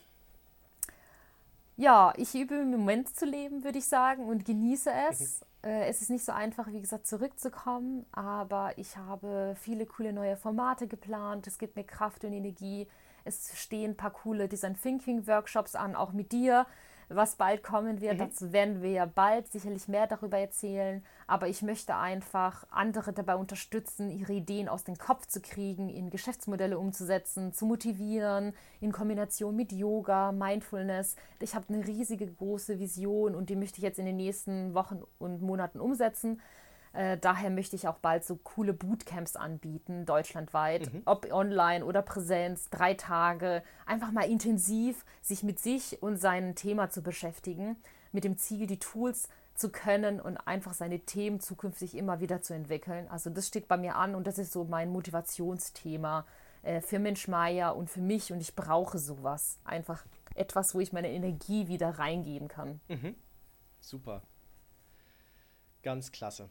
Ja, 1.77 2.13
ich 2.17 2.35
übe 2.35 2.57
im 2.57 2.73
Moment 2.73 3.15
zu 3.15 3.25
leben, 3.25 3.63
würde 3.63 3.79
ich 3.79 3.87
sagen, 3.87 4.27
und 4.29 4.45
genieße 4.45 4.91
es. 5.09 5.41
Mhm. 5.63 5.71
Äh, 5.71 5.87
es 5.87 6.03
ist 6.03 6.11
nicht 6.11 6.25
so 6.25 6.33
einfach, 6.33 6.67
wie 6.67 6.81
gesagt, 6.81 7.07
zurückzukommen, 7.07 8.05
aber 8.11 8.77
ich 8.77 8.97
habe 8.97 9.55
viele 9.57 9.87
coole 9.87 10.13
neue 10.13 10.37
Formate 10.37 10.89
geplant. 10.89 11.47
Es 11.47 11.59
gibt 11.59 11.77
mir 11.77 11.85
Kraft 11.85 12.25
und 12.25 12.33
Energie. 12.33 12.89
Es 13.25 13.57
stehen 13.57 13.93
ein 13.93 13.97
paar 13.97 14.11
coole 14.11 14.49
Design 14.49 14.77
Thinking 14.77 15.29
Workshops 15.29 15.77
an, 15.77 15.95
auch 15.95 16.13
mit 16.13 16.33
dir 16.33 16.67
was 17.09 17.37
bald 17.37 17.63
kommen 17.63 18.01
wird. 18.01 18.15
Mhm. 18.15 18.19
Dazu 18.19 18.53
werden 18.53 18.83
wir 18.83 18.91
ja 18.91 19.07
bald 19.07 19.51
sicherlich 19.51 19.89
mehr 19.89 20.07
darüber 20.07 20.39
erzählen. 20.39 21.05
Aber 21.27 21.49
ich 21.49 21.63
möchte 21.63 21.97
einfach 21.97 22.67
andere 22.71 23.13
dabei 23.13 23.37
unterstützen, 23.37 24.11
ihre 24.11 24.33
Ideen 24.33 24.69
aus 24.69 24.85
dem 24.85 24.99
Kopf 24.99 25.27
zu 25.27 25.41
kriegen, 25.41 25.89
in 25.89 26.11
Geschäftsmodelle 26.11 26.79
umzusetzen, 26.79 27.53
zu 27.53 27.67
motivieren, 27.67 28.53
in 28.81 28.93
Kombination 28.93 29.57
mit 29.57 29.73
Yoga, 29.73 30.33
Mindfulness. 30.33 31.17
Ich 31.41 31.55
habe 31.55 31.73
eine 31.73 31.87
riesige 31.87 32.27
große 32.27 32.79
Vision 32.79 33.35
und 33.35 33.51
die 33.51 33.57
möchte 33.57 33.79
ich 33.79 33.85
jetzt 33.85 33.99
in 33.99 34.07
den 34.07 34.17
nächsten 34.17 34.75
Wochen 34.75 35.03
und 35.19 35.43
Monaten 35.43 35.81
umsetzen. 35.81 36.41
Äh, 36.93 37.19
daher 37.19 37.51
möchte 37.51 37.77
ich 37.77 37.89
auch 37.89 37.99
bald 37.99 38.25
so 38.25 38.37
coole 38.37 38.73
Bootcamps 38.73 39.37
anbieten, 39.37 40.07
deutschlandweit, 40.07 40.93
mhm. 40.93 41.03
ob 41.05 41.31
online 41.33 41.85
oder 41.85 42.03
Präsenz, 42.03 42.71
drei 42.71 42.95
Tage, 42.95 43.63
einfach 43.87 44.11
mal 44.11 44.29
intensiv 44.29 45.05
sich 45.23 45.43
mit 45.43 45.59
sich 45.59 46.03
und 46.03 46.17
seinem 46.17 46.55
Thema 46.55 46.91
zu 46.91 47.03
beschäftigen, 47.03 47.77
mit 48.13 48.25
dem 48.25 48.39
Ziel, 48.39 48.67
die 48.67 48.79
Tools 48.79 49.29
zu 49.55 49.71
können 49.71 50.21
und 50.21 50.37
einfach 50.39 50.73
seine 50.73 51.01
Themen 51.01 51.41
zukünftig 51.41 51.97
immer 51.97 52.21
wieder 52.21 52.43
zu 52.43 52.55
entwickeln. 52.55 53.09
Also 53.09 53.29
das 53.29 53.49
steht 53.49 53.69
bei 53.69 53.77
mir 53.77 53.97
an 53.97 54.15
und 54.15 54.27
das 54.27 54.39
ist 54.39 54.53
so 54.53 54.65
mein 54.65 54.91
Motivationsthema 54.91 56.25
äh, 56.63 56.81
für 56.81 56.99
Mensch 56.99 57.29
Maya 57.29 57.71
und 57.71 57.91
für 57.91 58.01
mich 58.01 58.33
und 58.33 58.41
ich 58.41 58.55
brauche 58.55 58.99
sowas. 58.99 59.59
Einfach 59.65 60.05
etwas, 60.35 60.75
wo 60.75 60.81
ich 60.81 60.93
meine 60.93 61.11
Energie 61.11 61.67
wieder 61.69 61.99
reingeben 61.99 62.49
kann. 62.49 62.81
Mhm. 62.89 63.15
Super. 63.81 64.23
Ganz 65.83 66.13
klasse. 66.13 66.49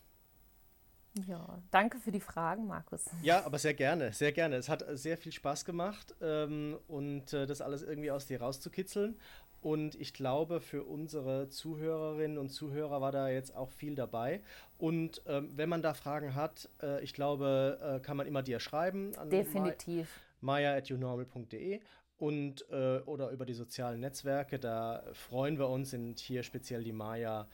Ja, 1.25 1.61
danke 1.71 1.99
für 1.99 2.11
die 2.11 2.19
Fragen, 2.19 2.67
Markus. 2.67 3.05
Ja, 3.21 3.45
aber 3.45 3.57
sehr 3.57 3.73
gerne, 3.73 4.13
sehr 4.13 4.31
gerne. 4.31 4.57
Es 4.57 4.69
hat 4.69 4.83
sehr 4.91 5.17
viel 5.17 5.31
Spaß 5.31 5.65
gemacht 5.65 6.15
ähm, 6.21 6.77
und 6.87 7.33
äh, 7.33 7.45
das 7.47 7.61
alles 7.61 7.81
irgendwie 7.81 8.11
aus 8.11 8.25
dir 8.25 8.41
rauszukitzeln. 8.41 9.17
Und 9.61 9.95
ich 9.95 10.13
glaube, 10.13 10.61
für 10.61 10.83
unsere 10.83 11.49
Zuhörerinnen 11.49 12.37
und 12.37 12.49
Zuhörer 12.49 13.01
war 13.01 13.11
da 13.11 13.29
jetzt 13.29 13.55
auch 13.55 13.71
viel 13.71 13.95
dabei. 13.95 14.41
Und 14.77 15.21
ähm, 15.25 15.49
wenn 15.55 15.67
man 15.67 15.81
da 15.81 15.93
Fragen 15.93 16.35
hat, 16.35 16.69
äh, 16.81 17.03
ich 17.03 17.13
glaube, 17.13 17.79
äh, 17.81 17.99
kann 17.99 18.17
man 18.17 18.27
immer 18.27 18.43
dir 18.43 18.59
schreiben. 18.59 19.13
Definitiv. 19.31 20.07
maya.unormal.de 20.41 21.81
und 22.17 22.65
äh, 22.71 22.99
oder 23.05 23.29
über 23.29 23.45
die 23.45 23.53
sozialen 23.53 23.99
Netzwerke. 23.99 24.59
Da 24.59 25.03
freuen 25.13 25.57
wir 25.57 25.69
uns, 25.69 25.91
sind 25.91 26.19
hier 26.19 26.43
speziell 26.43 26.83
die 26.83 26.93
Maya 26.93 27.47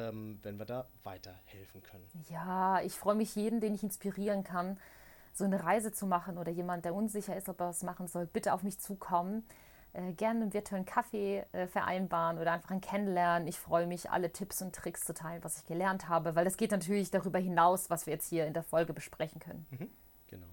ähm, 0.00 0.38
wenn 0.42 0.58
wir 0.58 0.66
da 0.66 0.86
weiterhelfen 1.04 1.82
können. 1.82 2.06
Ja, 2.28 2.80
ich 2.80 2.94
freue 2.94 3.14
mich 3.14 3.34
jeden, 3.36 3.60
den 3.60 3.74
ich 3.74 3.82
inspirieren 3.82 4.44
kann, 4.44 4.78
so 5.32 5.44
eine 5.44 5.62
Reise 5.62 5.92
zu 5.92 6.06
machen 6.06 6.38
oder 6.38 6.50
jemand, 6.50 6.84
der 6.84 6.94
unsicher 6.94 7.36
ist, 7.36 7.48
ob 7.48 7.60
er 7.60 7.70
es 7.70 7.82
machen 7.82 8.08
soll, 8.08 8.26
bitte 8.26 8.52
auf 8.52 8.62
mich 8.62 8.80
zukommen. 8.80 9.44
Äh, 9.92 10.12
gerne 10.12 10.42
einen 10.42 10.52
virtuellen 10.52 10.84
Kaffee 10.84 11.44
äh, 11.52 11.66
vereinbaren 11.66 12.38
oder 12.38 12.52
einfach 12.52 12.70
ein 12.70 12.80
Kennenlernen. 12.80 13.48
Ich 13.48 13.58
freue 13.58 13.86
mich, 13.86 14.10
alle 14.10 14.32
Tipps 14.32 14.62
und 14.62 14.74
Tricks 14.74 15.04
zu 15.04 15.14
teilen, 15.14 15.42
was 15.42 15.58
ich 15.58 15.66
gelernt 15.66 16.08
habe, 16.08 16.36
weil 16.36 16.44
das 16.44 16.56
geht 16.56 16.70
natürlich 16.70 17.10
darüber 17.10 17.40
hinaus, 17.40 17.90
was 17.90 18.06
wir 18.06 18.14
jetzt 18.14 18.28
hier 18.28 18.46
in 18.46 18.54
der 18.54 18.62
Folge 18.62 18.92
besprechen 18.92 19.40
können. 19.40 19.66
Mhm, 19.70 19.90
genau. 20.28 20.46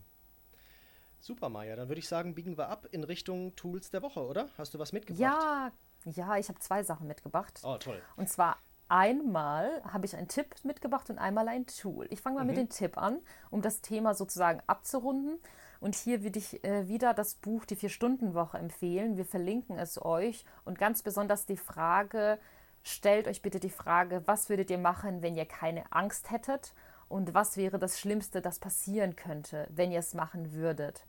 Super, 1.19 1.49
Maja. 1.49 1.75
Dann 1.75 1.87
würde 1.87 1.99
ich 1.99 2.07
sagen, 2.07 2.33
biegen 2.33 2.57
wir 2.57 2.69
ab 2.69 2.87
in 2.91 3.03
Richtung 3.03 3.55
Tools 3.55 3.91
der 3.91 4.01
Woche, 4.01 4.25
oder? 4.25 4.49
Hast 4.57 4.73
du 4.73 4.79
was 4.79 4.91
mitgebracht? 4.91 5.21
Ja, 5.21 5.71
ja, 6.05 6.37
ich 6.37 6.49
habe 6.49 6.59
zwei 6.59 6.83
Sachen 6.83 7.05
mitgebracht. 7.05 7.59
Oh, 7.63 7.77
toll. 7.77 8.01
Und 8.15 8.29
zwar 8.29 8.57
einmal 8.89 9.81
habe 9.83 10.05
ich 10.05 10.15
einen 10.15 10.27
Tipp 10.27 10.55
mitgebracht 10.63 11.09
und 11.09 11.19
einmal 11.19 11.47
ein 11.47 11.65
Tool. 11.65 12.07
Ich 12.09 12.21
fange 12.21 12.37
mal 12.37 12.43
mhm. 12.43 12.47
mit 12.47 12.57
dem 12.57 12.69
Tipp 12.69 12.97
an, 12.97 13.19
um 13.49 13.61
das 13.61 13.81
Thema 13.81 14.13
sozusagen 14.13 14.61
abzurunden. 14.67 15.39
Und 15.79 15.95
hier 15.95 16.23
würde 16.23 16.39
ich 16.39 16.63
äh, 16.63 16.87
wieder 16.87 17.13
das 17.13 17.35
Buch 17.35 17.65
Die 17.65 17.75
Vier-Stunden-Woche 17.75 18.57
empfehlen. 18.57 19.17
Wir 19.17 19.25
verlinken 19.25 19.77
es 19.77 20.03
euch. 20.03 20.43
Und 20.65 20.79
ganz 20.79 21.03
besonders 21.03 21.45
die 21.45 21.57
Frage, 21.57 22.39
stellt 22.83 23.27
euch 23.27 23.41
bitte 23.41 23.59
die 23.59 23.69
Frage, 23.69 24.23
was 24.25 24.49
würdet 24.49 24.69
ihr 24.69 24.79
machen, 24.79 25.21
wenn 25.21 25.35
ihr 25.35 25.45
keine 25.45 25.83
Angst 25.91 26.31
hättet? 26.31 26.73
Und 27.09 27.33
was 27.33 27.57
wäre 27.57 27.79
das 27.79 27.99
Schlimmste, 27.99 28.41
das 28.41 28.59
passieren 28.59 29.15
könnte, 29.15 29.67
wenn 29.69 29.91
ihr 29.91 29.99
es 29.99 30.13
machen 30.13 30.53
würdet? 30.53 31.05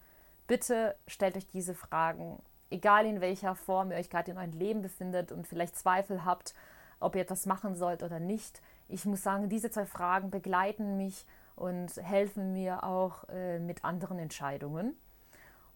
Bitte 0.46 0.96
stellt 1.06 1.36
euch 1.36 1.48
diese 1.48 1.74
Fragen, 1.74 2.40
egal 2.70 3.06
in 3.06 3.20
welcher 3.20 3.54
Form 3.54 3.90
ihr 3.90 3.96
euch 3.96 4.10
gerade 4.10 4.30
in 4.30 4.38
eurem 4.38 4.52
Leben 4.52 4.82
befindet 4.82 5.32
und 5.32 5.46
vielleicht 5.46 5.76
Zweifel 5.76 6.24
habt 6.24 6.54
ob 7.00 7.14
ihr 7.14 7.22
etwas 7.22 7.46
machen 7.46 7.74
sollt 7.76 8.02
oder 8.02 8.20
nicht. 8.20 8.60
Ich 8.88 9.04
muss 9.04 9.22
sagen, 9.22 9.48
diese 9.48 9.70
zwei 9.70 9.86
Fragen 9.86 10.30
begleiten 10.30 10.96
mich 10.96 11.26
und 11.56 11.96
helfen 11.96 12.52
mir 12.52 12.84
auch 12.84 13.24
äh, 13.28 13.58
mit 13.58 13.84
anderen 13.84 14.18
Entscheidungen. 14.18 14.96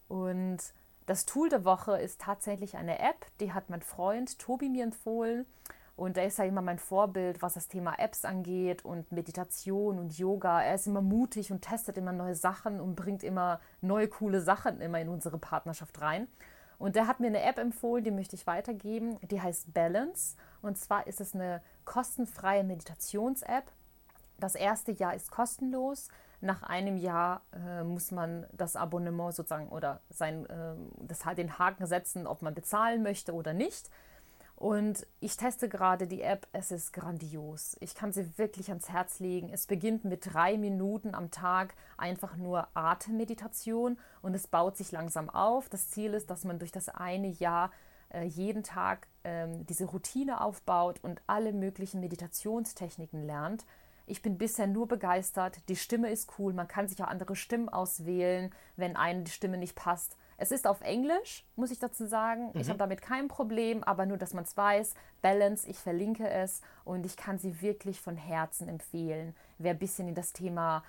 Und 0.07 0.59
das 1.05 1.25
Tool 1.25 1.49
der 1.49 1.65
Woche 1.65 1.99
ist 1.99 2.21
tatsächlich 2.21 2.77
eine 2.77 2.99
App, 2.99 3.25
die 3.39 3.51
hat 3.51 3.69
mein 3.69 3.81
Freund 3.81 4.39
Tobi 4.39 4.69
mir 4.69 4.83
empfohlen. 4.83 5.45
Und 5.95 6.17
er 6.17 6.25
ist 6.25 6.39
ja 6.39 6.45
immer 6.45 6.63
mein 6.63 6.79
Vorbild, 6.79 7.41
was 7.43 7.53
das 7.53 7.67
Thema 7.67 7.93
Apps 7.99 8.25
angeht 8.25 8.83
und 8.83 9.11
Meditation 9.11 9.99
und 9.99 10.17
Yoga. 10.17 10.63
Er 10.63 10.73
ist 10.75 10.87
immer 10.87 11.01
mutig 11.01 11.51
und 11.51 11.61
testet 11.61 11.97
immer 11.97 12.13
neue 12.13 12.33
Sachen 12.33 12.79
und 12.79 12.95
bringt 12.95 13.23
immer 13.23 13.59
neue 13.81 14.07
coole 14.07 14.41
Sachen 14.41 14.81
immer 14.81 14.99
in 14.99 15.09
unsere 15.09 15.37
Partnerschaft 15.37 16.01
rein. 16.01 16.27
Und 16.79 16.95
der 16.95 17.07
hat 17.07 17.19
mir 17.19 17.27
eine 17.27 17.43
App 17.43 17.59
empfohlen, 17.59 18.03
die 18.03 18.11
möchte 18.11 18.35
ich 18.35 18.47
weitergeben. 18.47 19.19
Die 19.29 19.39
heißt 19.39 19.73
Balance. 19.73 20.35
Und 20.63 20.77
zwar 20.77 21.05
ist 21.05 21.21
es 21.21 21.35
eine 21.35 21.61
kostenfreie 21.85 22.63
Meditations-App. 22.63 23.65
Das 24.39 24.55
erste 24.55 24.91
Jahr 24.91 25.13
ist 25.13 25.29
kostenlos. 25.29 26.07
Nach 26.41 26.63
einem 26.63 26.97
Jahr 26.97 27.41
äh, 27.53 27.83
muss 27.83 28.11
man 28.11 28.47
das 28.51 28.75
Abonnement 28.75 29.35
sozusagen 29.35 29.69
oder 29.69 30.01
sein, 30.09 30.45
äh, 30.47 30.75
das, 31.01 31.19
den 31.35 31.59
Haken 31.59 31.85
setzen, 31.85 32.25
ob 32.25 32.41
man 32.41 32.53
bezahlen 32.53 33.03
möchte 33.03 33.33
oder 33.33 33.53
nicht. 33.53 33.89
Und 34.55 35.05
ich 35.19 35.35
teste 35.35 35.67
gerade 35.67 36.07
die 36.07 36.21
App. 36.21 36.47
Es 36.53 36.71
ist 36.71 36.93
grandios. 36.93 37.75
Ich 37.81 37.95
kann 37.95 38.13
sie 38.13 38.37
wirklich 38.37 38.69
ans 38.69 38.89
Herz 38.89 39.19
legen. 39.19 39.49
Es 39.51 39.67
beginnt 39.67 40.05
mit 40.05 40.33
drei 40.33 40.57
Minuten 40.57 41.15
am 41.15 41.31
Tag 41.31 41.75
einfach 41.97 42.37
nur 42.37 42.67
Atemmeditation 42.73 43.97
und 44.21 44.33
es 44.33 44.47
baut 44.47 44.77
sich 44.77 44.91
langsam 44.91 45.29
auf. 45.29 45.67
Das 45.69 45.89
Ziel 45.89 46.13
ist, 46.13 46.29
dass 46.29 46.45
man 46.45 46.59
durch 46.59 46.71
das 46.71 46.87
eine 46.87 47.27
Jahr 47.27 47.71
jeden 48.21 48.63
Tag 48.63 49.07
ähm, 49.23 49.65
diese 49.65 49.85
Routine 49.85 50.41
aufbaut 50.41 50.99
und 51.01 51.21
alle 51.27 51.53
möglichen 51.53 51.99
Meditationstechniken 51.99 53.25
lernt. 53.25 53.65
Ich 54.05 54.21
bin 54.21 54.37
bisher 54.37 54.67
nur 54.67 54.87
begeistert. 54.87 55.57
Die 55.69 55.75
Stimme 55.75 56.09
ist 56.09 56.33
cool. 56.37 56.53
Man 56.53 56.67
kann 56.67 56.87
sich 56.87 57.01
auch 57.01 57.07
andere 57.07 57.35
Stimmen 57.35 57.69
auswählen, 57.69 58.53
wenn 58.75 58.97
eine 58.97 59.23
die 59.23 59.31
Stimme 59.31 59.57
nicht 59.57 59.75
passt. 59.75 60.17
Es 60.37 60.51
ist 60.51 60.67
auf 60.67 60.81
Englisch, 60.81 61.45
muss 61.55 61.71
ich 61.71 61.79
dazu 61.79 62.05
sagen. 62.05 62.51
Mhm. 62.53 62.59
Ich 62.59 62.67
habe 62.67 62.79
damit 62.79 63.01
kein 63.01 63.29
Problem, 63.29 63.83
aber 63.83 64.05
nur, 64.05 64.17
dass 64.17 64.33
man 64.33 64.43
es 64.43 64.57
weiß. 64.57 64.93
Balance, 65.21 65.67
ich 65.69 65.77
verlinke 65.77 66.29
es 66.29 66.61
und 66.83 67.05
ich 67.05 67.15
kann 67.15 67.37
sie 67.37 67.61
wirklich 67.61 68.01
von 68.01 68.17
Herzen 68.17 68.67
empfehlen. 68.67 69.35
Wer 69.57 69.71
ein 69.71 69.79
bisschen 69.79 70.09
in 70.09 70.15
das 70.15 70.33
Thema 70.33 70.83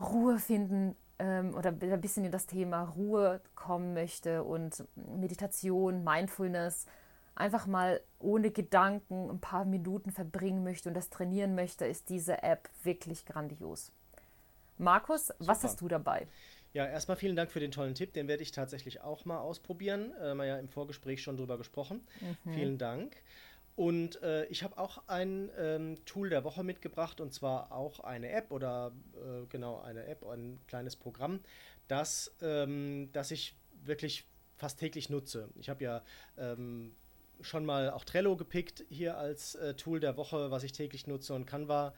Ruhe 0.00 0.38
finden 0.38 0.96
ähm, 1.18 1.54
oder 1.54 1.70
ein 1.70 2.00
bisschen 2.00 2.24
in 2.24 2.32
das 2.32 2.46
Thema 2.46 2.82
Ruhe 2.82 3.40
kommen 3.54 3.94
möchte 3.94 4.42
und 4.44 4.84
Meditation, 4.96 6.04
Mindfulness, 6.04 6.86
einfach 7.34 7.66
mal 7.66 8.00
ohne 8.18 8.50
Gedanken 8.50 9.30
ein 9.30 9.40
paar 9.40 9.64
Minuten 9.64 10.10
verbringen 10.10 10.64
möchte 10.64 10.88
und 10.88 10.94
das 10.94 11.10
trainieren 11.10 11.54
möchte, 11.54 11.84
ist 11.86 12.08
diese 12.08 12.42
App 12.42 12.68
wirklich 12.82 13.26
grandios. 13.26 13.92
Markus, 14.78 15.26
Super. 15.26 15.46
was 15.46 15.64
hast 15.64 15.80
du 15.80 15.88
dabei? 15.88 16.26
Ja, 16.72 16.86
erstmal 16.86 17.16
vielen 17.16 17.36
Dank 17.36 17.52
für 17.52 17.60
den 17.60 17.70
tollen 17.70 17.94
Tipp. 17.94 18.12
Den 18.14 18.26
werde 18.26 18.42
ich 18.42 18.50
tatsächlich 18.50 19.00
auch 19.00 19.24
mal 19.24 19.38
ausprobieren. 19.38 20.12
Äh, 20.20 20.30
haben 20.30 20.38
wir 20.38 20.46
ja 20.46 20.58
im 20.58 20.68
Vorgespräch 20.68 21.22
schon 21.22 21.36
drüber 21.36 21.56
gesprochen. 21.56 22.04
Mhm. 22.44 22.52
Vielen 22.52 22.78
Dank. 22.78 23.16
Und 23.76 24.22
äh, 24.22 24.44
ich 24.46 24.62
habe 24.62 24.78
auch 24.78 25.02
ein 25.08 25.50
ähm, 25.58 25.96
Tool 26.04 26.30
der 26.30 26.44
Woche 26.44 26.62
mitgebracht 26.62 27.20
und 27.20 27.34
zwar 27.34 27.72
auch 27.72 28.00
eine 28.00 28.30
App 28.30 28.52
oder 28.52 28.92
äh, 29.14 29.46
genau 29.48 29.80
eine 29.80 30.06
App, 30.06 30.24
ein 30.24 30.60
kleines 30.68 30.94
Programm, 30.94 31.40
das, 31.88 32.32
ähm, 32.40 33.10
das 33.12 33.32
ich 33.32 33.56
wirklich 33.84 34.26
fast 34.56 34.78
täglich 34.78 35.10
nutze. 35.10 35.48
Ich 35.58 35.68
habe 35.68 35.82
ja 35.82 36.02
ähm, 36.38 36.94
schon 37.40 37.64
mal 37.64 37.90
auch 37.90 38.04
Trello 38.04 38.36
gepickt 38.36 38.84
hier 38.88 39.18
als 39.18 39.56
äh, 39.56 39.74
Tool 39.74 39.98
der 39.98 40.16
Woche, 40.16 40.52
was 40.52 40.62
ich 40.62 40.72
täglich 40.72 41.08
nutze. 41.08 41.34
Und 41.34 41.46
Canva 41.46 41.94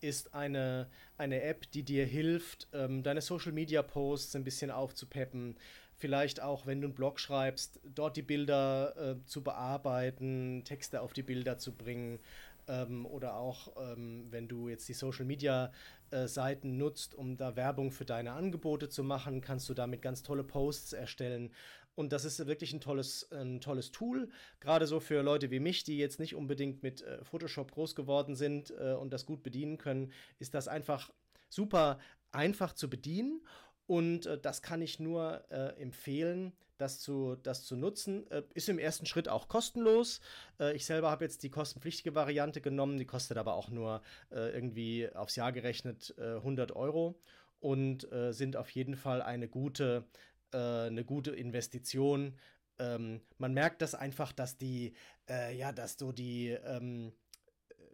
ist 0.00 0.34
eine, 0.34 0.88
eine 1.16 1.42
App, 1.42 1.70
die 1.72 1.82
dir 1.82 2.06
hilft, 2.06 2.68
ähm, 2.72 3.02
deine 3.02 3.20
Social 3.20 3.52
Media 3.52 3.82
Posts 3.82 4.36
ein 4.36 4.44
bisschen 4.44 4.70
aufzupeppen. 4.70 5.56
Vielleicht 5.98 6.40
auch, 6.40 6.66
wenn 6.66 6.80
du 6.80 6.86
einen 6.86 6.94
Blog 6.94 7.18
schreibst, 7.18 7.80
dort 7.84 8.16
die 8.16 8.22
Bilder 8.22 8.94
äh, 8.96 9.24
zu 9.26 9.42
bearbeiten, 9.42 10.62
Texte 10.64 11.02
auf 11.02 11.12
die 11.12 11.24
Bilder 11.24 11.58
zu 11.58 11.74
bringen. 11.74 12.20
Ähm, 12.68 13.04
oder 13.04 13.34
auch, 13.36 13.72
ähm, 13.76 14.26
wenn 14.30 14.46
du 14.46 14.68
jetzt 14.68 14.88
die 14.88 14.92
Social 14.92 15.24
Media 15.24 15.72
äh, 16.10 16.28
Seiten 16.28 16.76
nutzt, 16.76 17.14
um 17.14 17.36
da 17.36 17.56
Werbung 17.56 17.90
für 17.90 18.04
deine 18.04 18.32
Angebote 18.32 18.88
zu 18.88 19.02
machen, 19.02 19.40
kannst 19.40 19.68
du 19.68 19.74
damit 19.74 20.00
ganz 20.00 20.22
tolle 20.22 20.44
Posts 20.44 20.92
erstellen. 20.92 21.50
Und 21.96 22.12
das 22.12 22.24
ist 22.24 22.46
wirklich 22.46 22.72
ein 22.72 22.80
tolles, 22.80 23.28
ein 23.32 23.60
tolles 23.60 23.90
Tool, 23.90 24.30
gerade 24.60 24.86
so 24.86 25.00
für 25.00 25.20
Leute 25.22 25.50
wie 25.50 25.58
mich, 25.58 25.82
die 25.82 25.98
jetzt 25.98 26.20
nicht 26.20 26.36
unbedingt 26.36 26.84
mit 26.84 27.02
äh, 27.02 27.24
Photoshop 27.24 27.72
groß 27.72 27.96
geworden 27.96 28.36
sind 28.36 28.72
äh, 28.78 28.92
und 28.92 29.12
das 29.12 29.26
gut 29.26 29.42
bedienen 29.42 29.78
können, 29.78 30.12
ist 30.38 30.54
das 30.54 30.68
einfach 30.68 31.10
super 31.48 31.98
einfach 32.30 32.72
zu 32.74 32.88
bedienen. 32.88 33.40
Und 33.88 34.26
äh, 34.26 34.38
das 34.38 34.62
kann 34.62 34.80
ich 34.80 35.00
nur 35.00 35.42
äh, 35.50 35.80
empfehlen, 35.80 36.52
das 36.76 37.00
zu, 37.00 37.34
das 37.42 37.64
zu 37.64 37.74
nutzen. 37.74 38.30
Äh, 38.30 38.44
ist 38.54 38.68
im 38.68 38.78
ersten 38.78 39.06
Schritt 39.06 39.28
auch 39.28 39.48
kostenlos. 39.48 40.20
Äh, 40.60 40.76
ich 40.76 40.86
selber 40.86 41.10
habe 41.10 41.24
jetzt 41.24 41.42
die 41.42 41.50
kostenpflichtige 41.50 42.14
Variante 42.14 42.60
genommen, 42.60 42.98
die 42.98 43.06
kostet 43.06 43.36
aber 43.36 43.54
auch 43.54 43.70
nur 43.70 44.02
irgendwie 44.30 45.08
aufs 45.12 45.34
Jahr 45.34 45.50
gerechnet 45.50 46.14
100 46.18 46.72
Euro 46.72 47.18
und 47.58 48.06
sind 48.30 48.56
auf 48.56 48.70
jeden 48.70 48.94
Fall 48.94 49.22
eine 49.22 49.48
gute 49.48 50.04
äh, 50.52 50.86
eine 50.86 51.04
gute 51.04 51.32
Investition. 51.32 52.34
Ähm, 52.78 53.20
man 53.38 53.52
merkt 53.52 53.82
das 53.82 53.94
einfach, 53.94 54.32
dass 54.32 54.56
die, 54.56 54.94
äh, 55.28 55.54
ja, 55.54 55.72
dass 55.72 55.98
so 55.98 56.12
die, 56.12 56.48
ähm, 56.48 57.12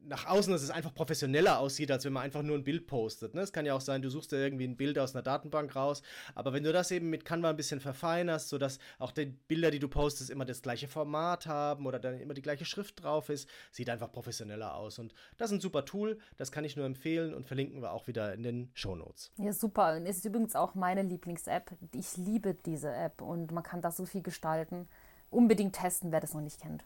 nach 0.08 0.26
außen, 0.26 0.52
dass 0.52 0.62
es 0.62 0.70
einfach 0.70 0.94
professioneller 0.94 1.58
aussieht, 1.58 1.90
als 1.90 2.04
wenn 2.04 2.12
man 2.12 2.22
einfach 2.22 2.42
nur 2.42 2.56
ein 2.56 2.64
Bild 2.64 2.86
postet. 2.86 3.34
Ne? 3.34 3.42
Es 3.42 3.52
kann 3.52 3.66
ja 3.66 3.74
auch 3.74 3.80
sein, 3.80 4.02
du 4.02 4.10
suchst 4.10 4.32
dir 4.32 4.38
irgendwie 4.38 4.66
ein 4.66 4.76
Bild 4.76 4.98
aus 4.98 5.14
einer 5.14 5.22
Datenbank 5.22 5.74
raus, 5.74 6.02
aber 6.34 6.52
wenn 6.52 6.62
du 6.62 6.72
das 6.72 6.90
eben 6.90 7.10
mit 7.10 7.24
Canva 7.24 7.50
ein 7.50 7.56
bisschen 7.56 7.80
verfeinerst, 7.80 8.48
sodass 8.48 8.78
auch 8.98 9.12
die 9.12 9.26
Bilder, 9.26 9.70
die 9.70 9.78
du 9.78 9.88
postest, 9.88 10.30
immer 10.30 10.44
das 10.44 10.62
gleiche 10.62 10.88
Format 10.88 11.46
haben 11.46 11.86
oder 11.86 11.98
dann 11.98 12.20
immer 12.20 12.34
die 12.34 12.42
gleiche 12.42 12.64
Schrift 12.64 13.02
drauf 13.02 13.28
ist, 13.28 13.48
sieht 13.70 13.88
einfach 13.90 14.12
professioneller 14.12 14.74
aus. 14.74 14.98
Und 14.98 15.14
das 15.38 15.50
ist 15.50 15.58
ein 15.58 15.60
super 15.60 15.84
Tool, 15.84 16.18
das 16.36 16.52
kann 16.52 16.64
ich 16.64 16.76
nur 16.76 16.86
empfehlen 16.86 17.34
und 17.34 17.46
verlinken 17.46 17.82
wir 17.82 17.92
auch 17.92 18.06
wieder 18.06 18.34
in 18.34 18.42
den 18.42 18.70
Show 18.74 18.94
Notes. 18.94 19.32
Ja, 19.38 19.52
super. 19.52 19.96
Und 19.96 20.06
es 20.06 20.18
ist 20.18 20.24
übrigens 20.24 20.54
auch 20.54 20.74
meine 20.74 21.02
Lieblings-App. 21.02 21.72
Ich 21.92 22.16
liebe 22.16 22.54
diese 22.54 22.92
App 22.92 23.20
und 23.22 23.52
man 23.52 23.62
kann 23.62 23.80
da 23.80 23.90
so 23.90 24.04
viel 24.04 24.22
gestalten. 24.22 24.88
Unbedingt 25.30 25.74
testen, 25.74 26.12
wer 26.12 26.20
das 26.20 26.34
noch 26.34 26.40
nicht 26.40 26.60
kennt. 26.60 26.84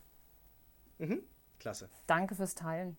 Mhm. 0.98 1.22
Klasse. 1.58 1.88
Danke 2.06 2.34
fürs 2.34 2.54
Teilen. 2.54 2.96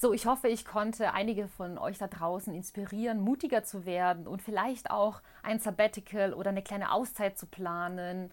So, 0.00 0.12
ich 0.12 0.26
hoffe, 0.26 0.46
ich 0.46 0.64
konnte 0.64 1.12
einige 1.12 1.48
von 1.48 1.76
euch 1.76 1.98
da 1.98 2.06
draußen 2.06 2.54
inspirieren, 2.54 3.20
mutiger 3.20 3.64
zu 3.64 3.84
werden 3.84 4.28
und 4.28 4.42
vielleicht 4.42 4.92
auch 4.92 5.20
ein 5.42 5.58
Sabbatical 5.58 6.34
oder 6.34 6.50
eine 6.50 6.62
kleine 6.62 6.92
Auszeit 6.92 7.36
zu 7.36 7.46
planen. 7.46 8.30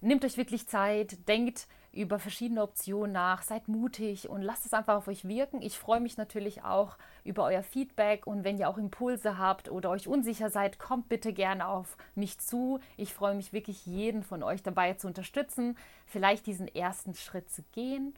Nehmt 0.00 0.24
euch 0.24 0.38
wirklich 0.38 0.66
Zeit, 0.66 1.28
denkt 1.28 1.66
über 1.92 2.18
verschiedene 2.18 2.62
Optionen 2.62 3.12
nach, 3.12 3.42
seid 3.42 3.68
mutig 3.68 4.30
und 4.30 4.40
lasst 4.40 4.64
es 4.64 4.72
einfach 4.72 4.96
auf 4.96 5.06
euch 5.06 5.28
wirken. 5.28 5.60
Ich 5.60 5.78
freue 5.78 6.00
mich 6.00 6.16
natürlich 6.16 6.64
auch 6.64 6.96
über 7.22 7.44
euer 7.44 7.62
Feedback 7.62 8.26
und 8.26 8.42
wenn 8.42 8.56
ihr 8.56 8.70
auch 8.70 8.78
Impulse 8.78 9.36
habt 9.36 9.70
oder 9.70 9.90
euch 9.90 10.08
unsicher 10.08 10.48
seid, 10.48 10.78
kommt 10.78 11.10
bitte 11.10 11.34
gerne 11.34 11.68
auf 11.68 11.98
mich 12.14 12.38
zu. 12.38 12.80
Ich 12.96 13.12
freue 13.12 13.34
mich 13.34 13.52
wirklich, 13.52 13.84
jeden 13.84 14.22
von 14.22 14.42
euch 14.42 14.62
dabei 14.62 14.94
zu 14.94 15.06
unterstützen, 15.06 15.76
vielleicht 16.06 16.46
diesen 16.46 16.66
ersten 16.66 17.14
Schritt 17.14 17.50
zu 17.50 17.62
gehen. 17.72 18.14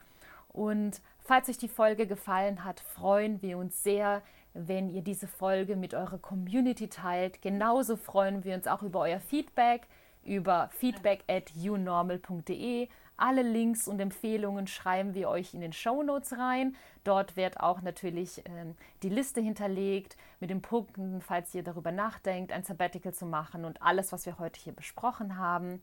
Und 0.57 1.03
falls 1.21 1.51
euch 1.51 1.59
die 1.59 1.69
Folge 1.69 2.07
gefallen 2.07 2.65
hat, 2.65 2.81
freuen 2.81 3.43
wir 3.43 3.59
uns 3.59 3.83
sehr, 3.83 4.23
wenn 4.55 4.89
ihr 4.89 5.03
diese 5.03 5.27
Folge 5.27 5.77
mit 5.77 5.93
eurer 5.93 6.17
Community 6.17 6.89
teilt. 6.89 7.43
Genauso 7.43 7.97
freuen 7.97 8.43
wir 8.43 8.55
uns 8.55 8.67
auch 8.67 8.83
über 8.83 9.01
euer 9.01 9.21
Feedback, 9.21 9.83
über 10.25 10.71
feedback 10.73 11.25
at 11.29 11.53
unormal.de. 11.55 12.89
Alle 13.19 13.43
Links 13.43 13.87
und 13.87 14.01
Empfehlungen 14.01 14.67
schreiben 14.67 15.15
wir 15.15 15.29
euch 15.29 15.53
in 15.53 15.61
den 15.61 15.75
Show 15.75 16.03
Notes 16.03 16.39
rein. 16.39 16.75
Dort 17.05 17.37
wird 17.37 17.61
auch 17.61 17.83
natürlich 17.83 18.43
ähm, 18.47 18.77
die 19.03 19.11
Liste 19.11 19.43
hinterlegt 19.43 20.17
mit 20.41 20.49
den 20.49 20.63
Punkten, 20.63 21.21
falls 21.21 21.55
ihr 21.55 21.65
darüber 21.65 21.93
nachdenkt, 21.93 22.51
ein 22.51 22.65
Sabbatical 22.65 23.13
zu 23.13 23.27
machen 23.27 23.67
und 23.67 23.83
alles, 23.83 24.11
was 24.11 24.25
wir 24.25 24.39
heute 24.39 24.59
hier 24.59 24.73
besprochen 24.73 25.37
haben. 25.37 25.83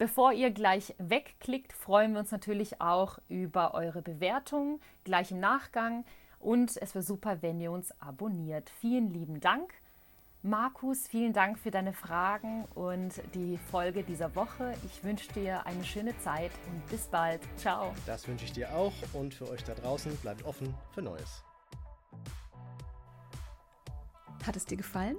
Bevor 0.00 0.32
ihr 0.32 0.50
gleich 0.50 0.94
wegklickt, 0.96 1.74
freuen 1.74 2.14
wir 2.14 2.20
uns 2.20 2.30
natürlich 2.30 2.80
auch 2.80 3.18
über 3.28 3.74
eure 3.74 4.00
Bewertungen 4.00 4.80
gleich 5.04 5.30
im 5.30 5.40
Nachgang 5.40 6.06
und 6.38 6.74
es 6.78 6.94
wäre 6.94 7.02
super, 7.02 7.42
wenn 7.42 7.60
ihr 7.60 7.70
uns 7.70 7.92
abonniert. 8.00 8.70
Vielen 8.70 9.10
lieben 9.10 9.40
Dank. 9.40 9.74
Markus, 10.40 11.06
vielen 11.06 11.34
Dank 11.34 11.58
für 11.58 11.70
deine 11.70 11.92
Fragen 11.92 12.64
und 12.74 13.20
die 13.34 13.58
Folge 13.58 14.02
dieser 14.02 14.34
Woche. 14.34 14.74
Ich 14.86 15.04
wünsche 15.04 15.30
dir 15.34 15.66
eine 15.66 15.84
schöne 15.84 16.16
Zeit 16.20 16.52
und 16.72 16.86
bis 16.88 17.08
bald. 17.08 17.42
Ciao. 17.58 17.92
Das 18.06 18.26
wünsche 18.26 18.46
ich 18.46 18.52
dir 18.52 18.74
auch 18.74 18.94
und 19.12 19.34
für 19.34 19.50
euch 19.50 19.62
da 19.64 19.74
draußen 19.74 20.16
bleibt 20.22 20.46
offen 20.46 20.72
für 20.94 21.02
Neues. 21.02 21.44
Hat 24.46 24.56
es 24.56 24.64
dir 24.64 24.78
gefallen? 24.78 25.18